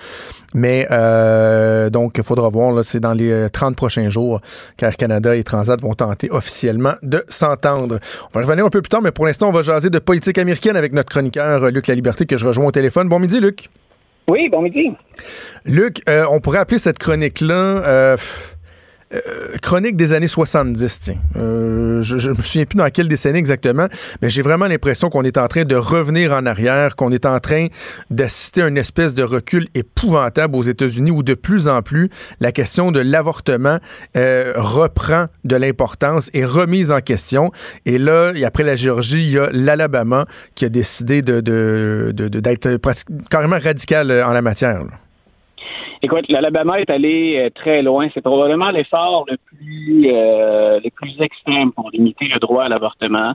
Mais 0.53 0.87
euh, 0.91 1.89
donc, 1.89 2.17
il 2.17 2.23
faudra 2.23 2.49
voir, 2.49 2.83
c'est 2.83 2.99
dans 2.99 3.13
les 3.13 3.49
30 3.51 3.71
euh, 3.71 3.75
prochains 3.75 4.09
jours 4.09 4.41
qu'Air 4.77 4.95
Canada 4.97 5.35
et 5.35 5.43
Transat 5.43 5.81
vont 5.81 5.95
tenter 5.95 6.29
officiellement 6.31 6.93
de 7.01 7.23
s'entendre. 7.27 7.99
On 8.33 8.39
va 8.39 8.45
revenir 8.45 8.65
un 8.65 8.69
peu 8.69 8.81
plus 8.81 8.89
tard, 8.89 9.01
mais 9.01 9.11
pour 9.11 9.25
l'instant, 9.25 9.49
on 9.49 9.51
va 9.51 9.61
jaser 9.61 9.89
de 9.89 9.99
politique 9.99 10.37
américaine 10.37 10.75
avec 10.75 10.93
notre 10.93 11.09
chroniqueur 11.09 11.71
Luc 11.71 11.87
La 11.87 11.95
Liberté 11.95 12.25
que 12.25 12.37
je 12.37 12.45
rejoins 12.45 12.67
au 12.67 12.71
téléphone. 12.71 13.09
Bon 13.09 13.19
midi, 13.19 13.39
Luc. 13.39 13.69
Oui, 14.27 14.47
bon 14.49 14.61
midi. 14.61 14.91
Luc, 15.65 16.01
euh, 16.07 16.25
on 16.31 16.39
pourrait 16.39 16.59
appeler 16.59 16.77
cette 16.77 16.97
chronique-là 16.97 17.53
euh, 17.53 18.17
chronique 19.61 19.95
des 19.95 20.13
années 20.13 20.27
70, 20.27 20.99
tiens. 20.99 21.15
Euh, 21.35 22.01
je, 22.01 22.29
ne 22.29 22.35
me 22.35 22.41
souviens 22.41 22.65
plus 22.65 22.77
dans 22.77 22.89
quelle 22.89 23.07
décennie 23.07 23.39
exactement, 23.39 23.87
mais 24.21 24.29
j'ai 24.29 24.41
vraiment 24.41 24.67
l'impression 24.67 25.09
qu'on 25.09 25.23
est 25.23 25.37
en 25.37 25.47
train 25.47 25.65
de 25.65 25.75
revenir 25.75 26.33
en 26.33 26.45
arrière, 26.45 26.95
qu'on 26.95 27.11
est 27.11 27.25
en 27.25 27.39
train 27.39 27.67
d'assister 28.09 28.61
à 28.63 28.67
une 28.67 28.77
espèce 28.77 29.13
de 29.13 29.23
recul 29.23 29.67
épouvantable 29.75 30.55
aux 30.55 30.63
États-Unis 30.63 31.11
où 31.11 31.23
de 31.23 31.33
plus 31.33 31.67
en 31.67 31.81
plus 31.81 32.09
la 32.39 32.51
question 32.51 32.91
de 32.91 32.99
l'avortement 32.99 33.79
euh, 34.17 34.53
reprend 34.55 35.27
de 35.43 35.55
l'importance 35.55 36.29
et 36.33 36.45
remise 36.45 36.91
en 36.91 36.99
question. 36.99 37.51
Et 37.85 37.97
là, 37.97 38.33
après 38.45 38.63
la 38.63 38.75
Géorgie, 38.75 39.23
il 39.23 39.31
y 39.31 39.39
a 39.39 39.49
l'Alabama 39.51 40.25
qui 40.55 40.65
a 40.65 40.69
décidé 40.69 41.21
de, 41.21 41.39
d'être 42.11 42.77
carrément 43.29 43.59
radical 43.59 44.11
en 44.11 44.31
la 44.31 44.41
matière. 44.41 44.83
Écoute, 46.05 46.25
l'Alabama 46.27 46.81
est 46.81 46.89
allé 46.89 47.37
euh, 47.37 47.49
très 47.49 47.81
loin. 47.81 48.09
C'est 48.13 48.19
probablement 48.19 48.71
l'effort 48.71 49.23
le 49.25 49.37
plus 49.37 50.11
euh, 50.11 50.81
le 50.83 50.89
plus 50.89 51.15
extrême 51.21 51.71
pour 51.71 51.89
limiter 51.91 52.25
le 52.25 52.39
droit 52.39 52.65
à 52.65 52.67
l'avortement. 52.67 53.31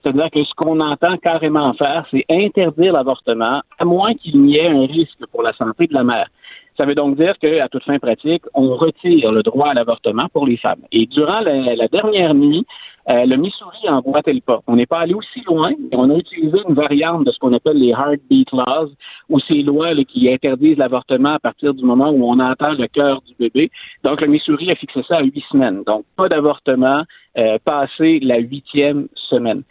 C'est-à-dire 0.00 0.30
que 0.30 0.44
ce 0.44 0.54
qu'on 0.54 0.78
entend 0.78 1.16
carrément 1.16 1.74
faire, 1.74 2.06
c'est 2.12 2.24
interdire 2.30 2.92
l'avortement, 2.92 3.62
à 3.76 3.84
moins 3.84 4.14
qu'il 4.14 4.40
n'y 4.40 4.56
ait 4.56 4.70
un 4.70 4.86
risque 4.86 5.26
pour 5.32 5.42
la 5.42 5.52
santé 5.54 5.88
de 5.88 5.94
la 5.94 6.04
mère. 6.04 6.28
Ça 6.76 6.84
veut 6.84 6.94
donc 6.94 7.16
dire 7.16 7.36
qu'à 7.40 7.68
toute 7.68 7.82
fin 7.82 7.98
pratique, 7.98 8.44
on 8.54 8.76
retire 8.76 9.32
le 9.32 9.42
droit 9.42 9.70
à 9.70 9.74
l'avortement 9.74 10.28
pour 10.32 10.46
les 10.46 10.56
femmes. 10.56 10.82
Et 10.92 11.06
durant 11.06 11.40
la 11.40 11.88
dernière 11.88 12.34
nuit, 12.34 12.64
euh, 13.08 13.26
le 13.26 13.36
Missouri 13.36 13.88
a 13.88 13.96
emboîté 13.96 14.32
le 14.32 14.40
pas. 14.40 14.60
On 14.66 14.76
n'est 14.76 14.86
pas 14.86 15.00
allé 15.00 15.14
aussi 15.14 15.40
loin. 15.46 15.72
On 15.92 16.10
a 16.10 16.16
utilisé 16.16 16.58
une 16.68 16.74
variante 16.74 17.24
de 17.24 17.32
ce 17.32 17.38
qu'on 17.38 17.52
appelle 17.52 17.78
les 17.78 17.90
heartbeat 17.90 18.50
laws, 18.52 18.90
ou 19.28 19.40
ces 19.40 19.62
lois 19.62 19.92
qui 20.04 20.32
interdisent 20.32 20.78
l'avortement 20.78 21.34
à 21.34 21.38
partir 21.38 21.74
du 21.74 21.84
moment 21.84 22.10
où 22.10 22.24
on 22.24 22.38
entend 22.38 22.72
le 22.72 22.86
cœur 22.86 23.22
du 23.22 23.34
bébé. 23.38 23.70
Donc, 24.04 24.20
le 24.20 24.28
Missouri 24.28 24.70
a 24.70 24.76
fixé 24.76 25.02
ça 25.08 25.16
à 25.16 25.22
huit 25.22 25.44
semaines. 25.50 25.82
Donc, 25.84 26.04
pas 26.16 26.28
d'avortement 26.28 27.02
euh, 27.38 27.58
passé 27.64 28.20
la 28.22 28.38
huitième 28.38 29.08
semaine. 29.14 29.62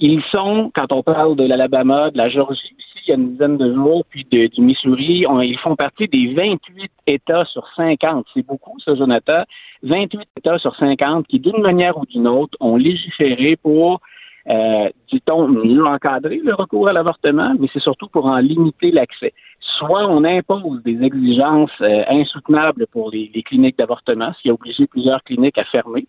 Ils 0.00 0.22
sont, 0.30 0.70
quand 0.74 0.92
on 0.92 1.02
parle 1.02 1.36
de 1.36 1.44
l'Alabama, 1.44 2.10
de 2.10 2.18
la 2.18 2.28
Georgie, 2.28 2.74
il 3.08 3.12
y 3.12 3.14
a 3.14 3.16
une 3.16 3.32
dizaine 3.32 3.56
de 3.56 3.74
jours, 3.74 4.04
puis 4.10 4.24
du 4.24 4.60
Missouri, 4.60 5.24
ils 5.42 5.58
font 5.58 5.76
partie 5.76 6.08
des 6.08 6.34
28 6.34 6.90
États 7.06 7.44
sur 7.46 7.66
50. 7.74 8.26
C'est 8.34 8.46
beaucoup, 8.46 8.78
ça, 8.84 8.94
Jonathan. 8.94 9.44
28 9.82 10.20
États 10.36 10.58
sur 10.58 10.76
50 10.76 11.26
qui, 11.26 11.40
d'une 11.40 11.60
manière 11.62 11.96
ou 11.96 12.04
d'une 12.04 12.26
autre, 12.26 12.56
ont 12.60 12.76
légiféré 12.76 13.56
pour, 13.56 14.00
euh, 14.48 14.88
dit-on, 15.10 15.48
mieux 15.48 15.84
encadrer 15.86 16.40
le 16.44 16.54
recours 16.54 16.88
à 16.88 16.92
l'avortement, 16.92 17.54
mais 17.58 17.68
c'est 17.72 17.82
surtout 17.82 18.08
pour 18.08 18.26
en 18.26 18.38
limiter 18.38 18.90
l'accès. 18.90 19.32
Soit 19.78 20.06
on 20.06 20.24
impose 20.24 20.82
des 20.82 21.02
exigences 21.02 21.70
euh, 21.80 22.04
insoutenables 22.08 22.86
pour 22.88 23.10
les, 23.10 23.30
cliniques 23.42 23.78
d'avortement, 23.78 24.32
ce 24.36 24.42
qui 24.42 24.50
a 24.50 24.54
obligé 24.54 24.86
plusieurs 24.86 25.22
cliniques 25.24 25.58
à 25.58 25.64
fermer, 25.64 26.06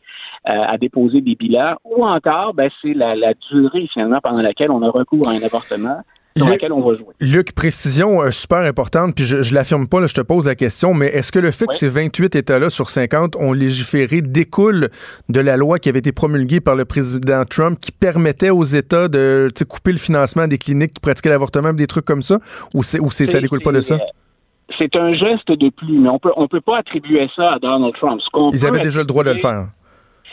euh, 0.50 0.52
à 0.68 0.78
déposer 0.78 1.22
des 1.22 1.36
bilans, 1.36 1.76
ou 1.86 2.06
encore, 2.06 2.54
ben, 2.54 2.70
c'est 2.82 2.94
la, 2.94 3.16
la 3.16 3.34
durée 3.50 3.88
finalement 3.94 4.20
pendant 4.22 4.42
laquelle 4.42 4.72
on 4.72 4.82
a 4.82 4.90
recours 4.90 5.30
à 5.30 5.32
un 5.32 5.42
avortement 5.42 6.02
Luc, 7.20 7.54
précision 7.54 8.22
euh, 8.22 8.32
super 8.32 8.60
importante, 8.60 9.16
puis 9.16 9.26
je, 9.26 9.42
je 9.42 9.54
l'affirme 9.54 9.88
pas, 9.88 10.00
là, 10.00 10.08
je 10.08 10.14
te 10.14 10.22
pose 10.22 10.48
la 10.48 10.56
question, 10.56 10.94
mais 10.94 11.08
est-ce 11.08 11.32
que 11.32 11.40
le 11.40 11.52
fait 11.52 11.68
que 11.68 11.76
ces 11.76 11.88
28 11.88 12.36
États-là 12.36 12.70
sur 12.70 12.90
50 12.90 13.36
ont 13.40 13.54
légiféré 13.54 14.22
découle 14.22 14.90
de 15.30 15.40
la 15.40 15.58
loi 15.58 15.80
qui 15.80 15.90
avait 15.90 16.00
été 16.00 16.12
promulguée 16.12 16.60
par 16.60 16.76
le 16.76 16.86
président 16.86 17.44
Trump 17.46 17.80
qui 17.80 17.92
permettait 17.92 18.50
aux 18.50 18.64
États 18.64 19.08
de 19.08 19.52
couper 19.68 19.92
le 19.92 19.98
financement 19.98 20.48
des 20.48 20.58
cliniques 20.58 20.94
qui 20.94 21.02
pratiquaient 21.02 21.30
l'avortement, 21.30 21.74
des 21.74 21.88
trucs 21.88 22.06
comme 22.06 22.22
ça, 22.22 22.40
ou, 22.74 22.84
c'est, 22.84 23.00
ou 23.00 23.10
c'est, 23.10 23.26
ça 23.26 23.42
découle 23.42 23.62
pas 23.62 23.72
de 23.72 23.82
ça? 23.82 23.98
C'est 24.78 24.96
un 24.96 25.14
geste 25.14 25.52
de 25.52 25.70
plus, 25.70 25.98
mais 25.98 26.10
on 26.10 26.20
peut, 26.20 26.32
on 26.36 26.48
peut 26.48 26.62
pas 26.62 26.78
attribuer 26.78 27.28
ça 27.36 27.54
à 27.54 27.60
Donald 27.60 27.94
Trump. 27.96 28.22
Ils 28.54 28.66
avaient 28.66 28.80
déjà 28.80 29.00
le 29.00 29.06
droit 29.06 29.24
de 29.24 29.32
le 29.32 29.38
faire. 29.38 29.68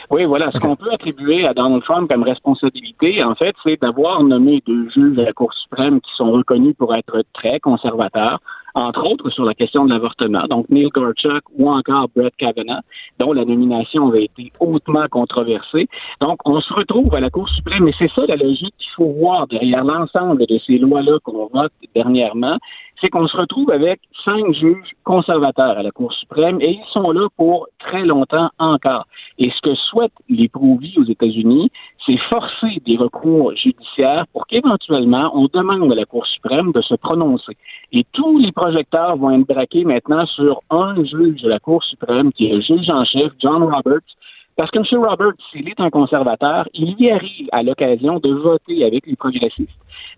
Oui, 0.09 0.23
voilà. 0.25 0.51
Ce 0.53 0.59
qu'on 0.59 0.75
peut 0.75 0.91
attribuer 0.91 1.45
à 1.45 1.53
Donald 1.53 1.83
Trump 1.83 2.09
comme 2.09 2.23
responsabilité, 2.23 3.21
en 3.23 3.35
fait, 3.35 3.55
c'est 3.65 3.81
d'avoir 3.81 4.23
nommé 4.23 4.63
deux 4.65 4.89
juges 4.89 5.17
de 5.17 5.23
la 5.23 5.33
Cour 5.33 5.53
suprême 5.53 5.99
qui 5.99 6.11
sont 6.15 6.31
reconnus 6.31 6.75
pour 6.77 6.95
être 6.95 7.23
très 7.33 7.59
conservateurs, 7.59 8.39
entre 8.77 9.09
autres 9.11 9.29
sur 9.31 9.43
la 9.43 9.55
question 9.55 9.85
de 9.85 9.89
l'avortement, 9.89 10.45
donc 10.47 10.69
Neil 10.69 10.89
Gorsuch 10.89 11.41
ou 11.57 11.67
encore 11.69 12.09
Brett 12.15 12.35
Kavanaugh, 12.37 12.81
dont 13.19 13.33
la 13.33 13.43
nomination 13.43 14.09
avait 14.09 14.25
été 14.25 14.51
hautement 14.59 15.07
controversée. 15.09 15.87
Donc, 16.21 16.37
on 16.45 16.61
se 16.61 16.71
retrouve 16.73 17.13
à 17.15 17.19
la 17.19 17.31
Cour 17.31 17.49
suprême, 17.49 17.87
et 17.87 17.93
c'est 17.97 18.11
ça 18.11 18.21
la 18.27 18.35
logique 18.35 18.75
qu'il 18.77 18.91
faut 18.95 19.11
voir 19.13 19.47
derrière 19.47 19.83
l'ensemble 19.83 20.45
de 20.45 20.59
ces 20.65 20.77
lois-là 20.77 21.17
qu'on 21.23 21.47
vote 21.47 21.71
dernièrement, 21.95 22.57
c'est 23.01 23.09
qu'on 23.09 23.27
se 23.27 23.37
retrouve 23.37 23.71
avec 23.71 23.99
cinq 24.25 24.53
juges 24.53 24.91
conservateurs 25.03 25.77
à 25.77 25.83
la 25.83 25.91
Cour 25.91 26.13
suprême 26.13 26.59
et 26.61 26.71
ils 26.71 26.91
sont 26.91 27.11
là 27.11 27.27
pour 27.35 27.67
très 27.79 28.03
longtemps 28.03 28.49
encore. 28.57 29.05
Et 29.37 29.51
ce 29.51 29.61
que 29.61 29.75
souhaitent 29.75 30.11
les 30.29 30.49
pro 30.49 30.77
aux 30.97 31.03
États-Unis, 31.03 31.69
c'est 32.07 32.17
forcer 32.29 32.81
des 32.85 32.95
recours 32.97 33.53
judiciaires 33.55 34.25
pour 34.31 34.47
qu'éventuellement 34.47 35.29
on 35.35 35.47
demande 35.53 35.91
à 35.91 35.95
la 35.95 36.05
Cour 36.05 36.25
suprême 36.25 36.71
de 36.71 36.81
se 36.81 36.95
prononcer. 36.95 37.57
Et 37.91 38.05
tous 38.13 38.39
les 38.39 38.51
projecteurs 38.53 39.17
vont 39.17 39.31
être 39.31 39.47
braqués 39.47 39.83
maintenant 39.83 40.25
sur 40.25 40.61
un 40.69 40.95
juge 41.03 41.41
de 41.41 41.49
la 41.49 41.59
Cour 41.59 41.83
suprême 41.83 42.31
qui 42.31 42.47
est 42.47 42.55
le 42.55 42.61
juge 42.61 42.89
en 42.89 43.03
chef, 43.03 43.33
John 43.39 43.63
Roberts, 43.63 44.07
parce 44.55 44.71
que 44.71 44.79
M. 44.79 45.03
Roberts, 45.03 45.35
s'il 45.51 45.67
est 45.69 45.79
un 45.79 45.89
conservateur, 45.89 46.67
il 46.73 46.95
y 46.99 47.11
arrive 47.11 47.47
à 47.51 47.61
l'occasion 47.61 48.19
de 48.19 48.31
voter 48.31 48.85
avec 48.85 49.05
les 49.05 49.15
progressistes. 49.15 49.69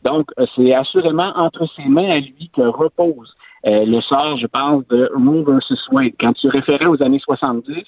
Donc, 0.05 0.27
euh, 0.39 0.45
c'est 0.55 0.73
assurément 0.73 1.33
entre 1.35 1.67
ses 1.75 1.85
mains 1.85 2.09
à 2.09 2.19
lui 2.19 2.49
que 2.55 2.61
repose 2.61 3.35
euh, 3.65 3.83
le 3.85 3.99
sort, 4.01 4.37
je 4.37 4.47
pense, 4.47 4.87
de 4.87 5.11
Roe 5.13 5.43
versus 5.43 5.79
Wade. 5.91 6.13
Quand 6.19 6.31
tu 6.33 6.47
référais 6.47 6.85
aux 6.85 7.03
années 7.03 7.19
70, 7.19 7.83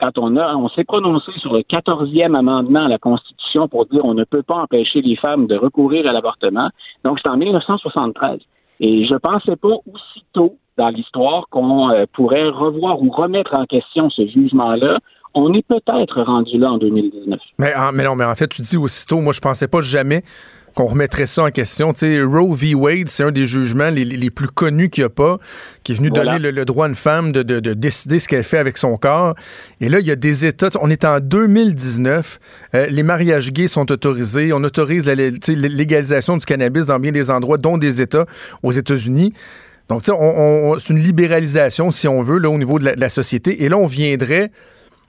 quand 0.00 0.18
on 0.18 0.36
a, 0.36 0.56
on 0.56 0.68
s'est 0.70 0.84
prononcé 0.84 1.30
sur 1.38 1.52
le 1.52 1.60
14e 1.60 2.34
amendement 2.34 2.86
à 2.86 2.88
la 2.88 2.98
Constitution 2.98 3.68
pour 3.68 3.86
dire 3.86 4.04
on 4.04 4.14
ne 4.14 4.24
peut 4.24 4.42
pas 4.42 4.56
empêcher 4.56 5.02
les 5.02 5.16
femmes 5.16 5.46
de 5.46 5.56
recourir 5.56 6.08
à 6.08 6.12
l'avortement. 6.12 6.70
Donc, 7.04 7.20
c'est 7.22 7.28
en 7.28 7.36
1973. 7.36 8.40
Et 8.80 9.04
je 9.06 9.14
pensais 9.14 9.56
pas 9.56 9.76
aussitôt 9.92 10.56
dans 10.78 10.88
l'histoire 10.88 11.44
qu'on 11.50 11.90
euh, 11.90 12.06
pourrait 12.12 12.48
revoir 12.48 13.02
ou 13.02 13.10
remettre 13.10 13.54
en 13.54 13.66
question 13.66 14.08
ce 14.08 14.26
jugement-là 14.26 14.98
on 15.34 15.54
est 15.54 15.66
peut-être 15.66 16.22
rendu 16.22 16.58
là 16.58 16.72
en 16.72 16.78
2019. 16.78 17.38
Mais, 17.58 17.72
mais 17.92 18.04
non, 18.04 18.16
mais 18.16 18.24
en 18.24 18.34
fait, 18.34 18.48
tu 18.48 18.62
dis 18.62 18.76
aussitôt, 18.76 19.20
moi, 19.20 19.32
je 19.32 19.40
pensais 19.40 19.68
pas 19.68 19.80
jamais 19.80 20.22
qu'on 20.74 20.86
remettrait 20.86 21.26
ça 21.26 21.44
en 21.44 21.50
question. 21.50 21.92
Tu 21.92 22.00
sais, 22.00 22.22
Roe 22.22 22.54
v. 22.54 22.74
Wade, 22.74 23.08
c'est 23.08 23.24
un 23.24 23.32
des 23.32 23.46
jugements 23.46 23.90
les, 23.90 24.30
plus 24.30 24.48
connus 24.48 24.88
qu'il 24.88 25.02
n'y 25.02 25.06
a 25.06 25.10
pas, 25.10 25.38
qui 25.82 25.92
est 25.92 25.94
venu 25.94 26.10
donner 26.10 26.38
le, 26.38 26.64
droit 26.64 26.86
à 26.86 26.88
une 26.88 26.94
femme 26.94 27.32
de, 27.32 27.42
décider 27.74 28.18
ce 28.18 28.28
qu'elle 28.28 28.42
fait 28.42 28.58
avec 28.58 28.76
son 28.76 28.96
corps. 28.96 29.34
Et 29.80 29.88
là, 29.88 30.00
il 30.00 30.06
y 30.06 30.10
a 30.10 30.16
des 30.16 30.46
États. 30.46 30.68
On 30.80 30.90
est 30.90 31.04
en 31.04 31.20
2019. 31.20 32.38
Euh, 32.74 32.86
les 32.86 33.02
mariages 33.02 33.52
gays 33.52 33.68
sont 33.68 33.90
autorisés. 33.90 34.52
On 34.52 34.62
autorise 34.62 35.06
la, 35.06 35.14
légalisation 35.14 36.36
du 36.36 36.46
cannabis 36.46 36.86
dans 36.86 36.98
bien 36.98 37.12
des 37.12 37.30
endroits, 37.30 37.58
dont 37.58 37.78
des 37.78 38.00
États 38.00 38.26
aux 38.62 38.72
États-Unis. 38.72 39.32
Donc, 39.88 40.02
tu 40.02 40.12
sais, 40.12 40.16
on, 40.18 40.78
c'est 40.78 40.92
une 40.92 41.00
libéralisation, 41.00 41.90
si 41.90 42.06
on 42.06 42.22
veut, 42.22 42.38
là, 42.38 42.48
au 42.48 42.58
niveau 42.58 42.78
de 42.78 42.92
la 42.96 43.08
société. 43.08 43.64
Et 43.64 43.68
là, 43.68 43.76
on 43.76 43.86
viendrait 43.86 44.52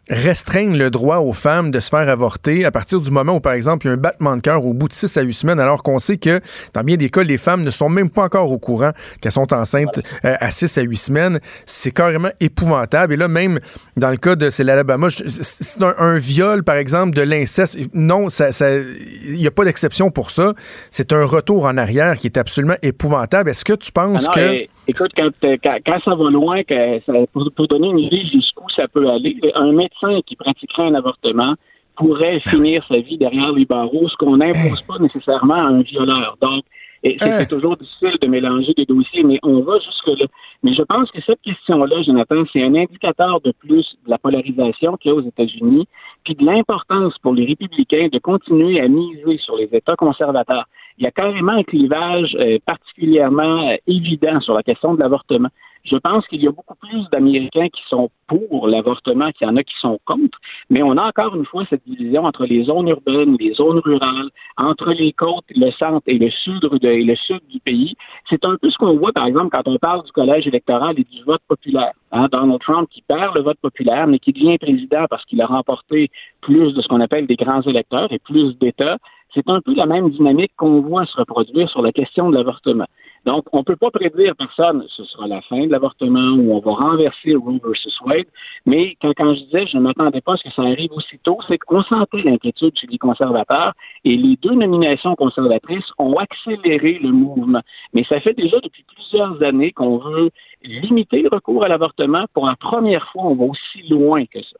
restreignent 0.09 0.77
le 0.77 0.89
droit 0.89 1.17
aux 1.17 1.33
femmes 1.33 1.71
de 1.71 1.79
se 1.79 1.89
faire 1.89 2.09
avorter 2.09 2.65
à 2.65 2.71
partir 2.71 2.99
du 2.99 3.11
moment 3.11 3.33
où, 3.33 3.39
par 3.39 3.53
exemple, 3.53 3.85
il 3.85 3.89
y 3.89 3.91
a 3.91 3.93
un 3.93 3.97
battement 3.97 4.35
de 4.35 4.41
cœur 4.41 4.65
au 4.65 4.73
bout 4.73 4.87
de 4.87 4.93
6 4.93 5.15
à 5.17 5.21
8 5.21 5.33
semaines, 5.33 5.59
alors 5.59 5.83
qu'on 5.83 5.99
sait 5.99 6.17
que, 6.17 6.41
dans 6.73 6.83
bien 6.83 6.97
des 6.97 7.09
cas, 7.09 7.23
les 7.23 7.37
femmes 7.37 7.61
ne 7.61 7.69
sont 7.69 7.89
même 7.89 8.09
pas 8.09 8.23
encore 8.23 8.51
au 8.51 8.57
courant 8.57 8.91
qu'elles 9.21 9.31
sont 9.31 9.53
enceintes 9.53 10.01
euh, 10.25 10.35
à 10.39 10.51
6 10.51 10.77
à 10.77 10.81
8 10.81 10.97
semaines. 10.97 11.39
C'est 11.65 11.91
carrément 11.91 12.31
épouvantable. 12.39 13.13
Et 13.13 13.17
là, 13.17 13.27
même 13.27 13.59
dans 13.95 14.09
le 14.09 14.17
cas 14.17 14.35
de 14.35 14.49
c'est 14.49 14.63
l'Alabama, 14.63 15.07
c'est 15.09 15.83
un, 15.83 16.17
viol, 16.17 16.63
par 16.63 16.75
exemple, 16.75 17.15
de 17.15 17.21
l'inceste. 17.21 17.77
Non, 17.93 18.27
il 18.29 19.35
n'y 19.35 19.47
a 19.47 19.51
pas 19.51 19.65
d'exception 19.65 20.11
pour 20.11 20.31
ça. 20.31 20.53
C'est 20.89 21.13
un 21.13 21.23
retour 21.23 21.65
en 21.65 21.77
arrière 21.77 22.17
qui 22.17 22.27
est 22.27 22.37
absolument 22.37 22.75
épouvantable. 22.81 23.49
Est-ce 23.49 23.65
que 23.65 23.73
tu 23.73 23.91
penses 23.91 24.25
ah 24.29 24.31
que... 24.33 24.65
Écoute, 24.87 25.11
quand, 25.15 25.29
quand, 25.41 25.99
ça 26.03 26.15
va 26.15 26.29
loin, 26.29 26.63
que 26.63 26.99
ça, 27.05 27.13
pour, 27.33 27.67
donner 27.67 27.89
une 27.89 27.99
idée 27.99 28.25
jusqu'où 28.25 28.67
ça 28.75 28.87
peut 28.87 29.09
aller, 29.09 29.37
un 29.55 29.71
médecin 29.71 30.19
qui 30.25 30.35
pratiquerait 30.35 30.87
un 30.87 30.95
avortement 30.95 31.55
pourrait 31.95 32.39
finir 32.47 32.83
sa 32.87 32.97
vie 32.97 33.17
derrière 33.17 33.51
les 33.51 33.65
barreaux, 33.65 34.09
ce 34.09 34.15
qu'on 34.15 34.37
n'impose 34.37 34.81
pas 34.81 34.97
nécessairement 34.99 35.53
à 35.53 35.67
un 35.67 35.81
violeur. 35.81 36.37
Donc, 36.41 36.63
et 37.03 37.17
c'est 37.19 37.31
hein? 37.31 37.45
toujours 37.45 37.77
difficile 37.77 38.17
de 38.21 38.27
mélanger 38.27 38.73
des 38.73 38.85
dossiers, 38.85 39.23
mais 39.23 39.39
on 39.41 39.61
va 39.61 39.79
jusque-là. 39.79 40.27
Mais 40.61 40.73
je 40.73 40.83
pense 40.83 41.09
que 41.11 41.19
cette 41.21 41.41
question-là, 41.41 42.03
Jonathan, 42.03 42.43
c'est 42.53 42.63
un 42.63 42.75
indicateur 42.75 43.41
de 43.41 43.51
plus 43.51 43.97
de 44.05 44.09
la 44.09 44.19
polarisation 44.19 44.97
qu'il 44.97 45.09
y 45.09 45.13
a 45.13 45.17
aux 45.17 45.21
États-Unis, 45.21 45.87
puis 46.23 46.35
de 46.35 46.45
l'importance 46.45 47.17
pour 47.19 47.33
les 47.33 47.45
républicains 47.45 48.09
de 48.11 48.19
continuer 48.19 48.79
à 48.79 48.87
miser 48.87 49.37
sur 49.39 49.57
les 49.57 49.69
États 49.71 49.95
conservateurs. 49.95 50.67
Il 50.99 51.03
y 51.03 51.07
a 51.07 51.11
carrément 51.11 51.53
un 51.53 51.63
clivage 51.63 52.35
euh, 52.39 52.59
particulièrement 52.65 53.69
euh, 53.69 53.75
évident 53.87 54.39
sur 54.41 54.53
la 54.53 54.61
question 54.61 54.93
de 54.93 54.99
l'avortement. 54.99 55.49
Je 55.83 55.97
pense 55.97 56.25
qu'il 56.27 56.41
y 56.41 56.47
a 56.47 56.51
beaucoup 56.51 56.75
plus 56.75 57.09
d'Américains 57.09 57.69
qui 57.69 57.81
sont 57.89 58.09
pour 58.27 58.67
l'avortement 58.67 59.31
qu'il 59.31 59.47
y 59.47 59.49
en 59.49 59.55
a 59.57 59.63
qui 59.63 59.73
sont 59.79 59.99
contre, 60.05 60.39
mais 60.69 60.83
on 60.83 60.97
a 60.97 61.07
encore 61.07 61.35
une 61.35 61.45
fois 61.45 61.65
cette 61.69 61.85
division 61.85 62.25
entre 62.25 62.45
les 62.45 62.63
zones 62.63 62.87
urbaines, 62.87 63.35
les 63.39 63.53
zones 63.53 63.79
rurales, 63.79 64.29
entre 64.57 64.91
les 64.91 65.11
côtes, 65.11 65.45
le 65.55 65.71
centre 65.71 66.03
et 66.07 66.17
le 66.17 66.29
sud, 66.29 66.67
et 66.83 67.03
le 67.03 67.15
sud 67.15 67.41
du 67.49 67.59
pays. 67.59 67.95
C'est 68.29 68.45
un 68.45 68.55
peu 68.61 68.69
ce 68.69 68.77
qu'on 68.77 68.97
voit, 68.97 69.11
par 69.11 69.25
exemple, 69.25 69.49
quand 69.51 69.67
on 69.67 69.77
parle 69.77 70.03
du 70.03 70.11
collège 70.11 70.47
électoral 70.47 70.99
et 70.99 71.03
du 71.03 71.23
vote 71.23 71.41
populaire. 71.47 71.93
Hein, 72.11 72.27
Donald 72.31 72.61
Trump 72.61 72.89
qui 72.89 73.01
perd 73.01 73.35
le 73.35 73.41
vote 73.41 73.57
populaire, 73.61 74.07
mais 74.07 74.19
qui 74.19 74.33
devient 74.33 74.57
président 74.57 75.05
parce 75.09 75.25
qu'il 75.25 75.41
a 75.41 75.45
remporté 75.45 76.09
plus 76.41 76.73
de 76.73 76.81
ce 76.81 76.87
qu'on 76.87 77.01
appelle 77.01 77.27
des 77.27 77.35
grands 77.35 77.61
électeurs 77.61 78.11
et 78.11 78.19
plus 78.19 78.57
d'États. 78.59 78.97
C'est 79.33 79.47
un 79.49 79.61
peu 79.61 79.73
la 79.73 79.85
même 79.85 80.09
dynamique 80.09 80.51
qu'on 80.57 80.81
voit 80.81 81.05
se 81.05 81.15
reproduire 81.15 81.69
sur 81.69 81.81
la 81.81 81.91
question 81.91 82.29
de 82.29 82.35
l'avortement. 82.35 82.85
Donc, 83.25 83.45
on 83.53 83.59
ne 83.59 83.63
peut 83.63 83.75
pas 83.75 83.91
prédire 83.91 84.35
personne, 84.35 84.83
ce 84.89 85.03
sera 85.05 85.27
la 85.27 85.41
fin 85.43 85.67
de 85.67 85.71
l'avortement 85.71 86.31
ou 86.31 86.53
on 86.53 86.59
va 86.59 86.71
renverser 86.71 87.35
Roe 87.35 87.59
versus 87.63 87.95
Wade. 88.01 88.25
Mais 88.65 88.95
quand, 89.01 89.13
quand 89.15 89.33
je 89.35 89.41
disais, 89.41 89.67
je 89.67 89.77
ne 89.77 89.83
m'attendais 89.83 90.21
pas 90.21 90.33
à 90.33 90.37
ce 90.37 90.43
que 90.43 90.53
ça 90.55 90.63
arrive 90.63 90.91
aussitôt, 90.91 91.37
c'est 91.47 91.59
qu'on 91.59 91.83
sentait 91.83 92.23
l'inquiétude 92.23 92.75
chez 92.75 92.87
les 92.87 92.97
conservateurs 92.97 93.73
et 94.03 94.17
les 94.17 94.37
deux 94.37 94.55
nominations 94.55 95.15
conservatrices 95.15 95.91
ont 95.99 96.15
accéléré 96.15 96.99
le 96.99 97.11
mouvement. 97.11 97.61
Mais 97.93 98.03
ça 98.05 98.19
fait 98.19 98.33
déjà 98.33 98.59
depuis 98.59 98.83
plusieurs 98.95 99.41
années 99.43 99.71
qu'on 99.71 99.97
veut 99.97 100.31
limiter 100.63 101.21
le 101.21 101.29
recours 101.29 101.63
à 101.63 101.67
l'avortement. 101.67 102.25
Pour 102.33 102.47
la 102.47 102.55
première 102.55 103.07
fois, 103.11 103.23
on 103.25 103.35
va 103.35 103.45
aussi 103.45 103.87
loin 103.87 104.25
que 104.25 104.41
ça. 104.41 104.57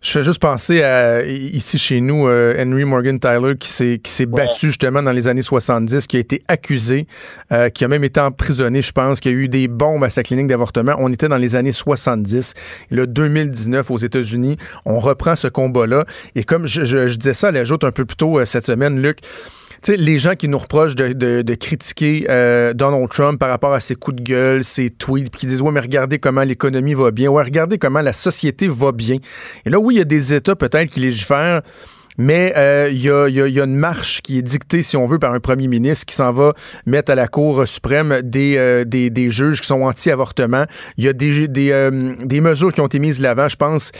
Je 0.00 0.10
fais 0.12 0.22
juste 0.22 0.40
penser 0.40 0.82
à 0.82 1.24
ici 1.24 1.78
chez 1.78 2.00
nous 2.00 2.28
euh, 2.28 2.54
Henry 2.58 2.84
Morgan 2.84 3.18
Tyler 3.18 3.56
qui 3.58 3.68
s'est 3.68 4.00
qui 4.02 4.12
s'est 4.12 4.26
battu 4.26 4.68
justement 4.68 5.02
dans 5.02 5.12
les 5.12 5.26
années 5.26 5.42
70, 5.42 6.06
qui 6.06 6.16
a 6.16 6.20
été 6.20 6.42
accusé, 6.46 7.06
euh, 7.52 7.68
qui 7.68 7.84
a 7.84 7.88
même 7.88 8.04
été 8.04 8.20
emprisonné, 8.20 8.80
je 8.80 8.92
pense, 8.92 9.18
qui 9.18 9.28
a 9.28 9.32
eu 9.32 9.48
des 9.48 9.66
bombes 9.66 10.04
à 10.04 10.10
sa 10.10 10.22
clinique 10.22 10.46
d'avortement. 10.46 10.94
On 10.98 11.12
était 11.12 11.28
dans 11.28 11.36
les 11.36 11.56
années 11.56 11.72
70. 11.72 12.54
Le 12.90 13.06
2019 13.06 13.90
aux 13.90 13.98
États-Unis, 13.98 14.56
on 14.84 15.00
reprend 15.00 15.34
ce 15.34 15.48
combat-là. 15.48 16.04
Et 16.36 16.44
comme 16.44 16.66
je, 16.66 16.84
je, 16.84 17.16
disais 17.16 17.34
ça 17.34 17.48
à 17.48 17.50
l'ajoute 17.50 17.82
un 17.82 17.90
peu 17.90 18.04
plus 18.04 18.16
tôt 18.16 18.38
euh, 18.38 18.44
cette 18.44 18.64
semaine, 18.66 19.00
Luc, 19.00 19.18
sais, 19.82 19.96
les 19.96 20.18
gens 20.18 20.34
qui 20.34 20.48
nous 20.48 20.58
reprochent 20.58 20.94
de, 20.94 21.54
critiquer 21.54 22.26
euh, 22.28 22.72
Donald 22.74 23.08
Trump 23.10 23.38
par 23.38 23.48
rapport 23.48 23.72
à 23.72 23.80
ses 23.80 23.94
coups 23.94 24.16
de 24.16 24.22
gueule, 24.22 24.64
ses 24.64 24.90
tweets, 24.90 25.30
puis 25.30 25.40
qui 25.40 25.46
disent 25.46 25.62
Ouais, 25.62 25.72
mais 25.72 25.80
regardez 25.80 26.18
comment 26.18 26.42
l'économie 26.42 26.94
va 26.94 27.10
bien, 27.10 27.30
ouais, 27.30 27.42
regardez 27.42 27.78
comment 27.78 28.00
la 28.00 28.12
société 28.12 28.68
va 28.68 28.92
bien. 28.92 29.16
Et 29.64 29.70
là, 29.70 29.78
oui, 29.78 29.96
il 29.96 29.98
y 29.98 30.02
a 30.02 30.04
des 30.04 30.34
États 30.34 30.56
peut-être 30.56 30.90
qui 30.90 31.00
légifèrent 31.00 31.62
mais 32.18 32.52
euh, 32.56 32.88
il 32.90 33.00
y, 33.00 33.10
a, 33.10 33.64
une 33.64 33.76
marche 33.76 34.20
qui 34.22 34.38
est 34.38 34.42
dictée, 34.42 34.82
si 34.82 34.96
on 34.96 35.06
veut, 35.06 35.20
par 35.20 35.32
un 35.32 35.40
premier 35.40 35.68
ministre 35.68 36.04
qui 36.04 36.16
s'en 36.16 36.32
va 36.32 36.52
mettre 36.84 37.12
à 37.12 37.14
la 37.14 37.28
Cour 37.28 37.66
suprême 37.66 38.20
des, 38.22 38.56
euh, 38.58 39.30
juges 39.30 39.60
qui 39.60 39.68
sont 39.68 39.82
anti-avortement. 39.82 40.64
Il 40.96 41.04
y 41.04 41.08
a 41.08 41.12
euh, 41.12 42.16
des, 42.20 42.40
mesures 42.40 42.72
qui 42.72 42.80
ont 42.80 42.86
été 42.86 42.98
mises 42.98 43.18
de 43.18 43.22
l'avant, 43.22 43.48
je 43.48 43.56
pense, 43.56 43.92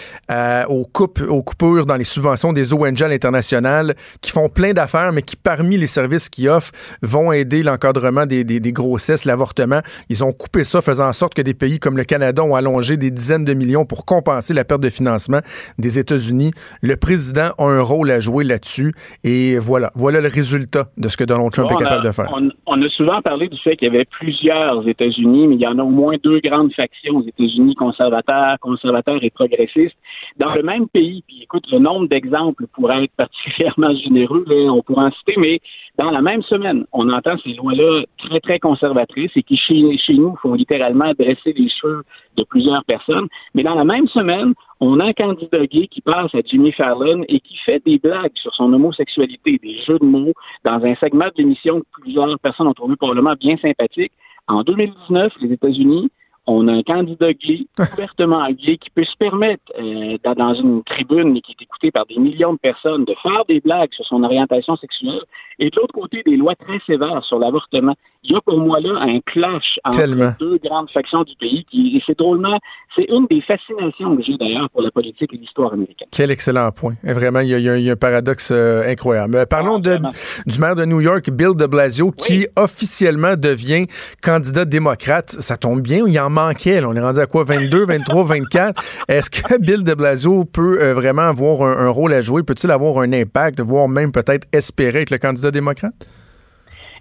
aux, 0.69 0.85
coupes, 0.85 1.23
aux 1.29 1.43
coupures 1.43 1.87
dans 1.87 1.97
les 1.97 2.05
subventions 2.05 2.53
des 2.53 2.75
ONG 2.75 3.03
à 3.03 3.09
l'international, 3.09 3.95
qui 4.21 4.33
font 4.33 4.49
plein 4.49 4.73
d'affaires, 4.73 5.13
mais 5.13 5.23
qui, 5.23 5.37
parmi 5.37 5.79
les 5.79 5.87
services 5.87 6.29
qu'ils 6.29 6.49
offrent, 6.49 6.73
vont 7.03 7.31
aider 7.31 7.63
l'encadrement 7.63 8.27
des, 8.27 8.43
des, 8.43 8.73
grossesses, 8.73 9.25
l'avortement. 9.25 9.81
Ils 10.09 10.25
ont 10.25 10.33
coupé 10.33 10.65
ça, 10.65 10.81
faisant 10.81 11.09
en 11.09 11.13
sorte 11.13 11.35
que 11.35 11.43
des 11.43 11.55
pays 11.55 11.79
comme 11.79 11.97
le 11.97 12.05
Canada 12.05 12.43
ont 12.43 12.57
allongé 12.57 12.97
des 12.97 13.13
dizaines 13.13 13.45
de 13.45 13.55
millions 13.55 13.85
pour 13.85 14.05
compenser 14.05 14.55
la 14.55 14.65
perte 14.65 14.81
de 14.81 14.91
financement 14.91 15.41
des 15.79 16.01
États-Unis. 16.01 16.51
Le 16.83 16.97
président 16.97 17.53
a 17.59 17.65
un 17.65 17.81
rôle 17.81 18.08
à 18.11 18.21
jouer 18.21 18.45
là-dessus. 18.45 18.93
Et 19.25 19.59
voilà, 19.59 19.91
voilà 19.95 20.21
le 20.21 20.29
résultat 20.29 20.87
de 20.97 21.09
ce 21.09 21.17
que 21.17 21.25
Donald 21.25 21.53
Trump 21.53 21.71
est 21.71 21.83
capable 21.83 22.05
de 22.05 22.13
faire. 22.13 22.33
On, 22.67 22.83
a 22.83 22.89
souvent 22.91 23.21
parlé 23.23 23.49
du 23.49 23.59
fait 23.59 23.77
qu'il 23.77 23.89
y 23.89 23.91
avait 23.91 24.05
plusieurs 24.05 24.87
États-Unis, 24.87 25.49
mais 25.49 25.55
il 25.57 25.61
y 25.61 25.67
en 25.67 25.79
a 25.79 25.83
au 25.83 25.91
moins 25.91 26.17
deux 26.23 26.41
grandes 26.41 26.73
factions 26.75 27.17
aux 27.17 27.27
États-Unis, 27.27 27.75
conservateurs, 27.75 28.57
conservateurs 28.61 29.23
et 29.23 29.31
progressistes. 29.31 29.97
Dans 30.39 30.55
le 30.55 30.63
même 30.63 30.89
pays, 30.89 31.23
puis 31.27 31.43
écoute, 31.43 31.65
le 31.71 31.79
nombre 31.79 32.09
d'exemples 32.09 32.67
pourrait 32.73 33.05
être 33.05 33.13
particulièrement 33.17 33.95
généreux, 33.97 34.45
on 34.49 34.83
pourrait 34.83 35.07
en 35.07 35.13
citer, 35.13 35.35
mais 35.39 35.61
dans 35.99 36.11
la 36.13 36.23
même 36.23 36.43
semaine, 36.43 36.85
on 36.93 37.11
entend 37.11 37.37
ces 37.43 37.55
lois-là 37.55 38.05
très, 38.19 38.39
très 38.41 38.59
conservatrices 38.61 39.33
et 39.35 39.43
qui, 39.43 39.57
chez, 39.57 39.99
chez 39.99 40.15
nous, 40.15 40.37
font 40.41 40.55
littéralement 40.55 41.13
dresser 41.19 41.53
les 41.53 41.69
cheveux 41.69 42.05
de 42.37 42.45
plusieurs 42.45 42.85
personnes. 42.85 43.27
Mais 43.55 43.65
dans 43.65 43.75
la 43.75 43.85
même 43.85 44.07
semaine, 44.07 44.55
on 44.81 45.01
a 45.01 45.07
un 45.07 45.13
candidat 45.13 45.67
gay 45.67 45.89
qui 45.89 46.01
passe 46.01 46.35
à 46.35 46.41
Jimmy 46.45 46.73
Fallon 46.73 47.25
et 47.29 47.41
qui 47.41 47.57
fait 47.65 47.83
des 47.85 47.99
blagues 47.99 48.37
sur 48.37 48.55
son 48.55 48.73
homosexualité, 48.73 49.59
des 49.63 49.79
jeux 49.83 49.99
de 49.99 50.05
mots, 50.05 50.35
dans 50.65 50.85
un 50.85 50.95
segment 50.97 51.27
de 51.27 51.33
l'émission 51.39 51.81
que 51.81 51.87
plusieurs 52.01 52.39
personnes 52.39 52.69
ont 52.69 52.75
trouvé 52.75 52.97
probablement 52.97 53.35
bien 53.35 53.57
sympathique. 53.59 54.13
En 54.47 54.63
2019, 54.63 55.33
les 55.41 55.53
États-Unis 55.53 56.11
on 56.49 56.67
a 56.67 56.73
un 56.73 56.83
candidat 56.83 57.33
gay, 57.35 57.67
ouvertement 57.93 58.49
gay, 58.51 58.79
qui 58.79 58.91
peut 58.91 59.05
se 59.05 59.17
permettre, 59.19 59.63
euh, 59.79 60.17
dans 60.25 60.55
une 60.55 60.83
tribune 60.85 61.41
qui 61.43 61.53
est 61.53 61.63
écoutée 61.63 61.91
par 61.91 62.07
des 62.07 62.19
millions 62.19 62.55
de 62.55 62.59
personnes, 62.59 63.05
de 63.05 63.15
faire 63.23 63.45
des 63.49 63.61
blagues 63.61 63.93
sur 63.93 64.05
son 64.07 64.23
orientation 64.23 64.77
sexuelle, 64.77 65.21
et 65.61 65.71
de 65.71 65.77
l'autre 65.77 65.93
côté, 65.93 66.23
des 66.25 66.37
lois 66.37 66.55
très 66.55 66.79
sévères 66.87 67.23
sur 67.25 67.39
l'avortement. 67.39 67.95
Il 68.23 68.33
y 68.33 68.37
a 68.37 68.41
pour 68.41 68.59
moi 68.59 68.81
là 68.81 69.01
un 69.01 69.21
clash 69.21 69.79
entre 69.85 70.03
les 70.03 70.31
deux 70.39 70.59
grandes 70.59 70.91
factions 70.91 71.23
du 71.25 71.35
pays, 71.37 71.65
qui, 71.71 71.97
et 71.97 72.03
c'est 72.07 72.19
drôlement, 72.19 72.59
c'est 72.97 73.07
une 73.09 73.27
des 73.27 73.41
fascinations 73.43 74.17
que 74.17 74.23
j'ai 74.23 74.37
d'ailleurs 74.37 74.71
pour 74.71 74.83
la 74.83 74.91
politique 74.91 75.33
et 75.33 75.37
l'histoire 75.37 75.73
américaine. 75.73 76.09
Quel 76.11 76.31
excellent 76.31 76.71
point. 76.73 76.95
Vraiment, 77.03 77.41
il 77.41 77.49
y 77.49 77.69
a, 77.69 77.93
un 77.93 77.97
paradoxe 77.97 78.51
euh, 78.53 78.91
incroyable. 78.91 79.37
Euh, 79.37 79.47
parlons 79.47 79.77
ah, 79.77 79.81
de, 79.81 79.99
du 80.47 80.59
maire 80.61 80.75
de 80.75 80.85
New 80.85 81.01
York, 81.01 81.31
Bill 81.31 81.57
de 81.57 81.67
Blasio, 81.67 82.11
qui 82.13 82.47
officiellement 82.57 83.37
devient 83.37 83.87
candidat 84.23 84.65
démocrate. 84.65 85.31
Ça 85.31 85.57
tombe 85.57 85.81
bien, 85.81 86.05
il 86.07 86.19
en 86.21 86.31
On 86.39 86.95
est 86.95 87.01
rendu 87.01 87.19
à 87.19 87.27
quoi? 87.27 87.43
22, 87.43 87.87
23, 87.87 88.25
24. 88.25 88.83
Est-ce 89.09 89.29
que 89.29 89.61
Bill 89.61 89.83
de 89.83 89.95
Blasio 89.95 90.45
peut 90.45 90.81
euh, 90.81 90.95
vraiment 90.95 91.23
avoir 91.23 91.63
un, 91.63 91.89
rôle 91.89 92.13
à 92.13 92.23
jouer? 92.23 92.43
Peut-il 92.45 92.71
avoir 92.71 92.99
un 92.99 93.13
impact, 93.13 93.61
voire 93.61 93.89
même 93.89 94.13
peut-être 94.13 94.47
espérer 94.53 95.01
être 95.01 95.11
le 95.11 95.19
candidat 95.19 95.51
démocrate? 95.51 95.95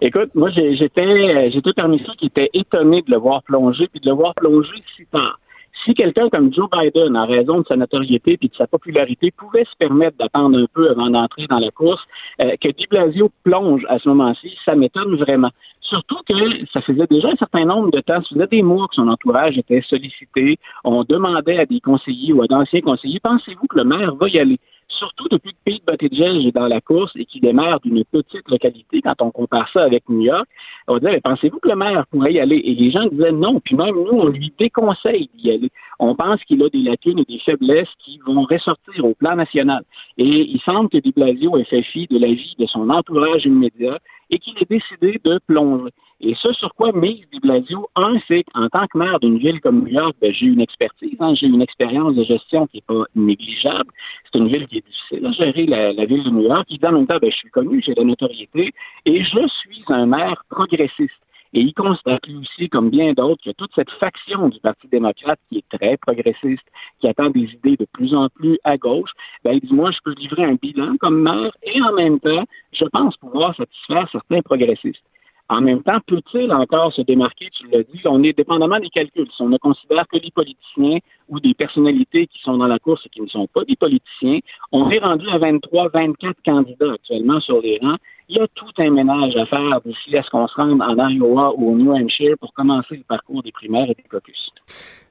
Écoute, 0.01 0.29
moi, 0.33 0.49
j'étais, 0.49 1.51
j'étais 1.51 1.73
parmi 1.75 2.01
ceux 2.05 2.13
qui 2.19 2.27
étaient 2.27 2.49
étonnés 2.53 3.03
de 3.03 3.11
le 3.11 3.17
voir 3.17 3.43
plonger, 3.43 3.87
puis 3.91 3.99
de 3.99 4.09
le 4.09 4.15
voir 4.15 4.33
plonger 4.35 4.83
si 4.95 5.05
tard. 5.11 5.39
Si 5.83 5.93
quelqu'un 5.93 6.29
comme 6.29 6.53
Joe 6.53 6.69
Biden, 6.69 7.15
en 7.15 7.25
raison 7.25 7.59
de 7.59 7.65
sa 7.67 7.75
notoriété 7.75 8.37
et 8.41 8.47
de 8.47 8.55
sa 8.55 8.67
popularité, 8.67 9.31
pouvait 9.31 9.63
se 9.65 9.75
permettre 9.77 10.17
d'attendre 10.17 10.59
un 10.59 10.65
peu 10.73 10.89
avant 10.89 11.09
d'entrer 11.09 11.47
dans 11.47 11.59
la 11.59 11.71
course, 11.71 12.01
euh, 12.41 12.55
que 12.59 12.69
Di 12.69 12.85
Blasio 12.89 13.31
plonge 13.43 13.85
à 13.89 13.99
ce 13.99 14.09
moment-ci, 14.09 14.57
ça 14.65 14.75
m'étonne 14.75 15.15
vraiment. 15.15 15.51
Surtout 15.81 16.17
que 16.27 16.33
ça 16.73 16.81
faisait 16.81 17.07
déjà 17.09 17.29
un 17.29 17.35
certain 17.37 17.65
nombre 17.65 17.91
de 17.91 18.01
temps, 18.01 18.21
ça 18.21 18.29
faisait 18.33 18.47
des 18.47 18.61
mois 18.61 18.87
que 18.89 18.95
son 18.95 19.07
entourage 19.07 19.57
était 19.57 19.81
sollicité. 19.81 20.59
On 20.83 21.03
demandait 21.03 21.59
à 21.59 21.65
des 21.65 21.79
conseillers 21.79 22.33
ou 22.33 22.41
à 22.41 22.47
d'anciens 22.47 22.81
conseillers, 22.81 23.21
pensez-vous 23.21 23.67
que 23.67 23.77
le 23.77 23.85
maire 23.85 24.15
va 24.15 24.27
y 24.27 24.39
aller? 24.39 24.59
Surtout 24.97 25.27
depuis 25.29 25.51
que 25.51 25.57
Pete 25.63 25.85
Buttigieg 25.85 26.47
est 26.47 26.51
dans 26.51 26.67
la 26.67 26.81
course 26.81 27.11
et 27.15 27.25
qu'il 27.25 27.41
démarre 27.41 27.79
d'une 27.81 28.03
petite 28.05 28.49
localité, 28.49 29.01
quand 29.01 29.21
on 29.21 29.31
compare 29.31 29.69
ça 29.71 29.83
avec 29.83 30.07
New 30.09 30.21
York, 30.21 30.47
on 30.87 30.97
disait, 30.97 31.21
pensez-vous 31.21 31.59
que 31.59 31.69
le 31.69 31.75
maire 31.75 32.05
pourrait 32.11 32.33
y 32.33 32.39
aller? 32.39 32.57
Et 32.57 32.73
les 32.73 32.91
gens 32.91 33.05
disaient 33.05 33.31
non, 33.31 33.59
puis 33.59 33.75
même 33.75 33.95
nous, 33.95 34.19
on 34.19 34.25
lui 34.25 34.51
déconseille 34.57 35.29
d'y 35.35 35.51
aller. 35.51 35.71
On 35.99 36.15
pense 36.15 36.43
qu'il 36.43 36.61
a 36.63 36.69
des 36.69 36.79
lacunes 36.83 37.19
et 37.19 37.25
des 37.25 37.39
faiblesses 37.39 37.89
qui 38.03 38.19
vont 38.25 38.43
ressortir 38.43 39.03
au 39.03 39.13
plan 39.15 39.35
national. 39.35 39.83
Et 40.17 40.23
il 40.25 40.59
semble 40.61 40.89
que 40.89 40.97
de 40.97 41.11
Blasio 41.11 41.57
ait 41.57 41.63
fait 41.63 41.81
fi 41.81 42.07
de 42.07 42.19
la 42.19 42.27
vie 42.27 42.55
de 42.59 42.65
son 42.67 42.89
entourage 42.89 43.45
immédiat 43.45 43.97
et 44.29 44.39
qu'il 44.39 44.53
ait 44.59 44.67
décidé 44.69 45.19
de 45.23 45.39
plonger. 45.47 45.91
Et 46.19 46.35
ce 46.41 46.51
sur 46.53 46.73
quoi 46.73 46.91
mise 46.93 47.27
Di 47.31 47.39
Blasio, 47.39 47.89
un, 47.95 48.17
c'est 48.27 48.43
qu'en 48.43 48.67
tant 48.69 48.87
que 48.87 48.97
maire 48.97 49.19
d'une 49.19 49.37
ville 49.37 49.61
comme 49.61 49.81
New 49.81 49.87
York, 49.87 50.15
ben, 50.19 50.33
j'ai 50.33 50.47
une 50.47 50.61
expertise, 50.61 51.15
hein, 51.19 51.35
j'ai 51.35 51.45
une 51.45 51.61
expérience 51.61 52.15
de 52.15 52.23
gestion 52.23 52.65
qui 52.67 52.77
n'est 52.77 52.81
pas 52.87 53.03
négligeable. 53.15 53.91
C'est 54.25 54.39
une 54.39 54.47
ville 54.47 54.67
qui 54.67 54.79
est 54.79 54.85
difficile 54.85 55.25
à 55.25 55.31
gérer, 55.31 55.65
la, 55.67 56.05
ville 56.05 56.23
de 56.23 56.29
New 56.29 56.43
York. 56.43 56.65
Il 56.69 56.79
dit 56.79 56.85
en 56.85 56.93
même 56.93 57.07
temps, 57.07 57.19
ben, 57.21 57.31
je 57.31 57.37
suis 57.37 57.51
connu, 57.51 57.83
j'ai 57.85 57.93
de 57.93 57.99
la 57.99 58.05
notoriété, 58.05 58.73
et 59.05 59.23
je 59.23 59.47
suis 59.47 59.83
un 59.89 60.07
maire 60.07 60.43
progressiste. 60.49 61.13
Et 61.53 61.61
il 61.61 61.73
constate 61.73 62.25
lui 62.27 62.37
aussi, 62.37 62.69
comme 62.69 62.89
bien 62.89 63.13
d'autres, 63.13 63.43
que 63.43 63.51
toute 63.51 63.71
cette 63.75 63.91
faction 63.91 64.49
du 64.49 64.59
Parti 64.59 64.87
démocrate 64.87 65.39
qui 65.49 65.59
est 65.59 65.77
très 65.77 65.97
progressiste, 65.97 66.67
qui 66.99 67.07
attend 67.07 67.29
des 67.29 67.49
idées 67.53 67.77
de 67.77 67.87
plus 67.93 68.13
en 68.13 68.29
plus 68.29 68.59
à 68.63 68.77
gauche, 68.77 69.11
ben, 69.43 69.53
il 69.53 69.61
dit, 69.61 69.73
moi, 69.73 69.91
je 69.91 69.99
peux 70.03 70.13
livrer 70.13 70.43
un 70.43 70.55
bilan 70.55 70.97
comme 70.99 71.21
maire 71.21 71.51
et 71.63 71.81
en 71.81 71.93
même 71.93 72.19
temps, 72.19 72.45
je 72.73 72.85
pense 72.85 73.15
pouvoir 73.17 73.55
satisfaire 73.55 74.07
certains 74.11 74.41
progressistes. 74.41 75.03
En 75.49 75.61
même 75.61 75.81
temps, 75.81 75.99
peut-il 76.05 76.51
encore 76.51 76.91
se 76.93 77.01
démarquer, 77.01 77.47
tu 77.51 77.67
l'as 77.69 77.83
dit, 77.83 78.01
on 78.03 78.21
est 78.21 78.35
dépendamment 78.35 78.79
des 78.79 78.89
calculs. 78.89 79.29
Si 79.33 79.41
on 79.41 79.47
ne 79.47 79.57
considère 79.57 80.05
que 80.07 80.17
les 80.17 80.31
politiciens 80.31 80.97
ou 81.29 81.39
des 81.39 81.53
personnalités 81.53 82.27
qui 82.27 82.39
sont 82.41 82.57
dans 82.57 82.67
la 82.67 82.79
course 82.79 83.05
et 83.05 83.09
qui 83.09 83.21
ne 83.21 83.27
sont 83.27 83.47
pas 83.47 83.63
des 83.63 83.77
politiciens, 83.77 84.39
on 84.73 84.89
est 84.89 84.99
rendu 84.99 85.27
à 85.29 85.37
23, 85.37 85.89
24 85.93 86.35
candidats 86.45 86.93
actuellement 86.93 87.39
sur 87.39 87.61
les 87.61 87.79
rangs. 87.81 87.95
Il 88.29 88.37
y 88.37 88.39
a 88.41 88.47
tout 88.55 88.71
un 88.77 88.89
ménage 88.89 89.35
à 89.37 89.45
faire 89.45 89.79
d'ici 89.85 90.17
à 90.17 90.23
ce 90.23 90.29
qu'on 90.29 90.47
se 90.47 90.55
rende 90.55 90.81
en 90.81 91.09
Iowa 91.09 91.53
ou 91.55 91.71
au 91.71 91.75
New 91.77 91.93
Hampshire 91.93 92.35
pour 92.39 92.53
commencer 92.53 92.97
le 92.97 93.03
parcours 93.07 93.41
des 93.41 93.53
primaires 93.53 93.89
et 93.89 93.93
des 93.93 94.03
caucus. 94.09 94.51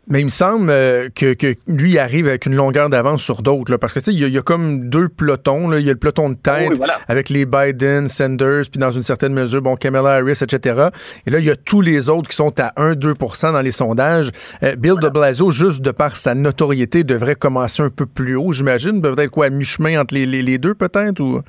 Mais 0.09 0.21
il 0.21 0.25
me 0.25 0.31
semble 0.31 0.71
euh, 0.71 1.09
que, 1.09 1.35
que, 1.35 1.55
lui 1.67 1.99
arrive 1.99 2.29
avec 2.29 2.47
une 2.47 2.55
longueur 2.55 2.89
d'avance 2.89 3.23
sur 3.23 3.43
d'autres, 3.43 3.77
parce 3.77 3.93
que 3.93 3.99
tu 3.99 4.05
sais, 4.05 4.15
il 4.15 4.29
y, 4.29 4.39
a 4.39 4.43
comme 4.43 4.89
deux 4.89 5.09
pelotons. 5.09 5.73
Il 5.73 5.85
y 5.85 5.89
a 5.89 5.93
le 5.95 5.99
peloton 5.99 6.31
de 6.31 6.37
tête 6.37 6.71
avec 7.09 7.29
les 7.29 7.45
Biden, 7.45 8.07
Sanders, 8.07 8.65
puis 8.71 8.79
dans 8.79 8.93
une 8.93 9.03
certaine 9.03 9.33
mesure, 9.33 9.63
bon, 9.63 9.75
Kamala 9.75 10.11
Harris, 10.11 10.43
etc. 10.43 10.91
Et 11.27 11.31
là, 11.31 11.41
il 11.41 11.45
y 11.45 11.51
a 11.51 11.57
tous 11.57 11.81
les 11.81 12.09
autres 12.09 12.29
qui 12.29 12.37
sont 12.37 12.53
à 12.61 12.69
1-2% 12.77 13.53
dans 13.53 13.63
les 13.63 13.73
sondages. 13.73 14.31
Euh, 14.63 14.77
Bill 14.77 14.95
de 15.01 15.09
Blasio, 15.09 15.51
juste 15.51 15.81
de 15.81 15.91
par 15.91 16.15
sa 16.15 16.35
notoriété, 16.35 17.03
devrait 17.03 17.35
commencer 17.35 17.83
un 17.83 17.91
peu 17.91 18.07
plus 18.07 18.37
haut, 18.37 18.53
j'imagine. 18.53 19.03
Peut-être 19.03 19.31
quoi, 19.31 19.47
à 19.47 19.51
mi-chemin 19.51 20.01
entre 20.01 20.15
les, 20.15 20.27
les, 20.27 20.43
les 20.43 20.59
deux, 20.59 20.75
peut-être, 20.75 21.19
ou... 21.21 21.41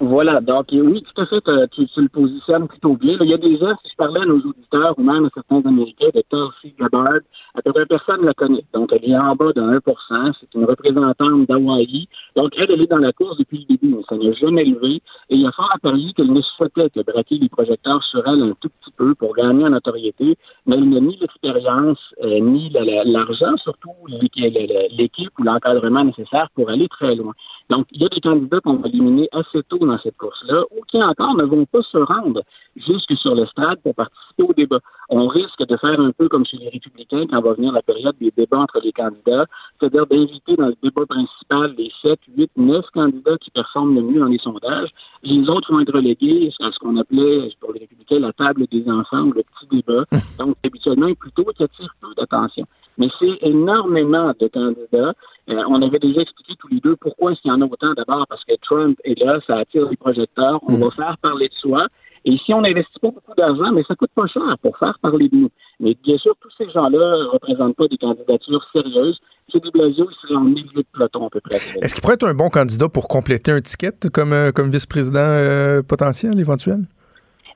Voilà, 0.00 0.40
donc 0.40 0.68
oui, 0.72 1.02
tout 1.02 1.20
à 1.20 1.26
fait, 1.26 1.42
tu, 1.72 1.86
tu 1.86 2.00
le 2.00 2.08
positionnes 2.08 2.66
plutôt 2.68 2.96
bien. 2.96 3.18
il 3.20 3.28
y 3.28 3.34
a 3.34 3.36
des 3.36 3.58
gens, 3.58 3.74
si 3.84 3.90
je 3.90 3.96
parlais 3.96 4.22
à 4.22 4.24
nos 4.24 4.38
auditeurs 4.38 4.98
ou 4.98 5.02
même 5.02 5.26
à 5.26 5.28
certains 5.34 5.60
Américains 5.60 6.08
de 6.14 6.22
Tulsi 6.30 6.74
Gabbard, 6.80 7.20
à 7.54 7.60
peu 7.60 7.70
près 7.74 7.84
personne 7.84 8.22
ne 8.22 8.26
la 8.26 8.32
connaît. 8.32 8.64
Donc, 8.72 8.90
elle 8.92 9.10
est 9.10 9.18
en 9.18 9.36
bas 9.36 9.52
de 9.52 9.60
1% 9.60 10.32
c'est 10.40 10.54
une 10.54 10.64
représentante 10.64 11.46
d'Hawaï. 11.46 12.08
Donc, 12.34 12.52
elle, 12.56 12.70
est 12.70 12.90
dans 12.90 12.96
la 12.96 13.12
course 13.12 13.36
depuis 13.36 13.66
le 13.68 13.76
début, 13.76 13.94
mais 13.94 14.02
ça 14.08 14.16
n'a 14.16 14.32
jamais 14.32 14.64
levé. 14.64 15.02
Et 15.28 15.36
il 15.36 15.42
y 15.42 15.46
a 15.46 15.52
fort 15.52 15.70
à 15.70 15.78
parier 15.78 16.14
qu'elle 16.14 16.32
ne 16.32 16.40
souhaitait 16.40 16.88
que 16.88 17.00
braquer 17.00 17.36
les 17.36 17.50
projecteurs 17.50 18.02
sur 18.04 18.26
elle 18.26 18.42
un 18.42 18.54
tout 18.58 18.70
petit 18.80 18.92
peu 18.96 19.14
pour 19.14 19.34
gagner 19.34 19.66
en 19.66 19.70
notoriété, 19.70 20.36
mais 20.64 20.76
elle 20.76 20.88
n'a 20.88 21.00
ni 21.00 21.18
l'expérience, 21.18 21.98
euh, 22.24 22.40
ni 22.40 22.70
l'argent, 22.70 23.54
surtout 23.58 23.92
l'équipe 24.08 25.38
ou 25.38 25.42
l'encadrement 25.42 26.04
nécessaire 26.04 26.48
pour 26.54 26.70
aller 26.70 26.88
très 26.88 27.14
loin. 27.16 27.34
Donc, 27.68 27.86
il 27.92 28.02
y 28.02 28.04
a 28.04 28.08
des 28.08 28.20
candidats 28.20 28.60
qu'on 28.60 28.76
va 28.76 28.88
éliminer 28.88 29.28
assez 29.32 29.62
tôt 29.68 29.78
dans 29.90 29.98
cette 29.98 30.16
course-là, 30.16 30.64
ou 30.70 30.82
qui 30.88 31.02
encore 31.02 31.34
ne 31.36 31.44
vont 31.44 31.66
pas 31.66 31.82
se 31.82 31.98
rendre 31.98 32.42
jusque 32.76 33.16
sur 33.16 33.34
le 33.34 33.46
stade 33.46 33.80
pour 33.82 33.94
participer 33.94 34.42
au 34.42 34.52
débat. 34.52 34.80
On 35.08 35.26
risque 35.26 35.66
de 35.66 35.76
faire 35.76 36.00
un 36.00 36.12
peu 36.12 36.28
comme 36.28 36.46
chez 36.46 36.56
les 36.56 36.68
républicains 36.68 37.26
quand 37.28 37.40
va 37.40 37.54
venir 37.54 37.72
la 37.72 37.82
période 37.82 38.16
des 38.20 38.32
débats 38.36 38.60
entre 38.60 38.80
les 38.82 38.92
candidats, 38.92 39.46
c'est-à-dire 39.78 40.06
d'inviter 40.06 40.56
dans 40.56 40.68
le 40.68 40.76
débat 40.82 41.06
principal 41.06 41.74
les 41.76 41.90
7, 42.02 42.18
8, 42.36 42.50
9 42.56 42.84
candidats 42.94 43.36
qui 43.38 43.50
performent 43.50 43.94
le 43.94 44.02
mieux 44.02 44.20
dans 44.20 44.26
les 44.26 44.38
sondages. 44.38 44.90
Les 45.22 45.48
autres 45.48 45.72
vont 45.72 45.80
être 45.80 45.94
relégués 45.94 46.52
à 46.60 46.70
ce 46.70 46.78
qu'on 46.78 46.96
appelait, 46.96 47.50
pour 47.60 47.72
les 47.72 47.80
républicains, 47.80 48.20
la 48.20 48.32
table 48.32 48.66
des 48.70 48.88
enfants 48.88 49.22
ou 49.22 49.32
le 49.32 49.42
petit 49.42 49.76
débat. 49.76 50.04
Donc, 50.38 50.56
habituellement, 50.64 51.12
plutôt 51.14 51.44
qui 51.56 51.62
attire 51.62 51.94
peu 52.00 52.14
d'attention 52.16 52.66
mais 53.00 53.08
c'est 53.18 53.48
énormément 53.48 54.32
de 54.38 54.46
candidats. 54.48 55.14
Euh, 55.48 55.62
on 55.68 55.80
avait 55.80 55.98
déjà 55.98 56.20
expliqué 56.20 56.52
tous 56.58 56.68
les 56.68 56.80
deux 56.80 56.96
pourquoi 56.96 57.32
est-ce 57.32 57.40
qu'il 57.40 57.50
y 57.50 57.54
en 57.54 57.62
a 57.62 57.64
autant. 57.64 57.94
D'abord 57.94 58.26
parce 58.28 58.44
que 58.44 58.52
Trump 58.60 58.98
est 59.04 59.18
là, 59.18 59.40
ça 59.46 59.56
attire 59.56 59.88
les 59.88 59.96
projecteurs, 59.96 60.60
on 60.68 60.76
mm. 60.76 60.80
va 60.80 60.90
faire 60.90 61.16
parler 61.22 61.48
de 61.48 61.54
soi. 61.54 61.86
Et 62.26 62.36
si 62.44 62.52
on 62.52 62.60
n'investit 62.60 63.00
pas 63.00 63.08
beaucoup 63.08 63.34
d'argent, 63.34 63.72
mais 63.72 63.82
ça 63.88 63.94
coûte 63.94 64.10
pas 64.14 64.26
cher 64.26 64.54
pour 64.60 64.76
faire 64.76 64.98
parler 65.00 65.30
de 65.30 65.36
nous. 65.36 65.48
Mais 65.80 65.96
bien 66.04 66.18
sûr, 66.18 66.34
tous 66.42 66.50
ces 66.58 66.70
gens-là 66.70 66.90
ne 66.98 67.28
représentent 67.32 67.76
pas 67.76 67.88
des 67.88 67.96
candidatures 67.96 68.62
sérieuses. 68.74 69.18
C'est 69.50 69.62
des 69.62 69.70
Blasio, 69.70 70.06
il 70.10 70.14
serait 70.20 70.36
en 70.36 70.44
milieu 70.44 70.66
de 70.76 70.84
peloton 70.92 71.26
à 71.26 71.30
peu 71.30 71.40
près. 71.40 71.56
Est-ce 71.56 71.94
qu'il 71.94 72.02
pourrait 72.02 72.14
être 72.14 72.28
un 72.28 72.34
bon 72.34 72.50
candidat 72.50 72.90
pour 72.90 73.08
compléter 73.08 73.50
un 73.50 73.62
ticket 73.62 74.10
comme, 74.12 74.34
euh, 74.34 74.52
comme 74.52 74.70
vice-président 74.70 75.18
euh, 75.20 75.82
potentiel, 75.82 76.38
éventuel? 76.38 76.80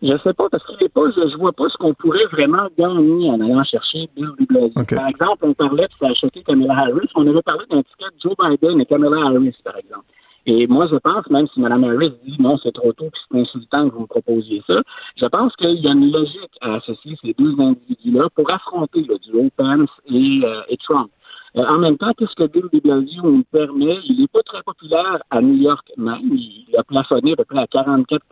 Je 0.05 0.19
sais 0.19 0.35
pas, 0.35 0.51
parce 0.51 0.63
qu'il 0.67 0.77
est 0.85 0.93
pas, 0.93 1.11
je, 1.17 1.31
je 1.31 1.37
vois 1.39 1.53
pas 1.53 1.67
ce 1.71 1.79
qu'on 1.79 1.95
pourrait 1.95 2.27
vraiment 2.27 2.69
gagner 2.77 3.31
en 3.31 3.41
allant 3.41 3.65
chercher 3.65 4.07
Bill 4.15 4.29
de 4.39 4.95
Par 4.95 5.09
exemple, 5.09 5.39
on 5.41 5.55
parlait, 5.55 5.89
a 6.03 6.15
choqué 6.15 6.43
Kamala 6.43 6.75
Harris, 6.75 7.09
on 7.15 7.27
avait 7.27 7.41
parlé 7.41 7.65
d'un 7.71 7.83
ticket 7.83 8.05
de 8.15 8.21
Joe 8.23 8.35
Biden 8.39 8.83
et 8.83 8.85
Kamala 8.85 9.29
Harris, 9.29 9.57
par 9.65 9.79
exemple. 9.79 10.05
Et 10.45 10.67
moi, 10.67 10.87
je 10.91 10.97
pense, 10.97 11.27
même 11.31 11.47
si 11.55 11.61
Mme 11.61 11.85
Harris 11.85 12.13
dit 12.23 12.37
non, 12.39 12.59
c'est 12.59 12.73
trop 12.73 12.93
tôt, 12.93 13.09
puis 13.11 13.23
c'est 13.31 13.41
insultant 13.41 13.89
que 13.89 13.95
vous 13.95 14.03
me 14.03 14.07
proposiez 14.07 14.63
ça, 14.67 14.83
je 15.17 15.25
pense 15.25 15.57
qu'il 15.57 15.81
y 15.81 15.89
a 15.89 15.93
une 15.93 16.13
logique 16.13 16.53
à 16.61 16.75
associer 16.75 17.17
ces 17.23 17.33
deux 17.39 17.59
individus-là 17.59 18.29
pour 18.35 18.53
affronter 18.53 19.07
le 19.09 19.19
duo 19.21 19.49
Pence 19.57 19.89
et, 20.07 20.41
euh, 20.45 20.61
et 20.69 20.77
Trump. 20.77 21.11
Euh, 21.57 21.65
en 21.65 21.79
même 21.79 21.97
temps, 21.97 22.13
qu'est-ce 22.19 22.35
que 22.35 22.47
Bill 22.47 22.69
de 22.71 22.81
Blasio 22.81 23.23
nous 23.23 23.45
permet? 23.45 24.01
Il 24.07 24.21
n'est 24.21 24.27
pas 24.27 24.43
très 24.43 24.63
populaire 24.63 25.23
à 25.31 25.41
New 25.41 25.55
York 25.55 25.91
même. 25.97 26.21
Il 26.31 26.77
a 26.77 26.83
plafonné 26.83 27.33
à 27.33 27.37
peu 27.37 27.45
près 27.45 27.61
à 27.61 27.67
44 27.67 28.23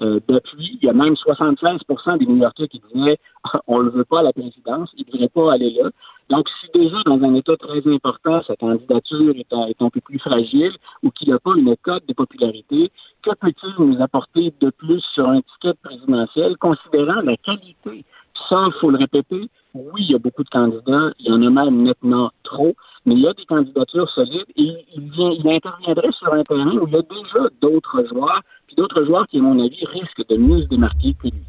euh, 0.00 0.20
depuis, 0.28 0.78
il 0.80 0.86
y 0.86 0.88
a 0.88 0.92
même 0.92 1.14
75% 1.14 2.18
des 2.18 2.26
New-Yorkais 2.26 2.68
qui 2.68 2.80
disaient 2.94 3.18
on 3.66 3.82
ne 3.82 3.90
veut 3.90 4.04
pas 4.04 4.20
à 4.20 4.22
la 4.22 4.32
présidence, 4.32 4.90
il 4.96 5.04
ne 5.06 5.12
devrait 5.12 5.28
pas 5.28 5.52
aller 5.52 5.70
là. 5.70 5.90
Donc, 6.30 6.46
si 6.60 6.68
déjà 6.78 6.98
dans 7.06 7.20
un 7.22 7.34
État 7.34 7.56
très 7.56 7.80
important, 7.86 8.42
sa 8.46 8.54
candidature 8.56 9.34
est 9.34 9.52
un, 9.52 9.66
est 9.66 9.80
un 9.80 9.88
peu 9.88 10.00
plus 10.00 10.18
fragile 10.18 10.72
ou 11.02 11.10
qu'il 11.10 11.30
n'a 11.30 11.38
pas 11.38 11.52
une 11.56 11.74
cote 11.76 12.06
de 12.06 12.12
popularité, 12.12 12.90
que 13.22 13.30
peut-il 13.40 13.74
nous 13.78 14.00
apporter 14.02 14.52
de 14.60 14.70
plus 14.70 15.02
sur 15.14 15.26
un 15.26 15.40
ticket 15.40 15.74
présidentiel, 15.82 16.56
considérant 16.58 17.22
la 17.22 17.36
qualité? 17.38 18.04
Ça, 18.48 18.64
il 18.66 18.72
faut 18.80 18.90
le 18.90 18.98
répéter, 18.98 19.48
oui, 19.74 20.00
il 20.00 20.12
y 20.12 20.14
a 20.14 20.18
beaucoup 20.18 20.42
de 20.42 20.48
candidats, 20.48 21.12
il 21.18 21.26
y 21.26 21.32
en 21.32 21.42
a 21.42 21.50
même 21.50 21.82
nettement 21.82 22.30
trop, 22.44 22.74
mais 23.06 23.14
il 23.14 23.20
y 23.20 23.28
a 23.28 23.32
des 23.32 23.44
candidatures 23.44 24.08
solides 24.10 24.46
et 24.56 24.72
il, 24.96 25.10
vient, 25.10 25.30
il 25.30 25.48
interviendrait 25.48 26.12
sur 26.12 26.32
un 26.32 26.42
terrain 26.42 26.76
où 26.76 26.86
il 26.86 26.92
y 26.92 26.96
a 26.96 27.02
déjà 27.02 27.48
d'autres 27.60 28.04
joueurs, 28.08 28.40
puis 28.66 28.76
d'autres 28.76 29.04
joueurs 29.04 29.26
qui, 29.28 29.38
à 29.38 29.42
mon 29.42 29.58
avis, 29.64 29.84
risquent 29.86 30.28
de 30.28 30.36
mieux 30.36 30.62
se 30.62 30.68
démarquer 30.68 31.14
que 31.22 31.28
lui. 31.28 31.42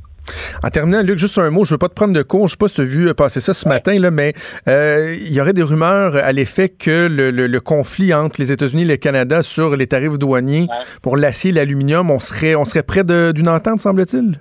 En 0.63 0.69
terminant, 0.69 1.01
Luc, 1.01 1.17
juste 1.17 1.37
un 1.37 1.49
mot, 1.49 1.63
je 1.63 1.71
veux 1.73 1.77
pas 1.77 1.89
te 1.89 1.93
prendre 1.93 2.13
de 2.13 2.21
cours, 2.21 2.47
je 2.47 2.53
sais 2.53 2.57
pas 2.57 2.67
si 2.67 2.75
tu 2.75 2.81
as 2.81 2.85
vu 2.85 3.13
passer 3.13 3.39
ça 3.39 3.53
ce 3.53 3.67
matin, 3.67 3.97
là, 3.97 4.11
mais 4.11 4.33
euh, 4.67 5.15
il 5.19 5.33
y 5.33 5.41
aurait 5.41 5.53
des 5.53 5.63
rumeurs 5.63 6.15
à 6.15 6.31
l'effet 6.31 6.69
que 6.69 7.07
le, 7.09 7.59
conflit 7.59 8.13
entre 8.13 8.39
les 8.39 8.51
États-Unis 8.51 8.83
et 8.83 8.85
le 8.85 8.97
Canada 8.97 9.41
sur 9.43 9.75
les 9.75 9.87
tarifs 9.87 10.17
douaniers 10.17 10.67
pour 11.01 11.17
l'acier 11.17 11.51
et 11.51 11.53
l'aluminium, 11.53 12.11
on 12.11 12.19
serait, 12.19 12.55
on 12.55 12.65
serait 12.65 12.83
près 12.83 13.03
d'une 13.03 13.47
entente, 13.47 13.79
semble-t-il? 13.79 14.39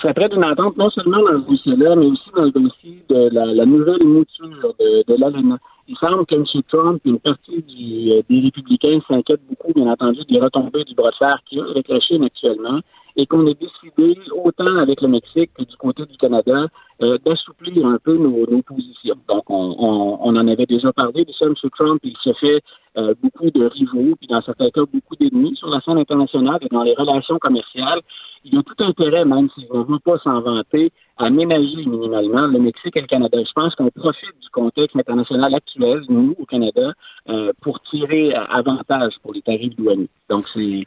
Serait 0.00 0.14
près 0.14 0.28
d'une 0.28 0.44
entente 0.44 0.76
non 0.76 0.90
seulement 0.90 1.18
dans 1.18 1.42
ce 1.42 1.50
dossier-là, 1.50 1.96
mais 1.96 2.06
aussi 2.06 2.30
dans 2.34 2.42
le 2.42 2.50
dossier 2.50 3.02
de 3.08 3.30
la, 3.32 3.66
nouvelle 3.66 4.04
mouture 4.04 4.74
de, 4.78 5.04
de 5.06 5.20
l'ALENA. 5.20 5.58
Il 5.88 5.96
semble 5.96 6.26
que 6.26 6.34
M. 6.34 6.44
Trump 6.68 7.00
et 7.04 7.08
une 7.08 7.18
partie 7.18 7.62
du, 7.62 8.12
euh, 8.12 8.22
des 8.28 8.40
républicains 8.40 9.00
s'inquiètent 9.08 9.46
beaucoup, 9.48 9.72
bien 9.72 9.90
entendu, 9.90 10.20
des 10.28 10.38
retombées 10.38 10.84
du 10.84 10.94
bras 10.94 11.10
de 11.10 11.16
fer 11.16 11.38
qu'il 11.46 11.60
a 11.60 11.64
avec 11.64 11.88
la 11.88 11.96
actuellement 12.24 12.80
et 13.16 13.26
qu'on 13.26 13.46
ait 13.46 13.54
décidé, 13.54 14.16
autant 14.44 14.76
avec 14.76 15.00
le 15.00 15.08
Mexique 15.08 15.50
que 15.58 15.64
du 15.64 15.76
côté 15.76 16.04
du 16.06 16.16
Canada, 16.18 16.66
euh, 17.02 17.18
d'assouplir 17.24 17.84
un 17.84 17.98
peu 17.98 18.16
nos, 18.16 18.46
nos, 18.48 18.62
positions. 18.62 19.16
Donc, 19.28 19.50
on, 19.50 19.74
on, 19.78 20.18
on, 20.22 20.36
en 20.36 20.46
avait 20.46 20.66
déjà 20.66 20.92
parlé 20.92 21.24
de 21.24 21.32
ça, 21.32 21.46
M. 21.46 21.54
Trump, 21.76 22.00
il 22.04 22.16
se 22.22 22.32
fait 22.34 22.60
euh, 22.96 23.14
beaucoup 23.20 23.50
de 23.50 23.64
rivaux, 23.64 24.14
puis 24.16 24.28
dans 24.28 24.42
certains 24.42 24.70
cas, 24.70 24.82
beaucoup 24.92 25.16
d'ennemis 25.16 25.56
sur 25.56 25.68
la 25.68 25.80
scène 25.80 25.98
internationale 25.98 26.58
et 26.60 26.68
dans 26.70 26.84
les 26.84 26.94
relations 26.94 27.38
commerciales. 27.38 28.02
Il 28.44 28.54
y 28.54 28.58
a 28.58 28.62
tout 28.62 28.82
intérêt, 28.82 29.24
même 29.24 29.48
s'il 29.54 29.64
ne 29.72 29.82
veut 29.82 29.98
pas 29.98 30.18
s'en 30.18 30.40
vanter, 30.40 30.92
à 31.18 31.30
ménager 31.30 31.84
minimalement 31.84 32.46
le 32.46 32.58
Mexique 32.58 32.96
et 32.96 33.00
le 33.00 33.06
Canada. 33.06 33.38
Je 33.44 33.52
pense 33.52 33.74
qu'on 33.74 33.90
profite 33.90 34.40
du 34.40 34.48
contexte 34.52 34.96
international 34.96 35.54
actuel, 35.54 36.02
nous, 36.08 36.34
au 36.38 36.44
Canada, 36.46 36.92
euh, 37.28 37.52
pour 37.62 37.80
tirer 37.90 38.32
avantage 38.34 39.14
pour 39.22 39.34
les 39.34 39.42
tarifs 39.42 39.76
douaniers. 39.76 40.08
Donc, 40.30 40.42
c'est 40.54 40.84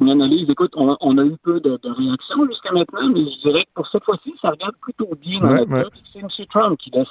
une 0.00 0.10
analyse. 0.10 0.48
Écoute, 0.48 0.72
on, 0.76 0.96
on, 1.00 1.18
a 1.18 1.24
eu 1.24 1.36
peu 1.42 1.60
de, 1.60 1.78
de 1.82 1.90
réactions 1.90 2.46
jusqu'à 2.46 2.72
maintenant, 2.72 3.08
mais 3.08 3.20
je 3.20 3.48
dirais 3.48 3.64
que 3.64 3.70
pour 3.74 3.88
cette 3.88 4.04
fois-ci, 4.04 4.34
ça 4.40 4.50
regarde 4.50 4.74
plutôt 4.80 5.10
bien 5.20 5.40
ouais. 5.40 5.84
C'est 6.12 6.20
M. 6.20 6.28
Trump 6.50 6.78
qui 6.78 6.90
laisse, 6.90 7.06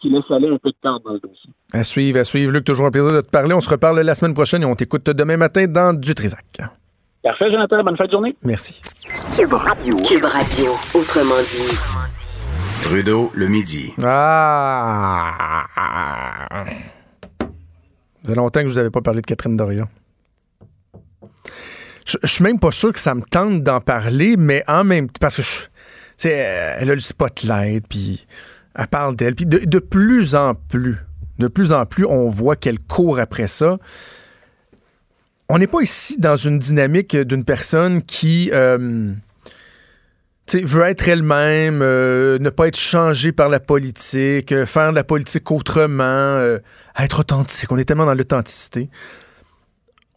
qui 0.00 0.10
laisse 0.10 0.30
aller 0.30 0.48
un 0.48 0.58
peu 0.58 0.70
de 0.70 0.76
temps 0.82 1.00
dans 1.04 1.12
le 1.12 1.20
dossier. 1.20 1.50
À 1.72 1.84
suivre, 1.84 2.18
à 2.18 2.24
suivre. 2.24 2.52
Luc, 2.52 2.64
toujours 2.64 2.86
un 2.86 2.90
plaisir 2.90 3.12
de 3.12 3.20
te 3.20 3.30
parler. 3.30 3.54
On 3.54 3.60
se 3.60 3.70
reparle 3.70 4.00
la 4.00 4.14
semaine 4.14 4.34
prochaine 4.34 4.62
et 4.62 4.66
on 4.66 4.74
t'écoute 4.74 5.04
demain 5.06 5.36
matin 5.36 5.66
dans 5.66 5.98
du 5.98 6.14
Trisac. 6.14 6.60
Parfait, 7.22 7.50
Jonathan. 7.52 7.84
Bonne 7.84 7.96
fin 7.96 8.06
de 8.06 8.10
journée. 8.10 8.36
Merci. 8.42 8.82
Cube 9.36 9.52
Radio. 9.52 9.96
Cube 9.98 10.24
Radio. 10.24 10.72
Autrement 10.94 11.40
dit. 11.40 11.78
Trudeau, 12.82 13.30
le 13.34 13.46
midi. 13.46 13.94
Ah! 14.04 15.66
Ça 17.38 18.28
fait 18.28 18.34
longtemps 18.34 18.62
que 18.62 18.68
je 18.68 18.72
vous 18.72 18.78
avais 18.78 18.90
pas 18.90 19.02
parlé 19.02 19.20
de 19.20 19.26
Catherine 19.26 19.56
Dorion. 19.56 19.86
Je, 22.04 22.18
je 22.22 22.28
suis 22.28 22.42
même 22.42 22.58
pas 22.58 22.72
sûr 22.72 22.92
que 22.92 22.98
ça 22.98 23.14
me 23.14 23.22
tente 23.22 23.62
d'en 23.62 23.80
parler, 23.80 24.36
mais 24.36 24.64
en 24.66 24.82
même 24.82 25.06
temps, 25.08 25.18
parce 25.20 25.36
que 25.36 25.42
je, 25.42 26.28
elle 26.28 26.90
a 26.90 26.94
le 26.94 27.00
spotlight, 27.00 27.86
puis 27.88 28.26
elle 28.74 28.86
parle 28.88 29.14
d'elle, 29.16 29.34
puis 29.34 29.46
de, 29.46 29.58
de, 29.58 29.78
plus 29.78 30.34
en 30.34 30.54
plus, 30.54 30.96
de 31.38 31.48
plus 31.48 31.72
en 31.72 31.86
plus, 31.86 32.04
on 32.04 32.28
voit 32.28 32.56
qu'elle 32.56 32.80
court 32.80 33.18
après 33.18 33.46
ça. 33.46 33.78
On 35.54 35.58
n'est 35.58 35.66
pas 35.66 35.82
ici 35.82 36.16
dans 36.18 36.36
une 36.36 36.58
dynamique 36.58 37.14
d'une 37.14 37.44
personne 37.44 38.02
qui 38.02 38.48
euh, 38.54 39.12
veut 40.50 40.82
être 40.84 41.06
elle-même, 41.08 41.80
euh, 41.82 42.38
ne 42.38 42.48
pas 42.48 42.68
être 42.68 42.78
changée 42.78 43.32
par 43.32 43.50
la 43.50 43.60
politique, 43.60 44.50
euh, 44.50 44.64
faire 44.64 44.92
de 44.92 44.96
la 44.96 45.04
politique 45.04 45.50
autrement, 45.50 46.40
être 46.98 47.20
authentique. 47.20 47.70
On 47.70 47.76
est 47.76 47.84
tellement 47.84 48.06
dans 48.06 48.14
l'authenticité 48.14 48.88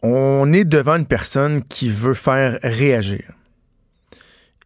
on 0.02 0.52
est 0.52 0.64
devant 0.64 0.96
une 0.96 1.06
personne 1.06 1.62
qui 1.62 1.88
veut 1.88 2.14
faire 2.14 2.58
réagir 2.62 3.32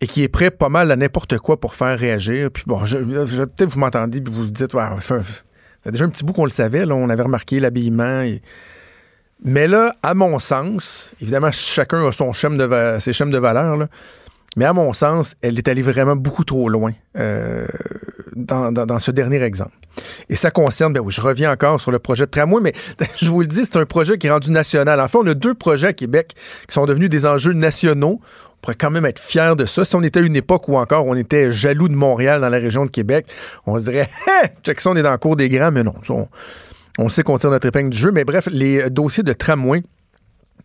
et 0.00 0.06
qui 0.06 0.22
est 0.22 0.28
prêt 0.28 0.50
pas 0.50 0.68
mal 0.68 0.90
à 0.90 0.96
n'importe 0.96 1.38
quoi 1.38 1.58
pour 1.60 1.74
faire 1.74 1.98
réagir. 1.98 2.50
Puis 2.50 2.64
bon, 2.66 2.84
je, 2.84 2.98
peut-être 2.98 3.68
vous 3.70 3.80
m'entendez 3.80 4.18
et 4.18 4.22
vous 4.24 4.44
vous 4.44 4.50
dites, 4.50 4.74
ouais, 4.74 4.82
ça 5.00 5.20
fait 5.22 5.90
déjà 5.90 6.04
un 6.04 6.08
petit 6.08 6.24
bout 6.24 6.32
qu'on 6.32 6.44
le 6.44 6.50
savait, 6.50 6.86
là, 6.86 6.94
on 6.94 7.08
avait 7.08 7.22
remarqué 7.22 7.60
l'habillement. 7.60 8.24
Mais 9.42 9.68
là, 9.68 9.94
à 10.02 10.14
mon 10.14 10.38
sens, 10.38 11.14
évidemment, 11.20 11.50
chacun 11.50 12.06
a 12.06 12.12
son 12.12 12.30
de, 12.30 12.96
ses 12.98 13.12
schèmes 13.12 13.30
de 13.30 13.38
valeur, 13.38 13.88
mais 14.56 14.64
à 14.64 14.72
mon 14.72 14.92
sens, 14.92 15.34
elle 15.42 15.58
est 15.58 15.68
allée 15.68 15.82
vraiment 15.82 16.16
beaucoup 16.16 16.44
trop 16.44 16.68
loin 16.68 16.92
euh, 17.18 17.66
dans, 18.34 18.98
ce 18.98 19.10
dernier 19.10 19.42
exemple. 19.42 19.72
Et 20.28 20.36
ça 20.36 20.50
concerne, 20.50 20.92
ben 20.92 21.00
oui, 21.00 21.12
je 21.12 21.20
reviens 21.20 21.52
encore 21.52 21.80
sur 21.80 21.90
le 21.90 21.98
projet 21.98 22.26
de 22.26 22.30
tramway, 22.30 22.60
mais 22.60 22.72
je 23.20 23.30
vous 23.30 23.40
le 23.40 23.46
dis, 23.46 23.64
c'est 23.64 23.76
un 23.76 23.86
projet 23.86 24.18
qui 24.18 24.26
est 24.26 24.30
rendu 24.30 24.50
national. 24.50 25.00
En 25.00 25.08
fait, 25.08 25.18
on 25.18 25.26
a 25.26 25.34
deux 25.34 25.54
projets 25.54 25.88
à 25.88 25.92
Québec 25.92 26.34
qui 26.68 26.74
sont 26.74 26.84
devenus 26.84 27.08
des 27.08 27.26
enjeux 27.26 27.52
nationaux. 27.52 28.20
On 28.20 28.56
pourrait 28.60 28.76
quand 28.76 28.90
même 28.90 29.06
être 29.06 29.18
fiers 29.18 29.54
de 29.56 29.64
ça. 29.64 29.84
Si 29.84 29.96
on 29.96 30.02
était 30.02 30.20
à 30.20 30.22
une 30.22 30.36
époque 30.36 30.68
où 30.68 30.76
encore 30.76 31.06
on 31.06 31.14
était 31.14 31.50
jaloux 31.50 31.88
de 31.88 31.94
Montréal 31.94 32.42
dans 32.42 32.50
la 32.50 32.58
région 32.58 32.84
de 32.84 32.90
Québec, 32.90 33.26
on 33.66 33.78
se 33.78 33.84
dirait, 33.84 34.10
hé, 34.44 34.48
check 34.62 34.80
ça, 34.80 34.90
on 34.90 34.96
est 34.96 35.02
dans 35.02 35.12
le 35.12 35.18
cours 35.18 35.36
des 35.36 35.48
grands, 35.48 35.70
mais 35.70 35.82
non. 35.82 35.94
On, 36.10 36.28
on 37.00 37.08
sait 37.08 37.22
qu'on 37.22 37.38
tire 37.38 37.50
notre 37.50 37.66
épingle 37.66 37.90
du 37.90 37.98
jeu. 37.98 38.12
Mais 38.12 38.24
bref, 38.24 38.48
les 38.50 38.90
dossiers 38.90 39.22
de 39.22 39.32
tramway, 39.32 39.82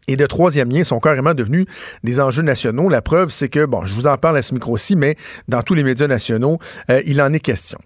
et 0.07 0.15
de 0.15 0.25
troisième 0.25 0.69
lien 0.69 0.83
sont 0.83 0.99
carrément 0.99 1.33
devenus 1.33 1.65
des 2.03 2.19
enjeux 2.19 2.43
nationaux. 2.43 2.89
La 2.89 3.01
preuve, 3.01 3.29
c'est 3.29 3.49
que, 3.49 3.65
bon, 3.65 3.85
je 3.85 3.93
vous 3.93 4.07
en 4.07 4.17
parle 4.17 4.37
à 4.37 4.41
ce 4.41 4.53
micro-ci, 4.53 4.95
mais 4.95 5.15
dans 5.47 5.61
tous 5.61 5.73
les 5.73 5.83
médias 5.83 6.07
nationaux, 6.07 6.59
euh, 6.89 7.01
il 7.05 7.21
en 7.21 7.33
est 7.33 7.39
question. 7.39 7.79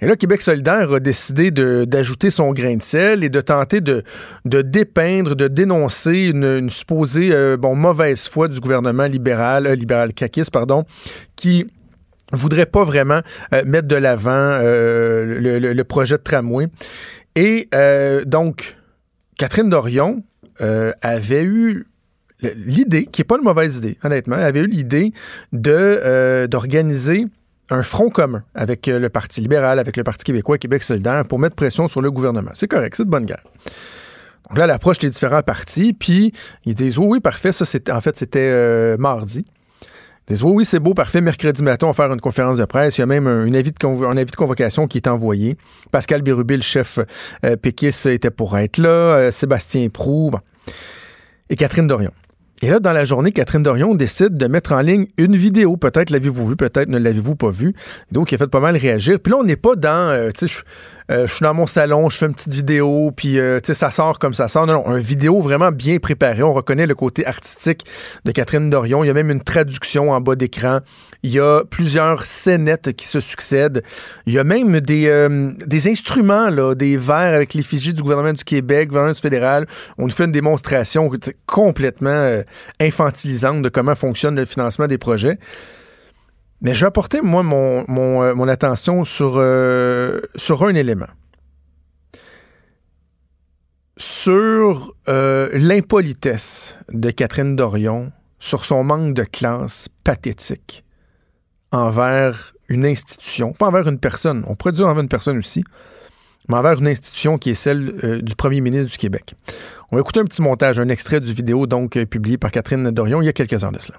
Et 0.00 0.06
là, 0.06 0.16
Québec 0.16 0.40
solidaire 0.40 0.92
a 0.92 1.00
décidé 1.00 1.50
d'ajouter 1.50 2.30
son 2.30 2.52
grain 2.52 2.76
de 2.76 2.82
sel 2.82 3.24
et 3.24 3.28
de 3.28 3.40
tenter 3.40 3.80
de, 3.80 4.02
dépeindre, 4.44 5.36
de 5.36 5.48
dénoncer 5.48 6.28
une, 6.28 6.70
supposée 6.70 7.30
euh, 7.32 7.56
mauvaise 7.58 8.26
foi 8.28 8.48
du 8.48 8.60
gouvernement 8.60 9.06
libéral, 9.06 9.66
euh, 9.66 9.74
libéral 9.74 10.14
caquiste, 10.14 10.50
pardon, 10.50 10.84
qui 11.34 11.66
voudrait 12.32 12.66
pas 12.66 12.82
vraiment 12.82 13.20
mettre 13.66 13.86
de 13.86 13.94
l'avant 13.94 14.58
le, 14.60 15.82
projet 15.84 16.16
de 16.16 16.22
tramway. 16.22 16.66
Et 17.36 17.68
donc, 18.26 18.76
Catherine 19.38 19.68
Dorion, 19.68 20.24
euh, 20.62 20.92
avait 21.02 21.44
eu 21.44 21.86
l'idée, 22.40 23.04
qui 23.04 23.20
n'est 23.20 23.26
pas 23.26 23.36
une 23.36 23.44
mauvaise 23.44 23.76
idée, 23.78 23.98
honnêtement, 24.02 24.36
avait 24.36 24.60
eu 24.60 24.66
l'idée 24.66 25.12
euh, 25.66 26.46
d'organiser 26.46 27.26
un 27.68 27.82
front 27.82 28.08
commun 28.08 28.42
avec 28.54 28.88
euh, 28.88 28.98
le 28.98 29.10
Parti 29.10 29.42
libéral, 29.42 29.78
avec 29.78 29.98
le 29.98 30.04
Parti 30.04 30.24
québécois, 30.24 30.56
Québec 30.56 30.82
solidaire, 30.82 31.26
pour 31.26 31.38
mettre 31.38 31.56
pression 31.56 31.88
sur 31.88 32.00
le 32.00 32.10
gouvernement. 32.10 32.52
C'est 32.54 32.68
correct, 32.68 32.94
c'est 32.96 33.04
de 33.04 33.10
bonne 33.10 33.26
guerre. 33.26 33.42
Donc 34.48 34.56
là, 34.56 34.64
elle 34.64 34.70
approche 34.70 35.02
les 35.02 35.10
différents 35.10 35.42
partis, 35.42 35.92
puis 35.92 36.32
ils 36.64 36.74
disent 36.74 36.98
oui, 36.98 37.06
oui, 37.06 37.20
parfait, 37.20 37.52
ça 37.52 37.66
c'était 37.66 37.92
en 37.92 38.00
fait 38.00 38.16
c'était 38.16 38.96
mardi. 38.96 39.44
Disent 40.28 40.42
oui, 40.42 40.64
c'est 40.64 40.80
beau, 40.80 40.92
parfait. 40.92 41.20
Mercredi 41.20 41.62
matin, 41.62 41.86
on 41.86 41.90
va 41.90 41.94
faire 41.94 42.12
une 42.12 42.20
conférence 42.20 42.58
de 42.58 42.64
presse. 42.64 42.98
Il 42.98 43.02
y 43.02 43.04
a 43.04 43.06
même 43.06 43.28
un, 43.28 43.52
avis, 43.54 43.70
de 43.70 44.04
un 44.04 44.16
avis 44.16 44.30
de 44.30 44.36
convocation 44.36 44.88
qui 44.88 44.98
est 44.98 45.06
envoyé. 45.06 45.56
Pascal 45.92 46.22
Bérubé, 46.22 46.56
le 46.56 46.62
chef 46.62 46.98
euh, 47.44 47.56
était 48.06 48.30
pour 48.30 48.58
être 48.58 48.78
là. 48.78 48.88
Euh, 48.88 49.30
Sébastien 49.30 49.88
Prou 49.88 50.32
et 51.48 51.54
Catherine 51.54 51.86
Dorion. 51.86 52.10
Et 52.62 52.70
là, 52.70 52.80
dans 52.80 52.92
la 52.92 53.04
journée, 53.04 53.32
Catherine 53.32 53.62
Dorion 53.62 53.94
décide 53.94 54.36
de 54.36 54.46
mettre 54.46 54.72
en 54.72 54.80
ligne 54.80 55.06
une 55.18 55.36
vidéo. 55.36 55.76
Peut-être 55.76 56.08
l'avez-vous 56.08 56.46
vu, 56.48 56.56
peut-être 56.56 56.88
ne 56.88 56.98
l'avez-vous 56.98 57.36
pas 57.36 57.50
vu. 57.50 57.74
Vidéo 58.08 58.24
qui 58.24 58.34
a 58.34 58.38
fait 58.38 58.46
pas 58.46 58.60
mal 58.60 58.76
réagir. 58.76 59.20
Puis 59.20 59.30
là, 59.30 59.38
on 59.38 59.44
n'est 59.44 59.56
pas 59.56 59.76
dans, 59.76 60.10
euh, 60.10 60.30
euh, 61.10 61.26
je 61.26 61.34
suis 61.34 61.44
dans 61.44 61.54
mon 61.54 61.66
salon, 61.66 62.08
je 62.08 62.18
fais 62.18 62.26
une 62.26 62.34
petite 62.34 62.52
vidéo, 62.52 63.12
puis 63.14 63.38
euh, 63.38 63.60
ça 63.62 63.90
sort 63.90 64.18
comme 64.18 64.34
ça 64.34 64.48
sort. 64.48 64.66
Non, 64.66 64.74
non, 64.74 64.88
un 64.88 64.98
vidéo 64.98 65.40
vraiment 65.40 65.70
bien 65.70 65.98
préparé. 65.98 66.42
On 66.42 66.52
reconnaît 66.52 66.86
le 66.86 66.94
côté 66.94 67.24
artistique 67.26 67.84
de 68.24 68.32
Catherine 68.32 68.70
Dorion. 68.70 69.04
Il 69.04 69.06
y 69.06 69.10
a 69.10 69.14
même 69.14 69.30
une 69.30 69.40
traduction 69.40 70.10
en 70.10 70.20
bas 70.20 70.34
d'écran. 70.34 70.80
Il 71.22 71.30
y 71.30 71.38
a 71.38 71.62
plusieurs 71.64 72.22
scénettes 72.22 72.92
qui 72.94 73.06
se 73.06 73.20
succèdent. 73.20 73.82
Il 74.26 74.32
y 74.32 74.38
a 74.38 74.44
même 74.44 74.80
des, 74.80 75.06
euh, 75.08 75.52
instruments, 75.86 76.50
là, 76.50 76.74
des 76.74 76.96
verres 76.96 77.34
avec 77.34 77.54
l'effigie 77.54 77.94
du 77.94 78.02
gouvernement 78.02 78.32
du 78.32 78.44
Québec, 78.44 78.88
gouvernement 78.88 79.14
du 79.14 79.20
fédéral. 79.20 79.66
On 79.98 80.06
nous 80.06 80.12
fait 80.12 80.24
une 80.24 80.32
démonstration 80.32 81.10
complètement 81.46 82.42
infantilisante 82.80 83.62
de 83.62 83.68
comment 83.68 83.94
fonctionne 83.94 84.36
le 84.36 84.44
financement 84.44 84.86
des 84.86 84.98
projets. 84.98 85.38
Mais 86.60 86.74
je 86.74 86.80
vais 86.80 86.86
apporter, 86.86 87.20
moi, 87.20 87.42
mon, 87.42 88.22
euh, 88.22 88.48
attention 88.48 89.04
sur, 89.04 89.34
euh, 89.36 90.20
sur 90.36 90.64
un 90.64 90.74
élément. 90.74 91.08
Sur 93.98 94.94
euh, 95.08 95.50
l'impolitesse 95.52 96.78
de 96.88 97.10
Catherine 97.10 97.56
Dorion, 97.56 98.12
sur 98.38 98.64
son 98.64 98.84
manque 98.84 99.14
de 99.14 99.24
classe 99.24 99.88
pathétique 100.04 100.84
envers 101.72 102.52
une 102.68 102.86
institution, 102.86 103.52
pas 103.52 103.66
envers 103.66 103.88
une 103.88 103.98
personne, 103.98 104.44
on 104.46 104.54
pourrait 104.54 104.72
dire 104.72 104.86
envers 104.86 105.02
une 105.02 105.08
personne 105.08 105.38
aussi, 105.38 105.62
mais 106.48 106.56
envers 106.56 106.80
une 106.80 106.88
institution 106.88 107.38
qui 107.38 107.50
est 107.50 107.54
celle 107.54 108.22
du 108.22 108.34
premier 108.34 108.60
ministre 108.60 108.90
du 108.90 108.98
Québec. 108.98 109.34
On 109.90 109.96
va 109.96 110.00
écouter 110.00 110.20
un 110.20 110.24
petit 110.24 110.42
montage, 110.42 110.78
un 110.78 110.88
extrait 110.88 111.20
du 111.20 111.32
vidéo 111.32 111.66
donc 111.66 111.92
publié 112.04 112.38
par 112.38 112.50
Catherine 112.50 112.90
Dorion 112.90 113.20
il 113.20 113.26
y 113.26 113.28
a 113.28 113.32
quelques 113.32 113.62
heures 113.62 113.72
de 113.72 113.80
cela. 113.80 113.98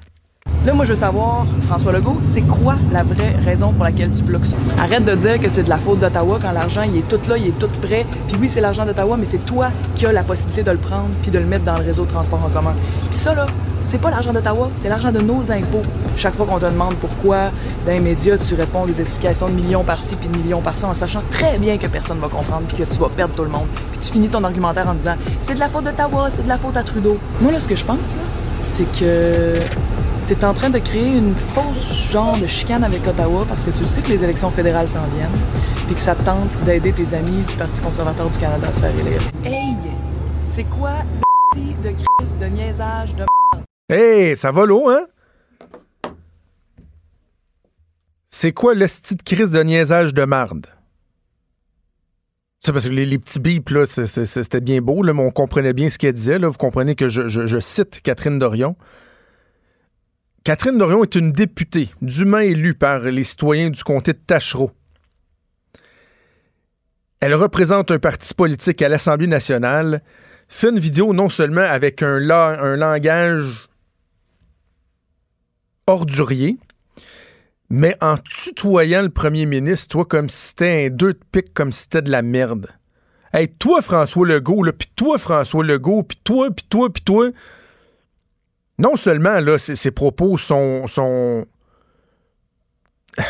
Là, 0.66 0.74
moi, 0.74 0.84
je 0.84 0.90
veux 0.90 1.00
savoir, 1.00 1.46
François 1.68 1.94
Legault, 1.94 2.18
c'est 2.20 2.42
quoi 2.42 2.76
la 2.92 3.04
vraie 3.04 3.36
raison 3.46 3.72
pour 3.72 3.86
laquelle 3.86 4.12
tu 4.14 4.24
bloques 4.24 4.46
ça? 4.46 4.56
Arrête 4.78 5.06
de 5.06 5.14
dire 5.14 5.40
que 5.40 5.48
c'est 5.48 5.64
de 5.64 5.70
la 5.70 5.78
faute 5.78 6.00
d'Ottawa 6.00 6.40
quand 6.42 6.52
l'argent, 6.52 6.82
il 6.82 6.98
est 6.98 7.08
tout 7.08 7.20
là, 7.30 7.38
il 7.38 7.48
est 7.48 7.58
tout 7.58 7.70
prêt. 7.82 8.06
Puis 8.28 8.38
oui, 8.42 8.50
c'est 8.50 8.60
l'argent 8.60 8.86
d'Ottawa, 8.86 9.16
mais 9.18 9.26
c'est 9.26 9.46
toi 9.46 9.70
qui 9.96 10.06
as 10.06 10.12
la 10.12 10.24
possibilité 10.24 10.64
de 10.64 10.72
le 10.72 10.78
prendre 10.78 11.16
puis 11.22 11.32
de 11.32 11.40
le 11.40 11.46
mettre 11.46 11.64
dans 11.64 11.78
le 11.78 11.86
réseau 11.86 12.04
de 12.04 12.10
transport 12.10 12.44
en 12.44 12.50
commun. 12.50 12.74
Puis 13.10 13.20
ça, 13.20 13.34
là, 13.34 13.46
C'est 13.88 14.00
pas 14.00 14.10
l'argent 14.10 14.34
d'Ottawa, 14.34 14.70
c'est 14.76 14.90
l'argent 14.90 15.14
de 15.14 15.22
nos 15.22 15.50
impôts. 15.50 15.82
Chaque 16.18 16.36
fois 16.36 16.46
qu'on 16.46 16.60
te 16.60 16.66
demande 16.66 16.96
pourquoi, 16.96 17.52
dans 17.86 17.94
les 17.94 18.02
médias, 18.02 18.38
tu 18.38 18.54
réponds 18.54 18.86
des 18.86 19.00
explications 19.00 19.48
de 19.48 19.54
millions 19.54 19.86
par-ci 19.86 20.18
puis 20.18 20.28
de 20.28 20.38
millions 20.38 20.62
par-ça 20.62 20.90
en 20.90 20.94
sachant 20.94 21.22
très 21.30 21.58
bien 21.58 21.78
que 21.78 21.88
personne 21.88 22.20
va 22.20 22.28
comprendre 22.28 22.64
puis 22.68 22.84
que 22.84 22.90
tu 22.90 23.00
vas 23.00 23.08
perdre 23.08 23.34
tout 23.34 23.46
le 23.46 23.50
monde. 23.50 23.68
Puis 23.94 24.02
tu 24.02 24.12
finis 24.12 24.28
ton 24.28 24.44
argumentaire 24.44 24.90
en 24.90 24.94
disant 24.94 25.16
c'est 25.40 25.54
de 25.54 25.60
la 25.60 25.70
faute 25.70 25.86
d'Ottawa, 25.86 26.28
c'est 26.30 26.44
de 26.44 26.50
la 26.50 26.58
faute 26.58 26.76
à 26.76 26.84
Trudeau. 26.84 27.18
Moi, 27.40 27.54
là, 27.54 27.62
ce 27.62 27.68
que 27.70 27.78
je 27.78 27.86
pense, 27.86 28.18
c'est 28.60 28.92
que 28.92 29.54
t'es 30.28 30.44
en 30.44 30.54
train 30.54 30.70
de 30.70 30.80
créer 30.80 31.18
une 31.18 31.34
fausse 31.34 32.12
genre 32.12 32.38
de 32.38 32.48
chicane 32.48 32.84
avec 32.84 33.08
Ottawa 33.08 33.46
parce 33.48 33.64
que 33.64 33.72
tu 33.72 33.86
sais 33.86 34.02
que 34.02 34.10
les 34.10 34.22
élections 34.22 34.50
fédérales 34.52 34.90
s'en 34.90 35.06
viennent 35.08 35.32
puis 35.86 35.96
que 35.96 36.02
ça 36.02 36.16
te 36.16 36.24
tente 36.24 36.52
d'aider 36.66 36.92
tes 36.92 37.16
amis 37.16 37.44
du 37.44 37.56
Parti 37.56 37.82
conservateur 37.82 38.30
du 38.30 38.38
Canada 38.38 38.68
à 38.68 38.74
se 38.74 38.82
faire 38.82 39.00
élire. 39.00 39.22
Hey! 39.46 39.76
C'est 40.52 40.66
quoi 40.66 40.98
le 41.56 41.62
de 41.84 41.96
crise, 41.96 42.36
de 42.42 42.46
niaisage, 42.46 43.16
de 43.16 43.26
Hey, 43.90 44.36
ça 44.36 44.52
va 44.52 44.66
l'eau, 44.66 44.90
hein? 44.90 45.06
C'est 48.28 48.52
quoi 48.52 48.74
le 48.74 48.86
de 48.86 49.24
crise 49.24 49.52
de 49.52 49.64
niaisage 49.64 50.14
de 50.14 50.26
marde? 50.26 50.66
C'est 52.60 52.74
parce 52.74 52.86
que 52.86 52.92
les, 52.92 53.18
petits 53.18 53.40
bips, 53.40 53.70
là, 53.70 53.86
c'était 53.86 54.60
bien 54.60 54.82
beau, 54.82 55.04
mais 55.04 55.24
on 55.24 55.32
comprenait 55.32 55.72
bien 55.72 55.90
ce 55.90 55.98
qu'elle 55.98 56.14
disait. 56.14 56.38
Là. 56.38 56.50
Vous 56.50 56.58
comprenez 56.58 56.96
que 56.96 57.08
je, 57.08 57.30
je 57.30 57.60
cite 57.60 58.02
Catherine 58.02 58.38
Dorion. 58.40 58.76
Catherine 60.48 60.78
Dorion 60.78 61.04
est 61.04 61.16
une 61.16 61.34
députée 61.34 61.90
dûment 62.02 62.38
élue 62.38 62.74
par 62.74 63.02
les 63.02 63.26
citoyens 63.26 63.70
du 63.70 63.84
comté 63.84 64.14
de 64.14 64.18
Tachereau. 64.26 64.72
Elle 67.20 67.36
représente 67.36 67.92
un 67.92 68.00
parti 68.00 68.34
politique 68.34 68.82
à 68.82 68.88
l'Assemblée 68.88 69.28
nationale, 69.28 70.02
fait 70.48 70.70
une 70.70 70.80
vidéo 70.80 71.12
non 71.12 71.28
seulement 71.28 71.66
avec 71.68 72.02
un, 72.02 72.20
langage 72.20 73.68
ordurier, 75.86 76.56
mais 77.70 77.98
en 78.00 78.16
tutoyant 78.18 79.02
le 79.02 79.10
premier 79.10 79.46
ministre, 79.46 79.90
toi, 79.90 80.06
comme 80.06 80.30
si 80.30 80.48
c'était 80.48 80.86
un 80.86 80.90
deux 80.90 81.12
de 81.12 81.20
pique, 81.30 81.54
comme 81.54 81.74
si 81.74 81.82
c'était 81.82 82.04
de 82.04 82.10
la 82.10 82.22
merde. 82.22 82.68
Hey, 83.34 83.50
toi, 83.50 83.82
François 83.82 84.26
Legault, 84.26 84.64
puis 84.72 84.90
toi, 84.96 85.18
François 85.18 85.66
Legault, 85.66 86.04
puis 86.04 86.22
toi, 86.24 86.50
puis 86.52 86.66
toi, 86.70 86.90
puis 86.90 87.04
toi, 87.04 87.32
non 88.80 88.96
seulement 88.96 89.40
là, 89.40 89.58
ses, 89.58 89.92
propos 89.92 90.38
sont, 90.38 90.86
sont 90.88 91.46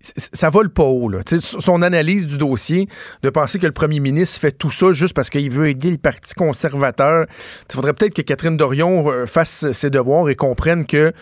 ça 0.00 0.50
vole 0.50 0.70
pas 0.70 0.84
haut. 0.84 1.08
Là. 1.08 1.20
son 1.26 1.82
analyse 1.82 2.26
du 2.26 2.38
dossier, 2.38 2.88
de 3.22 3.30
penser 3.30 3.58
que 3.58 3.66
le 3.66 3.72
premier 3.72 4.00
ministre 4.00 4.40
fait 4.40 4.52
tout 4.52 4.70
ça 4.70 4.92
juste 4.92 5.14
parce 5.14 5.30
qu'il 5.30 5.50
veut 5.50 5.68
aider 5.68 5.90
le 5.90 5.98
Parti 5.98 6.34
conservateur. 6.34 7.26
Il 7.70 7.74
faudrait 7.74 7.94
peut-être 7.94 8.14
que 8.14 8.22
Catherine 8.22 8.56
Dorion 8.56 9.10
euh, 9.10 9.26
fasse 9.26 9.70
ses 9.72 9.90
devoirs 9.90 10.28
et 10.28 10.34
comprenne 10.34 10.84
que 10.84 11.12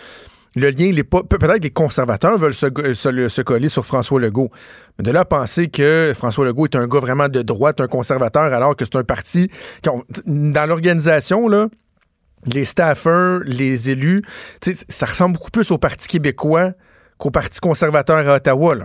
le 0.57 0.71
lien. 0.71 0.93
Peut-être 1.03 1.59
que 1.59 1.63
les 1.63 1.71
conservateurs 1.71 2.37
veulent 2.39 2.55
se, 2.55 2.67
se, 2.95 3.41
coller 3.43 3.69
sur 3.69 3.85
François 3.87 4.19
Legault. 4.19 4.51
Mais 4.99 5.05
de 5.05 5.13
là 5.13 5.21
à 5.21 5.25
penser 5.25 5.69
que 5.69 6.13
François 6.17 6.45
Legault 6.45 6.67
est 6.67 6.77
un 6.77 6.89
gars 6.89 6.99
vraiment 6.99 7.29
de 7.29 7.43
droite, 7.43 7.81
un 7.81 7.87
conservateur, 7.87 8.53
alors 8.53 8.75
que 8.75 8.85
c'est 8.85 8.97
un 8.97 9.05
parti. 9.05 9.49
dans 10.27 10.67
l'organisation, 10.67 11.47
là, 11.47 11.69
les 12.47 12.65
staffers, 12.65 13.41
les 13.45 13.91
élus, 13.91 14.23
ça 14.89 15.07
ressemble 15.07 15.35
beaucoup 15.35 15.51
plus 15.51 15.71
au 15.71 15.79
Parti 15.79 16.09
québécois 16.09 16.73
qu'au 17.19 17.31
Parti 17.31 17.61
conservateur 17.61 18.29
à 18.29 18.35
Ottawa. 18.37 18.77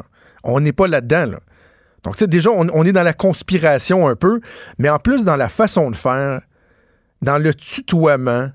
On 0.44 0.60
n'est 0.60 0.74
pas 0.74 0.88
là-dedans. 0.88 1.26
Là. 1.26 1.40
Donc, 2.04 2.22
déjà, 2.24 2.52
on, 2.52 2.68
on, 2.74 2.84
est 2.84 2.92
dans 2.92 3.04
la 3.04 3.14
conspiration 3.14 4.08
un 4.08 4.16
peu, 4.16 4.40
mais 4.78 4.90
en 4.90 5.00
plus 5.00 5.26
dans 5.26 5.38
la 5.38 5.50
façon 5.50 5.90
de 5.90 5.96
faire, 5.96 6.42
dans 7.22 7.38
le 7.38 7.54
tutoiement, 7.54 8.50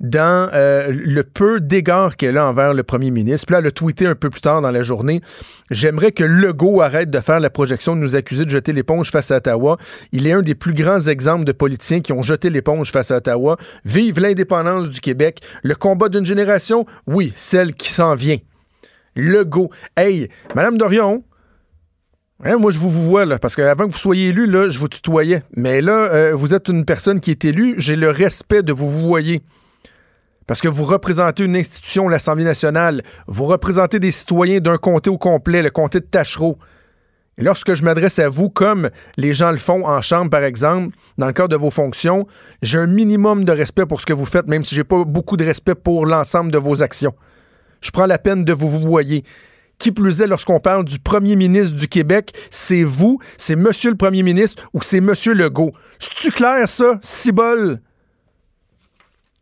dans 0.00 0.50
euh, 0.52 0.88
le 0.90 1.22
peu 1.22 1.60
d'égard 1.60 2.16
qu'elle 2.16 2.36
a 2.36 2.46
envers 2.46 2.74
le 2.74 2.82
premier 2.82 3.10
ministre. 3.10 3.46
Puis 3.46 3.54
là, 3.54 3.60
elle 3.60 3.66
a 3.66 3.70
tweeté 3.70 4.06
un 4.06 4.14
peu 4.14 4.28
plus 4.28 4.42
tard 4.42 4.60
dans 4.60 4.70
la 4.70 4.82
journée 4.82 5.22
J'aimerais 5.70 6.12
que 6.12 6.22
Legault 6.22 6.80
arrête 6.80 7.10
de 7.10 7.20
faire 7.20 7.40
la 7.40 7.50
projection 7.50 7.96
de 7.96 8.00
nous 8.00 8.14
accuser 8.14 8.44
de 8.44 8.50
jeter 8.50 8.72
l'éponge 8.72 9.10
face 9.10 9.30
à 9.30 9.36
Ottawa. 9.36 9.78
Il 10.12 10.26
est 10.26 10.32
un 10.32 10.42
des 10.42 10.54
plus 10.54 10.74
grands 10.74 11.00
exemples 11.00 11.44
de 11.44 11.52
politiciens 11.52 12.00
qui 12.00 12.12
ont 12.12 12.22
jeté 12.22 12.50
l'éponge 12.50 12.92
face 12.92 13.10
à 13.10 13.16
Ottawa. 13.16 13.56
Vive 13.84 14.20
l'indépendance 14.20 14.88
du 14.88 15.00
Québec. 15.00 15.40
Le 15.62 15.74
combat 15.74 16.08
d'une 16.08 16.24
génération, 16.24 16.86
oui, 17.06 17.32
celle 17.34 17.74
qui 17.74 17.88
s'en 17.88 18.14
vient. 18.14 18.38
Legault. 19.16 19.70
Hey, 19.96 20.28
Madame 20.54 20.78
Dorion, 20.78 21.24
hein, 22.44 22.58
moi, 22.58 22.70
je 22.70 22.78
vous, 22.78 22.90
vois, 22.90 23.24
là, 23.24 23.38
parce 23.38 23.56
qu'avant 23.56 23.86
que 23.86 23.92
vous 23.92 23.98
soyez 23.98 24.28
élu, 24.28 24.46
là, 24.46 24.68
je 24.68 24.78
vous 24.78 24.88
tutoyais. 24.88 25.42
Mais 25.56 25.80
là, 25.80 26.12
euh, 26.12 26.32
vous 26.34 26.54
êtes 26.54 26.68
une 26.68 26.84
personne 26.84 27.18
qui 27.18 27.30
est 27.30 27.44
élue. 27.44 27.74
J'ai 27.78 27.96
le 27.96 28.10
respect 28.10 28.62
de 28.62 28.72
vous 28.72 28.90
vous. 28.90 29.16
Parce 30.46 30.60
que 30.60 30.68
vous 30.68 30.84
représentez 30.84 31.44
une 31.44 31.56
institution, 31.56 32.08
l'Assemblée 32.08 32.44
nationale. 32.44 33.02
Vous 33.26 33.44
représentez 33.44 33.98
des 33.98 34.12
citoyens 34.12 34.60
d'un 34.60 34.78
comté 34.78 35.10
au 35.10 35.18
complet, 35.18 35.62
le 35.62 35.70
comté 35.70 36.00
de 36.00 36.04
Tachereau. 36.04 36.58
Et 37.38 37.44
lorsque 37.44 37.74
je 37.74 37.84
m'adresse 37.84 38.18
à 38.18 38.28
vous, 38.28 38.48
comme 38.48 38.88
les 39.18 39.34
gens 39.34 39.50
le 39.50 39.58
font 39.58 39.86
en 39.86 40.00
chambre, 40.00 40.30
par 40.30 40.42
exemple, 40.42 40.96
dans 41.18 41.26
le 41.26 41.32
cadre 41.32 41.50
de 41.50 41.56
vos 41.56 41.70
fonctions, 41.70 42.26
j'ai 42.62 42.78
un 42.78 42.86
minimum 42.86 43.44
de 43.44 43.52
respect 43.52 43.84
pour 43.84 44.00
ce 44.00 44.06
que 44.06 44.14
vous 44.14 44.24
faites, 44.24 44.46
même 44.46 44.64
si 44.64 44.74
j'ai 44.74 44.84
pas 44.84 45.04
beaucoup 45.04 45.36
de 45.36 45.44
respect 45.44 45.74
pour 45.74 46.06
l'ensemble 46.06 46.50
de 46.50 46.58
vos 46.58 46.82
actions. 46.82 47.14
Je 47.82 47.90
prends 47.90 48.06
la 48.06 48.18
peine 48.18 48.44
de 48.44 48.52
vous 48.52 48.70
vous 48.70 48.80
voyez. 48.80 49.24
Qui 49.78 49.92
plus 49.92 50.22
est, 50.22 50.26
lorsqu'on 50.26 50.60
parle 50.60 50.86
du 50.86 50.98
premier 50.98 51.36
ministre 51.36 51.76
du 51.76 51.88
Québec, 51.88 52.32
c'est 52.48 52.84
vous, 52.84 53.18
c'est 53.36 53.56
monsieur 53.56 53.90
le 53.90 53.96
premier 53.96 54.22
ministre 54.22 54.70
ou 54.72 54.80
c'est 54.80 55.02
monsieur 55.02 55.34
Legault. 55.34 55.72
C'est-tu 55.98 56.30
clair, 56.30 56.66
ça, 56.66 56.98
Cibole? 57.02 57.80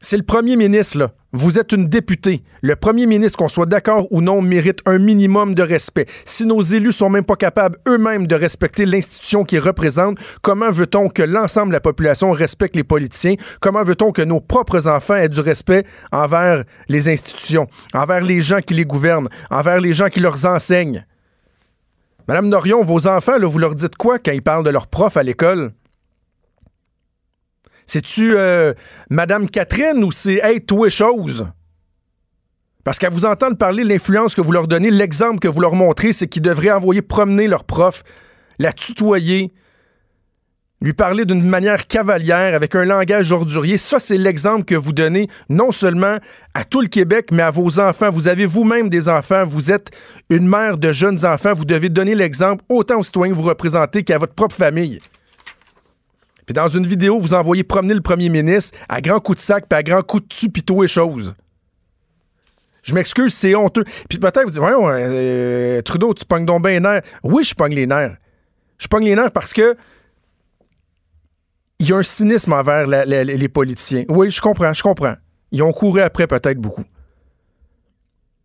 C'est 0.04 0.18
le 0.18 0.22
premier 0.22 0.56
ministre. 0.56 1.10
Vous 1.32 1.58
êtes 1.58 1.72
une 1.72 1.88
députée. 1.88 2.44
Le 2.60 2.76
premier 2.76 3.06
ministre, 3.06 3.38
qu'on 3.38 3.48
soit 3.48 3.64
d'accord 3.64 4.06
ou 4.12 4.20
non, 4.20 4.42
mérite 4.42 4.80
un 4.84 4.98
minimum 4.98 5.54
de 5.54 5.62
respect. 5.62 6.04
Si 6.26 6.44
nos 6.44 6.60
élus 6.60 6.92
sont 6.92 7.08
même 7.08 7.24
pas 7.24 7.36
capables 7.36 7.78
eux-mêmes 7.88 8.26
de 8.26 8.34
respecter 8.34 8.84
l'institution 8.84 9.44
qu'ils 9.44 9.60
représentent, 9.60 10.18
comment 10.42 10.70
veut-on 10.70 11.08
que 11.08 11.22
l'ensemble 11.22 11.68
de 11.68 11.76
la 11.76 11.80
population 11.80 12.32
respecte 12.32 12.76
les 12.76 12.84
politiciens? 12.84 13.36
Comment 13.60 13.82
veut-on 13.82 14.12
que 14.12 14.20
nos 14.20 14.40
propres 14.40 14.88
enfants 14.88 15.16
aient 15.16 15.30
du 15.30 15.40
respect 15.40 15.86
envers 16.12 16.64
les 16.88 17.08
institutions, 17.08 17.66
envers 17.94 18.20
les 18.20 18.42
gens 18.42 18.60
qui 18.60 18.74
les 18.74 18.84
gouvernent, 18.84 19.28
envers 19.50 19.80
les 19.80 19.94
gens 19.94 20.08
qui 20.08 20.20
leur 20.20 20.44
enseignent? 20.44 21.06
Madame 22.28 22.48
Norion, 22.48 22.82
vos 22.82 23.08
enfants, 23.08 23.40
vous 23.40 23.58
leur 23.58 23.74
dites 23.74 23.96
quoi 23.96 24.18
quand 24.18 24.32
ils 24.32 24.42
parlent 24.42 24.64
de 24.64 24.70
leurs 24.70 24.86
profs 24.86 25.16
à 25.16 25.22
l'école? 25.22 25.72
C'est-tu 27.86 28.36
euh, 28.36 28.72
Madame 29.10 29.48
Catherine 29.48 30.02
ou 30.04 30.12
c'est 30.12 30.40
Hey, 30.42 30.60
toi 30.60 30.88
chose? 30.88 31.46
Parce 32.84 32.98
qu'à 32.98 33.08
vous 33.08 33.24
entendre 33.24 33.56
parler 33.56 33.82
l'influence 33.82 34.34
que 34.34 34.42
vous 34.42 34.52
leur 34.52 34.68
donnez, 34.68 34.90
l'exemple 34.90 35.38
que 35.38 35.48
vous 35.48 35.60
leur 35.60 35.74
montrez, 35.74 36.12
c'est 36.12 36.26
qu'ils 36.26 36.42
devraient 36.42 36.70
envoyer 36.70 37.00
promener 37.00 37.48
leur 37.48 37.64
prof, 37.64 38.02
la 38.58 38.72
tutoyer, 38.72 39.52
lui 40.82 40.92
parler 40.92 41.24
d'une 41.24 41.48
manière 41.48 41.86
cavalière, 41.86 42.54
avec 42.54 42.74
un 42.74 42.84
langage 42.84 43.32
ordurier. 43.32 43.78
Ça, 43.78 43.98
c'est 43.98 44.18
l'exemple 44.18 44.64
que 44.64 44.74
vous 44.74 44.92
donnez 44.92 45.28
non 45.48 45.72
seulement 45.72 46.18
à 46.52 46.64
tout 46.64 46.82
le 46.82 46.88
Québec, 46.88 47.28
mais 47.32 47.42
à 47.42 47.50
vos 47.50 47.80
enfants. 47.80 48.10
Vous 48.10 48.28
avez 48.28 48.44
vous-même 48.44 48.90
des 48.90 49.08
enfants, 49.08 49.44
vous 49.44 49.72
êtes 49.72 49.88
une 50.28 50.46
mère 50.46 50.76
de 50.76 50.92
jeunes 50.92 51.24
enfants, 51.24 51.54
vous 51.54 51.64
devez 51.64 51.88
donner 51.88 52.14
l'exemple 52.14 52.62
autant 52.68 52.98
aux 52.98 53.02
citoyens 53.02 53.32
que 53.32 53.38
vous 53.38 53.48
représentez 53.48 54.02
qu'à 54.02 54.18
votre 54.18 54.34
propre 54.34 54.54
famille. 54.54 55.00
Puis 56.46 56.52
dans 56.52 56.68
une 56.68 56.86
vidéo, 56.86 57.18
vous 57.18 57.34
envoyez 57.34 57.64
promener 57.64 57.94
le 57.94 58.00
premier 58.00 58.28
ministre 58.28 58.78
à 58.88 59.00
grands 59.00 59.20
coups 59.20 59.38
de 59.38 59.42
sac, 59.42 59.66
puis 59.68 59.78
à 59.78 59.82
grands 59.82 60.02
coups 60.02 60.22
de 60.24 60.28
tupito 60.28 60.84
et 60.84 60.88
choses. 60.88 61.34
Je 62.82 62.94
m'excuse, 62.94 63.32
c'est 63.32 63.54
honteux. 63.54 63.84
Puis 64.08 64.18
peut-être 64.18 64.44
vous 64.44 64.50
dites, 64.50 64.58
voyons, 64.58 64.88
euh, 64.90 65.80
Trudeau, 65.80 66.12
tu 66.12 66.24
pognes 66.26 66.44
donc 66.44 66.62
bien 66.62 66.72
les 66.72 66.80
nerfs. 66.80 67.02
Oui, 67.22 67.44
je 67.44 67.54
pogne 67.54 67.74
les 67.74 67.86
nerfs. 67.86 68.16
Je 68.78 68.88
pogne 68.88 69.04
les 69.04 69.14
nerfs 69.14 69.32
parce 69.32 69.52
que 69.54 69.74
il 71.78 71.88
y 71.88 71.92
a 71.92 71.96
un 71.96 72.02
cynisme 72.02 72.52
envers 72.52 72.86
les 72.86 73.48
politiciens. 73.48 74.04
Oui, 74.08 74.30
je 74.30 74.40
comprends, 74.40 74.72
je 74.72 74.82
comprends. 74.82 75.16
Ils 75.50 75.62
ont 75.62 75.72
couru 75.72 76.00
après 76.00 76.26
peut-être 76.26 76.58
beaucoup. 76.58 76.84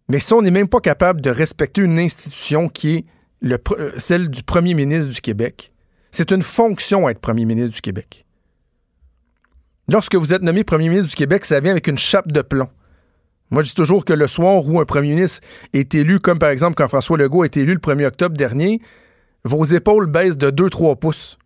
Mais 0.09 0.19
si 0.19 0.33
on 0.33 0.41
n'est 0.41 0.51
même 0.51 0.67
pas 0.67 0.79
capable 0.79 1.21
de 1.21 1.29
respecter 1.29 1.81
une 1.81 1.99
institution 1.99 2.67
qui 2.67 2.95
est 2.95 3.05
le, 3.41 3.57
euh, 3.71 3.91
celle 3.97 4.27
du 4.29 4.43
premier 4.43 4.73
ministre 4.73 5.11
du 5.11 5.21
Québec, 5.21 5.71
c'est 6.11 6.31
une 6.31 6.41
fonction 6.41 7.07
être 7.09 7.19
premier 7.19 7.45
ministre 7.45 7.75
du 7.75 7.81
Québec. 7.81 8.25
Lorsque 9.87 10.15
vous 10.15 10.33
êtes 10.33 10.41
nommé 10.41 10.63
premier 10.63 10.89
ministre 10.89 11.09
du 11.09 11.15
Québec, 11.15 11.45
ça 11.45 11.59
vient 11.59 11.71
avec 11.71 11.87
une 11.87 11.97
chape 11.97 12.31
de 12.31 12.41
plomb. 12.41 12.69
Moi, 13.51 13.63
je 13.63 13.69
dis 13.69 13.73
toujours 13.73 14.05
que 14.05 14.13
le 14.13 14.27
soir 14.27 14.67
où 14.67 14.79
un 14.79 14.85
premier 14.85 15.09
ministre 15.09 15.41
est 15.73 15.95
élu, 15.95 16.19
comme 16.19 16.37
par 16.37 16.49
exemple 16.49 16.75
quand 16.75 16.87
François 16.87 17.17
Legault 17.17 17.41
a 17.41 17.47
été 17.47 17.61
élu 17.61 17.73
le 17.73 17.79
1er 17.79 18.05
octobre 18.05 18.37
dernier, 18.37 18.81
vos 19.43 19.65
épaules 19.65 20.05
baissent 20.05 20.37
de 20.37 20.51
2-3 20.51 20.97
pouces. 20.99 21.39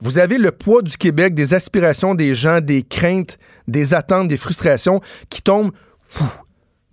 Vous 0.00 0.18
avez 0.18 0.38
le 0.38 0.50
poids 0.50 0.82
du 0.82 0.96
Québec, 0.96 1.34
des 1.34 1.54
aspirations 1.54 2.14
des 2.14 2.34
gens, 2.34 2.60
des 2.60 2.82
craintes, 2.82 3.38
des 3.68 3.94
attentes, 3.94 4.28
des 4.28 4.36
frustrations 4.36 5.00
qui 5.28 5.42
tombent 5.42 5.72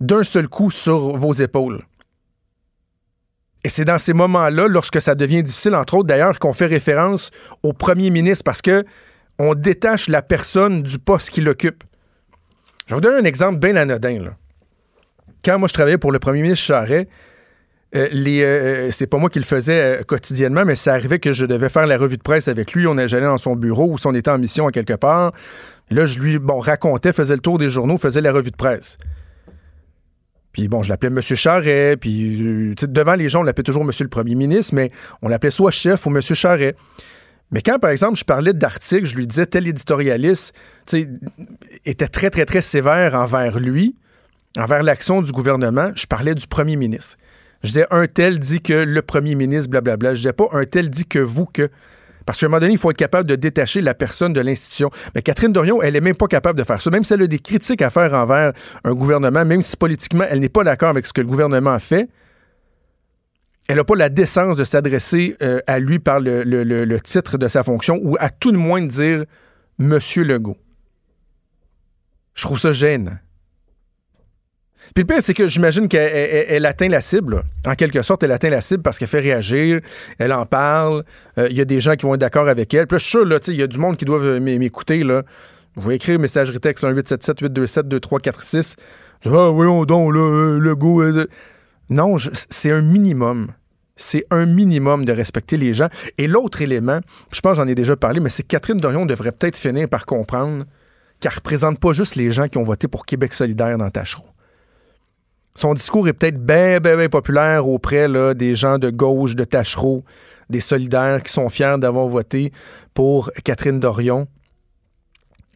d'un 0.00 0.22
seul 0.22 0.48
coup 0.48 0.70
sur 0.70 1.16
vos 1.16 1.32
épaules. 1.32 1.84
Et 3.64 3.68
c'est 3.68 3.84
dans 3.84 3.98
ces 3.98 4.14
moments-là, 4.14 4.68
lorsque 4.68 5.00
ça 5.00 5.14
devient 5.14 5.42
difficile, 5.42 5.74
entre 5.74 5.94
autres 5.94 6.06
d'ailleurs, 6.06 6.38
qu'on 6.38 6.52
fait 6.52 6.66
référence 6.66 7.30
au 7.62 7.72
premier 7.72 8.10
ministre 8.10 8.44
parce 8.44 8.62
que 8.62 8.84
on 9.38 9.54
détache 9.54 10.08
la 10.08 10.22
personne 10.22 10.82
du 10.82 10.98
poste 10.98 11.30
qu'il 11.30 11.48
occupe. 11.48 11.84
Je 12.86 12.94
vais 12.94 12.96
vous 12.96 13.00
donner 13.00 13.20
un 13.20 13.24
exemple 13.24 13.58
bien 13.58 13.76
anodin. 13.76 14.34
Quand 15.44 15.58
moi, 15.58 15.68
je 15.68 15.74
travaillais 15.74 15.98
pour 15.98 16.12
le 16.12 16.18
premier 16.18 16.42
ministre 16.42 16.64
Charret, 16.64 17.08
euh, 17.96 18.08
les, 18.12 18.42
euh, 18.42 18.90
c'est 18.90 19.06
pas 19.06 19.18
moi 19.18 19.30
qui 19.30 19.38
le 19.38 19.44
faisais 19.44 20.00
euh, 20.00 20.02
quotidiennement, 20.04 20.64
mais 20.64 20.76
ça 20.76 20.92
arrivait 20.92 21.18
que 21.18 21.32
je 21.32 21.44
devais 21.44 21.68
faire 21.68 21.86
la 21.86 21.98
revue 21.98 22.18
de 22.18 22.22
presse 22.22 22.48
avec 22.48 22.72
lui. 22.72 22.86
On 22.86 22.96
allait 22.98 23.20
dans 23.20 23.38
son 23.38 23.56
bureau 23.56 23.90
ou 23.90 23.98
si 23.98 24.06
on 24.06 24.14
était 24.14 24.30
en 24.30 24.38
mission 24.38 24.66
à 24.66 24.72
quelque 24.72 24.92
part. 24.92 25.32
Là, 25.90 26.06
je 26.06 26.20
lui 26.20 26.38
racontais, 26.46 27.12
faisais 27.12 27.34
le 27.34 27.40
tour 27.40 27.58
des 27.58 27.68
journaux, 27.68 27.98
faisais 27.98 28.20
la 28.20 28.32
revue 28.32 28.50
de 28.50 28.56
presse. 28.56 28.96
Puis 30.52 30.68
bon, 30.68 30.82
je 30.82 30.88
l'appelais 30.88 31.10
Monsieur 31.10 31.36
Charret, 31.36 31.96
puis 31.96 32.74
devant 32.82 33.14
les 33.14 33.28
gens, 33.28 33.40
on 33.40 33.42
l'appelait 33.42 33.62
toujours 33.62 33.84
Monsieur 33.84 34.04
le 34.04 34.10
Premier 34.10 34.34
ministre, 34.34 34.74
mais 34.74 34.90
on 35.22 35.28
l'appelait 35.28 35.50
soit 35.50 35.70
chef 35.70 36.06
ou 36.06 36.10
Monsieur 36.10 36.34
Charret. 36.34 36.74
Mais 37.52 37.62
quand, 37.62 37.78
par 37.78 37.90
exemple, 37.90 38.16
je 38.16 38.24
parlais 38.24 38.52
d'articles, 38.52 39.06
je 39.06 39.16
lui 39.16 39.26
disais 39.26 39.46
tel 39.46 39.66
éditorialiste 39.66 40.54
était 41.84 42.08
très, 42.08 42.30
très, 42.30 42.44
très 42.44 42.60
sévère 42.60 43.14
envers 43.14 43.58
lui, 43.58 43.96
envers 44.56 44.82
l'action 44.82 45.22
du 45.22 45.32
gouvernement, 45.32 45.90
je 45.94 46.06
parlais 46.06 46.34
du 46.34 46.46
premier 46.46 46.76
ministre. 46.76 47.16
Je 47.62 47.68
disais 47.68 47.86
un 47.90 48.06
tel 48.06 48.38
dit 48.38 48.60
que 48.60 48.72
le 48.72 49.02
premier 49.02 49.34
ministre, 49.34 49.70
blablabla. 49.70 50.14
Je 50.14 50.20
disais 50.20 50.32
pas 50.32 50.48
un 50.52 50.64
tel 50.64 50.90
dit 50.90 51.04
que 51.04 51.18
vous 51.18 51.46
que. 51.46 51.68
Parce 52.26 52.38
qu'à 52.38 52.46
un 52.46 52.48
moment 52.48 52.60
donné, 52.60 52.74
il 52.74 52.78
faut 52.78 52.90
être 52.90 52.96
capable 52.96 53.28
de 53.28 53.36
détacher 53.36 53.80
la 53.80 53.94
personne 53.94 54.32
de 54.32 54.40
l'institution. 54.40 54.90
Mais 55.14 55.22
Catherine 55.22 55.52
Dorion, 55.52 55.82
elle 55.82 55.94
n'est 55.94 56.00
même 56.00 56.16
pas 56.16 56.26
capable 56.26 56.58
de 56.58 56.64
faire 56.64 56.80
ça. 56.80 56.90
Même 56.90 57.04
si 57.04 57.12
elle 57.12 57.22
a 57.22 57.26
des 57.26 57.38
critiques 57.38 57.82
à 57.82 57.90
faire 57.90 58.14
envers 58.14 58.52
un 58.84 58.94
gouvernement, 58.94 59.44
même 59.44 59.62
si 59.62 59.76
politiquement, 59.76 60.24
elle 60.28 60.40
n'est 60.40 60.48
pas 60.48 60.64
d'accord 60.64 60.90
avec 60.90 61.06
ce 61.06 61.12
que 61.12 61.20
le 61.20 61.26
gouvernement 61.26 61.78
fait, 61.78 62.08
elle 63.68 63.76
n'a 63.76 63.84
pas 63.84 63.94
la 63.94 64.08
décence 64.08 64.56
de 64.56 64.64
s'adresser 64.64 65.36
euh, 65.42 65.60
à 65.68 65.78
lui 65.78 66.00
par 66.00 66.18
le, 66.18 66.98
titre 66.98 67.38
de 67.38 67.46
sa 67.46 67.62
fonction 67.62 68.00
ou 68.02 68.16
à 68.18 68.28
tout 68.28 68.50
le 68.50 68.58
moins 68.58 68.82
de 68.82 68.88
dire 68.88 69.24
Monsieur 69.78 70.24
Legault. 70.24 70.56
Je 72.34 72.42
trouve 72.42 72.58
ça 72.58 72.72
gênant. 72.72 73.16
Puis 74.94 75.02
le 75.02 75.06
pire, 75.06 75.22
c'est 75.22 75.34
que 75.34 75.46
j'imagine 75.48 75.88
qu'elle 75.88 76.66
atteint 76.66 76.88
la 76.88 77.00
cible. 77.00 77.42
En 77.66 77.74
quelque 77.74 78.02
sorte, 78.02 78.22
elle 78.22 78.32
atteint 78.32 78.50
la 78.50 78.60
cible 78.60 78.82
parce 78.82 78.98
qu'elle 78.98 79.08
fait 79.08 79.20
réagir, 79.20 79.80
elle 80.18 80.32
en 80.32 80.46
parle. 80.46 81.04
Euh, 81.38 81.46
il 81.50 81.56
y 81.56 81.60
a 81.60 81.64
des 81.64 81.80
gens 81.80 81.94
qui 81.96 82.06
vont 82.06 82.14
être 82.14 82.20
d'accord 82.20 82.48
avec 82.48 82.74
elle. 82.74 82.86
Puis 82.86 82.96
là, 82.96 82.98
je 82.98 83.04
suis 83.04 83.10
sûr, 83.10 83.38
il 83.48 83.56
y 83.56 83.62
a 83.62 83.66
du 83.66 83.78
monde 83.78 83.96
qui 83.96 84.04
doit 84.04 84.40
m'écouter. 84.40 85.04
Là. 85.04 85.22
Vous 85.76 85.82
pouvez 85.82 85.94
écrire 85.94 86.18
messagerie 86.18 86.60
texte 86.60 86.84
1-877-827-2346. 86.84 88.76
Ah, 89.26 89.50
voyons 89.52 89.84
donc, 89.84 90.14
là, 90.14 90.58
le 90.58 90.76
goût. 90.76 91.02
Non, 91.88 92.16
c'est 92.48 92.70
un 92.70 92.82
minimum. 92.82 93.52
C'est 93.96 94.24
un 94.30 94.46
minimum 94.46 95.04
de 95.04 95.12
respecter 95.12 95.56
les 95.56 95.74
gens. 95.74 95.88
Et 96.16 96.26
l'autre 96.26 96.62
élément, 96.62 97.00
je 97.32 97.40
pense 97.40 97.56
j'en 97.56 97.66
ai 97.66 97.74
déjà 97.74 97.96
parlé, 97.96 98.20
mais 98.20 98.30
c'est 98.30 98.42
que 98.42 98.48
Catherine 98.48 98.78
Dorion 98.78 99.04
devrait 99.04 99.32
peut-être 99.32 99.58
finir 99.58 99.88
par 99.88 100.06
comprendre 100.06 100.64
qu'elle 101.20 101.32
ne 101.32 101.36
représente 101.36 101.78
pas 101.78 101.92
juste 101.92 102.16
les 102.16 102.30
gens 102.30 102.48
qui 102.48 102.56
ont 102.58 102.62
voté 102.62 102.88
pour 102.88 103.04
Québec 103.04 103.34
solidaire 103.34 103.76
dans 103.76 103.90
Tachereau. 103.90 104.29
Son 105.54 105.74
discours 105.74 106.08
est 106.08 106.12
peut-être 106.12 106.38
bien, 106.38 106.78
bien, 106.78 106.96
bien 106.96 107.08
populaire 107.08 107.66
auprès 107.66 108.08
des 108.34 108.54
gens 108.54 108.78
de 108.78 108.90
gauche, 108.90 109.34
de 109.34 109.44
Tachereau, 109.44 110.04
des 110.48 110.60
solidaires 110.60 111.22
qui 111.22 111.32
sont 111.32 111.48
fiers 111.48 111.76
d'avoir 111.78 112.06
voté 112.06 112.52
pour 112.94 113.30
Catherine 113.44 113.80
Dorion. 113.80 114.26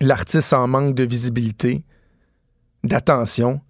L'artiste 0.01 0.53
en 0.53 0.67
manque 0.67 0.95
de 0.95 1.05
visibilité, 1.05 1.85
d'attention. 2.83 3.61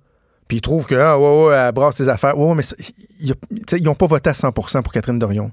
Puis 0.49 0.59
ils 0.59 0.61
trouvent 0.61 0.87
que, 0.87 0.95
ah, 0.95 1.18
ouais, 1.18 1.55
elle 1.55 1.72
brasse 1.72 1.97
ses 1.97 2.09
affaires. 2.09 2.37
Ouais, 2.39 2.55
mais 2.55 2.64
ils 3.20 3.83
n'ont 3.83 3.95
pas 3.95 4.07
voté 4.07 4.31
à 4.31 4.35
100 4.35 4.53
pour 4.53 4.93
Catherine 4.93 5.18
Dorion. 5.18 5.53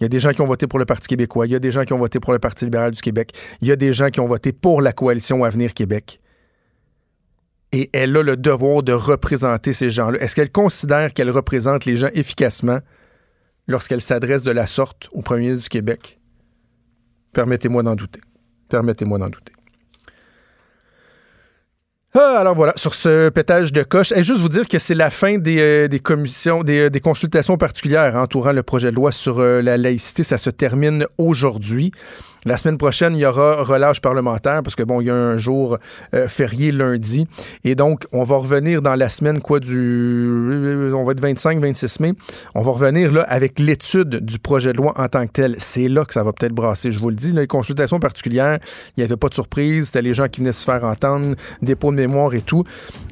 Il 0.00 0.04
y 0.04 0.06
a 0.06 0.08
des 0.08 0.20
gens 0.20 0.32
qui 0.32 0.40
ont 0.40 0.46
voté 0.46 0.66
pour 0.66 0.78
le 0.78 0.84
Parti 0.84 1.08
québécois. 1.08 1.46
Il 1.46 1.52
y 1.52 1.56
a 1.56 1.58
des 1.58 1.72
gens 1.72 1.84
qui 1.84 1.92
ont 1.92 1.98
voté 1.98 2.20
pour 2.20 2.32
le 2.32 2.38
Parti 2.38 2.64
libéral 2.64 2.92
du 2.92 3.00
Québec. 3.00 3.32
Il 3.60 3.68
y 3.68 3.72
a 3.72 3.76
des 3.76 3.92
gens 3.92 4.10
qui 4.10 4.20
ont 4.20 4.26
voté 4.26 4.52
pour 4.52 4.80
la 4.80 4.92
coalition 4.92 5.44
Avenir 5.44 5.74
Québec. 5.74 6.20
Et 7.72 7.90
elle 7.92 8.16
a 8.16 8.22
le 8.22 8.36
devoir 8.36 8.82
de 8.82 8.92
représenter 8.92 9.72
ces 9.72 9.90
gens-là. 9.90 10.18
Est-ce 10.20 10.34
qu'elle 10.34 10.50
considère 10.50 11.12
qu'elle 11.12 11.30
représente 11.30 11.84
les 11.84 11.96
gens 11.96 12.08
efficacement 12.14 12.78
lorsqu'elle 13.66 14.00
s'adresse 14.00 14.42
de 14.42 14.50
la 14.50 14.66
sorte 14.66 15.08
au 15.12 15.20
premier 15.20 15.42
ministre 15.42 15.64
du 15.64 15.68
Québec? 15.68 16.18
Permettez-moi 17.32 17.82
d'en 17.82 17.94
douter. 17.94 18.20
Permettez-moi 18.68 19.18
d'en 19.18 19.28
douter. 19.28 19.52
Ah, 22.14 22.38
alors 22.40 22.54
voilà, 22.54 22.72
sur 22.76 22.94
ce 22.94 23.28
pétage 23.28 23.72
de 23.72 23.82
coche, 23.82 24.12
et 24.12 24.22
juste 24.22 24.40
vous 24.40 24.48
dire 24.48 24.66
que 24.66 24.78
c'est 24.78 24.94
la 24.94 25.10
fin 25.10 25.36
des, 25.36 25.60
euh, 25.60 25.98
commissions, 26.02 26.64
euh, 26.66 26.88
des, 26.88 27.00
consultations 27.00 27.58
particulières 27.58 28.16
entourant 28.16 28.52
le 28.52 28.62
projet 28.62 28.90
de 28.90 28.96
loi 28.96 29.12
sur 29.12 29.38
euh, 29.38 29.60
la 29.60 29.76
laïcité. 29.76 30.22
Ça 30.22 30.38
se 30.38 30.48
termine 30.48 31.06
aujourd'hui. 31.18 31.92
La 32.44 32.56
semaine 32.56 32.78
prochaine, 32.78 33.16
il 33.16 33.20
y 33.20 33.26
aura 33.26 33.62
relâche 33.62 34.00
parlementaire 34.00 34.62
parce 34.62 34.76
que 34.76 34.82
bon, 34.82 35.00
il 35.00 35.06
y 35.06 35.10
a 35.10 35.14
un 35.14 35.36
jour 35.36 35.78
euh, 36.14 36.28
férié 36.28 36.72
lundi. 36.72 37.26
Et 37.64 37.74
donc, 37.74 38.06
on 38.12 38.22
va 38.22 38.36
revenir 38.36 38.82
dans 38.82 38.94
la 38.94 39.08
semaine, 39.08 39.40
quoi, 39.40 39.60
du. 39.60 40.92
On 40.94 41.04
va 41.04 41.12
être 41.12 41.22
25-26 41.22 42.02
mai. 42.02 42.12
On 42.54 42.62
va 42.62 42.72
revenir 42.72 43.12
là 43.12 43.22
avec 43.22 43.58
l'étude 43.58 44.24
du 44.24 44.38
projet 44.38 44.72
de 44.72 44.78
loi 44.78 44.94
en 44.96 45.08
tant 45.08 45.26
que 45.26 45.32
tel. 45.32 45.56
C'est 45.58 45.88
là 45.88 46.04
que 46.04 46.12
ça 46.12 46.22
va 46.22 46.32
peut-être 46.32 46.52
brasser. 46.52 46.92
Je 46.92 47.00
vous 47.00 47.10
le 47.10 47.16
dis, 47.16 47.32
les 47.32 47.46
consultations 47.46 47.98
particulières, 47.98 48.58
il 48.96 49.00
n'y 49.00 49.04
avait 49.04 49.16
pas 49.16 49.28
de 49.28 49.34
surprise. 49.34 49.86
C'était 49.86 50.02
les 50.02 50.14
gens 50.14 50.28
qui 50.28 50.40
venaient 50.40 50.52
se 50.52 50.64
faire 50.64 50.84
entendre, 50.84 51.34
dépôt 51.62 51.90
de 51.90 51.96
mémoire 51.96 52.34
et 52.34 52.40
tout. 52.40 52.64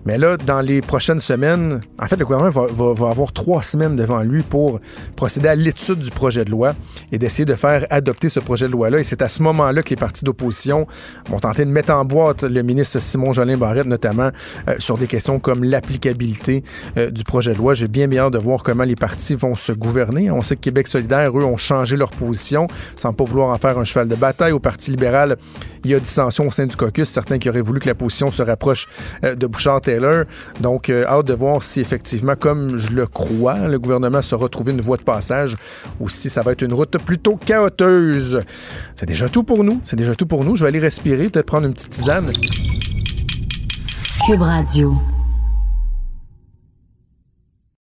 Mais 0.04 0.18
là, 0.18 0.36
dans 0.36 0.60
les 0.60 0.80
prochaines 0.80 1.18
semaines, 1.18 1.80
en 2.00 2.06
fait, 2.06 2.16
le 2.16 2.24
gouvernement 2.24 2.50
va, 2.50 2.92
va 2.92 3.10
avoir 3.10 3.32
trois 3.32 3.62
semaines 3.62 3.96
devant 3.96 4.22
lui 4.22 4.42
pour 4.42 4.80
procéder 5.16 5.48
à 5.48 5.54
l'étude 5.54 5.98
du 5.98 6.10
projet 6.10 6.44
de 6.44 6.50
loi 6.50 6.74
et 7.10 7.18
d'essayer 7.18 7.44
de 7.44 7.54
faire 7.54 7.86
adopter 7.90 8.28
ce 8.28 8.40
projet 8.40 8.66
de 8.66 8.72
loi-là. 8.72 9.00
Et 9.00 9.02
c'est 9.02 9.22
à 9.26 9.28
ce 9.28 9.42
moment-là 9.42 9.82
que 9.82 9.90
les 9.90 9.96
partis 9.96 10.24
d'opposition 10.24 10.86
vont 11.28 11.40
tenter 11.40 11.64
de 11.64 11.70
mettre 11.70 11.92
en 11.92 12.04
boîte 12.04 12.44
le 12.44 12.62
ministre 12.62 13.00
Simon 13.00 13.32
Jolin 13.32 13.56
Barrette, 13.56 13.88
notamment 13.88 14.30
euh, 14.68 14.76
sur 14.78 14.96
des 14.98 15.08
questions 15.08 15.40
comme 15.40 15.64
l'applicabilité 15.64 16.62
euh, 16.96 17.10
du 17.10 17.24
projet 17.24 17.52
de 17.52 17.58
loi. 17.58 17.74
J'ai 17.74 17.88
bien 17.88 18.06
bien 18.06 18.26
hâte 18.26 18.34
de 18.34 18.38
voir 18.38 18.62
comment 18.62 18.84
les 18.84 18.94
partis 18.94 19.34
vont 19.34 19.56
se 19.56 19.72
gouverner. 19.72 20.30
On 20.30 20.42
sait 20.42 20.54
que 20.54 20.60
Québec 20.60 20.86
solidaire, 20.86 21.36
eux, 21.36 21.42
ont 21.42 21.56
changé 21.56 21.96
leur 21.96 22.10
position 22.10 22.68
sans 22.96 23.12
pas 23.12 23.24
vouloir 23.24 23.48
en 23.48 23.58
faire 23.58 23.76
un 23.80 23.84
cheval 23.84 24.06
de 24.06 24.14
bataille. 24.14 24.52
Au 24.52 24.60
Parti 24.60 24.92
libéral, 24.92 25.38
il 25.82 25.90
y 25.90 25.94
a 25.96 25.98
dissension 25.98 26.46
au 26.46 26.50
sein 26.52 26.66
du 26.66 26.76
caucus. 26.76 27.08
Certains 27.08 27.38
qui 27.38 27.48
auraient 27.48 27.60
voulu 27.62 27.80
que 27.80 27.88
la 27.88 27.96
position 27.96 28.30
se 28.30 28.42
rapproche 28.42 28.86
euh, 29.24 29.34
de 29.34 29.48
Bouchard-Taylor. 29.48 30.26
Donc, 30.60 30.88
hâte 30.88 31.26
de 31.26 31.34
voir 31.34 31.64
si 31.64 31.80
effectivement, 31.80 32.36
comme 32.36 32.78
je 32.78 32.90
le 32.90 33.08
crois, 33.08 33.66
le 33.66 33.80
gouvernement 33.80 34.22
se 34.22 34.36
retrouver 34.36 34.70
une 34.70 34.80
voie 34.80 34.98
de 34.98 35.02
passage 35.02 35.56
ou 35.98 36.08
si 36.08 36.30
ça 36.30 36.42
va 36.42 36.52
être 36.52 36.62
une 36.62 36.74
route 36.74 36.96
plutôt 37.04 37.34
chaoteuse. 37.44 38.40
C'est 39.06 39.12
déjà 39.12 39.28
tout 39.28 39.44
pour 39.44 39.62
nous. 39.62 39.80
C'est 39.84 39.94
déjà 39.94 40.16
tout 40.16 40.26
pour 40.26 40.42
nous. 40.42 40.56
Je 40.56 40.62
vais 40.64 40.68
aller 40.68 40.80
respirer, 40.80 41.28
peut-être 41.28 41.46
prendre 41.46 41.68
une 41.68 41.74
petite 41.74 41.90
tisane. 41.90 42.32
Cube 44.26 44.42
Radio. 44.42 44.98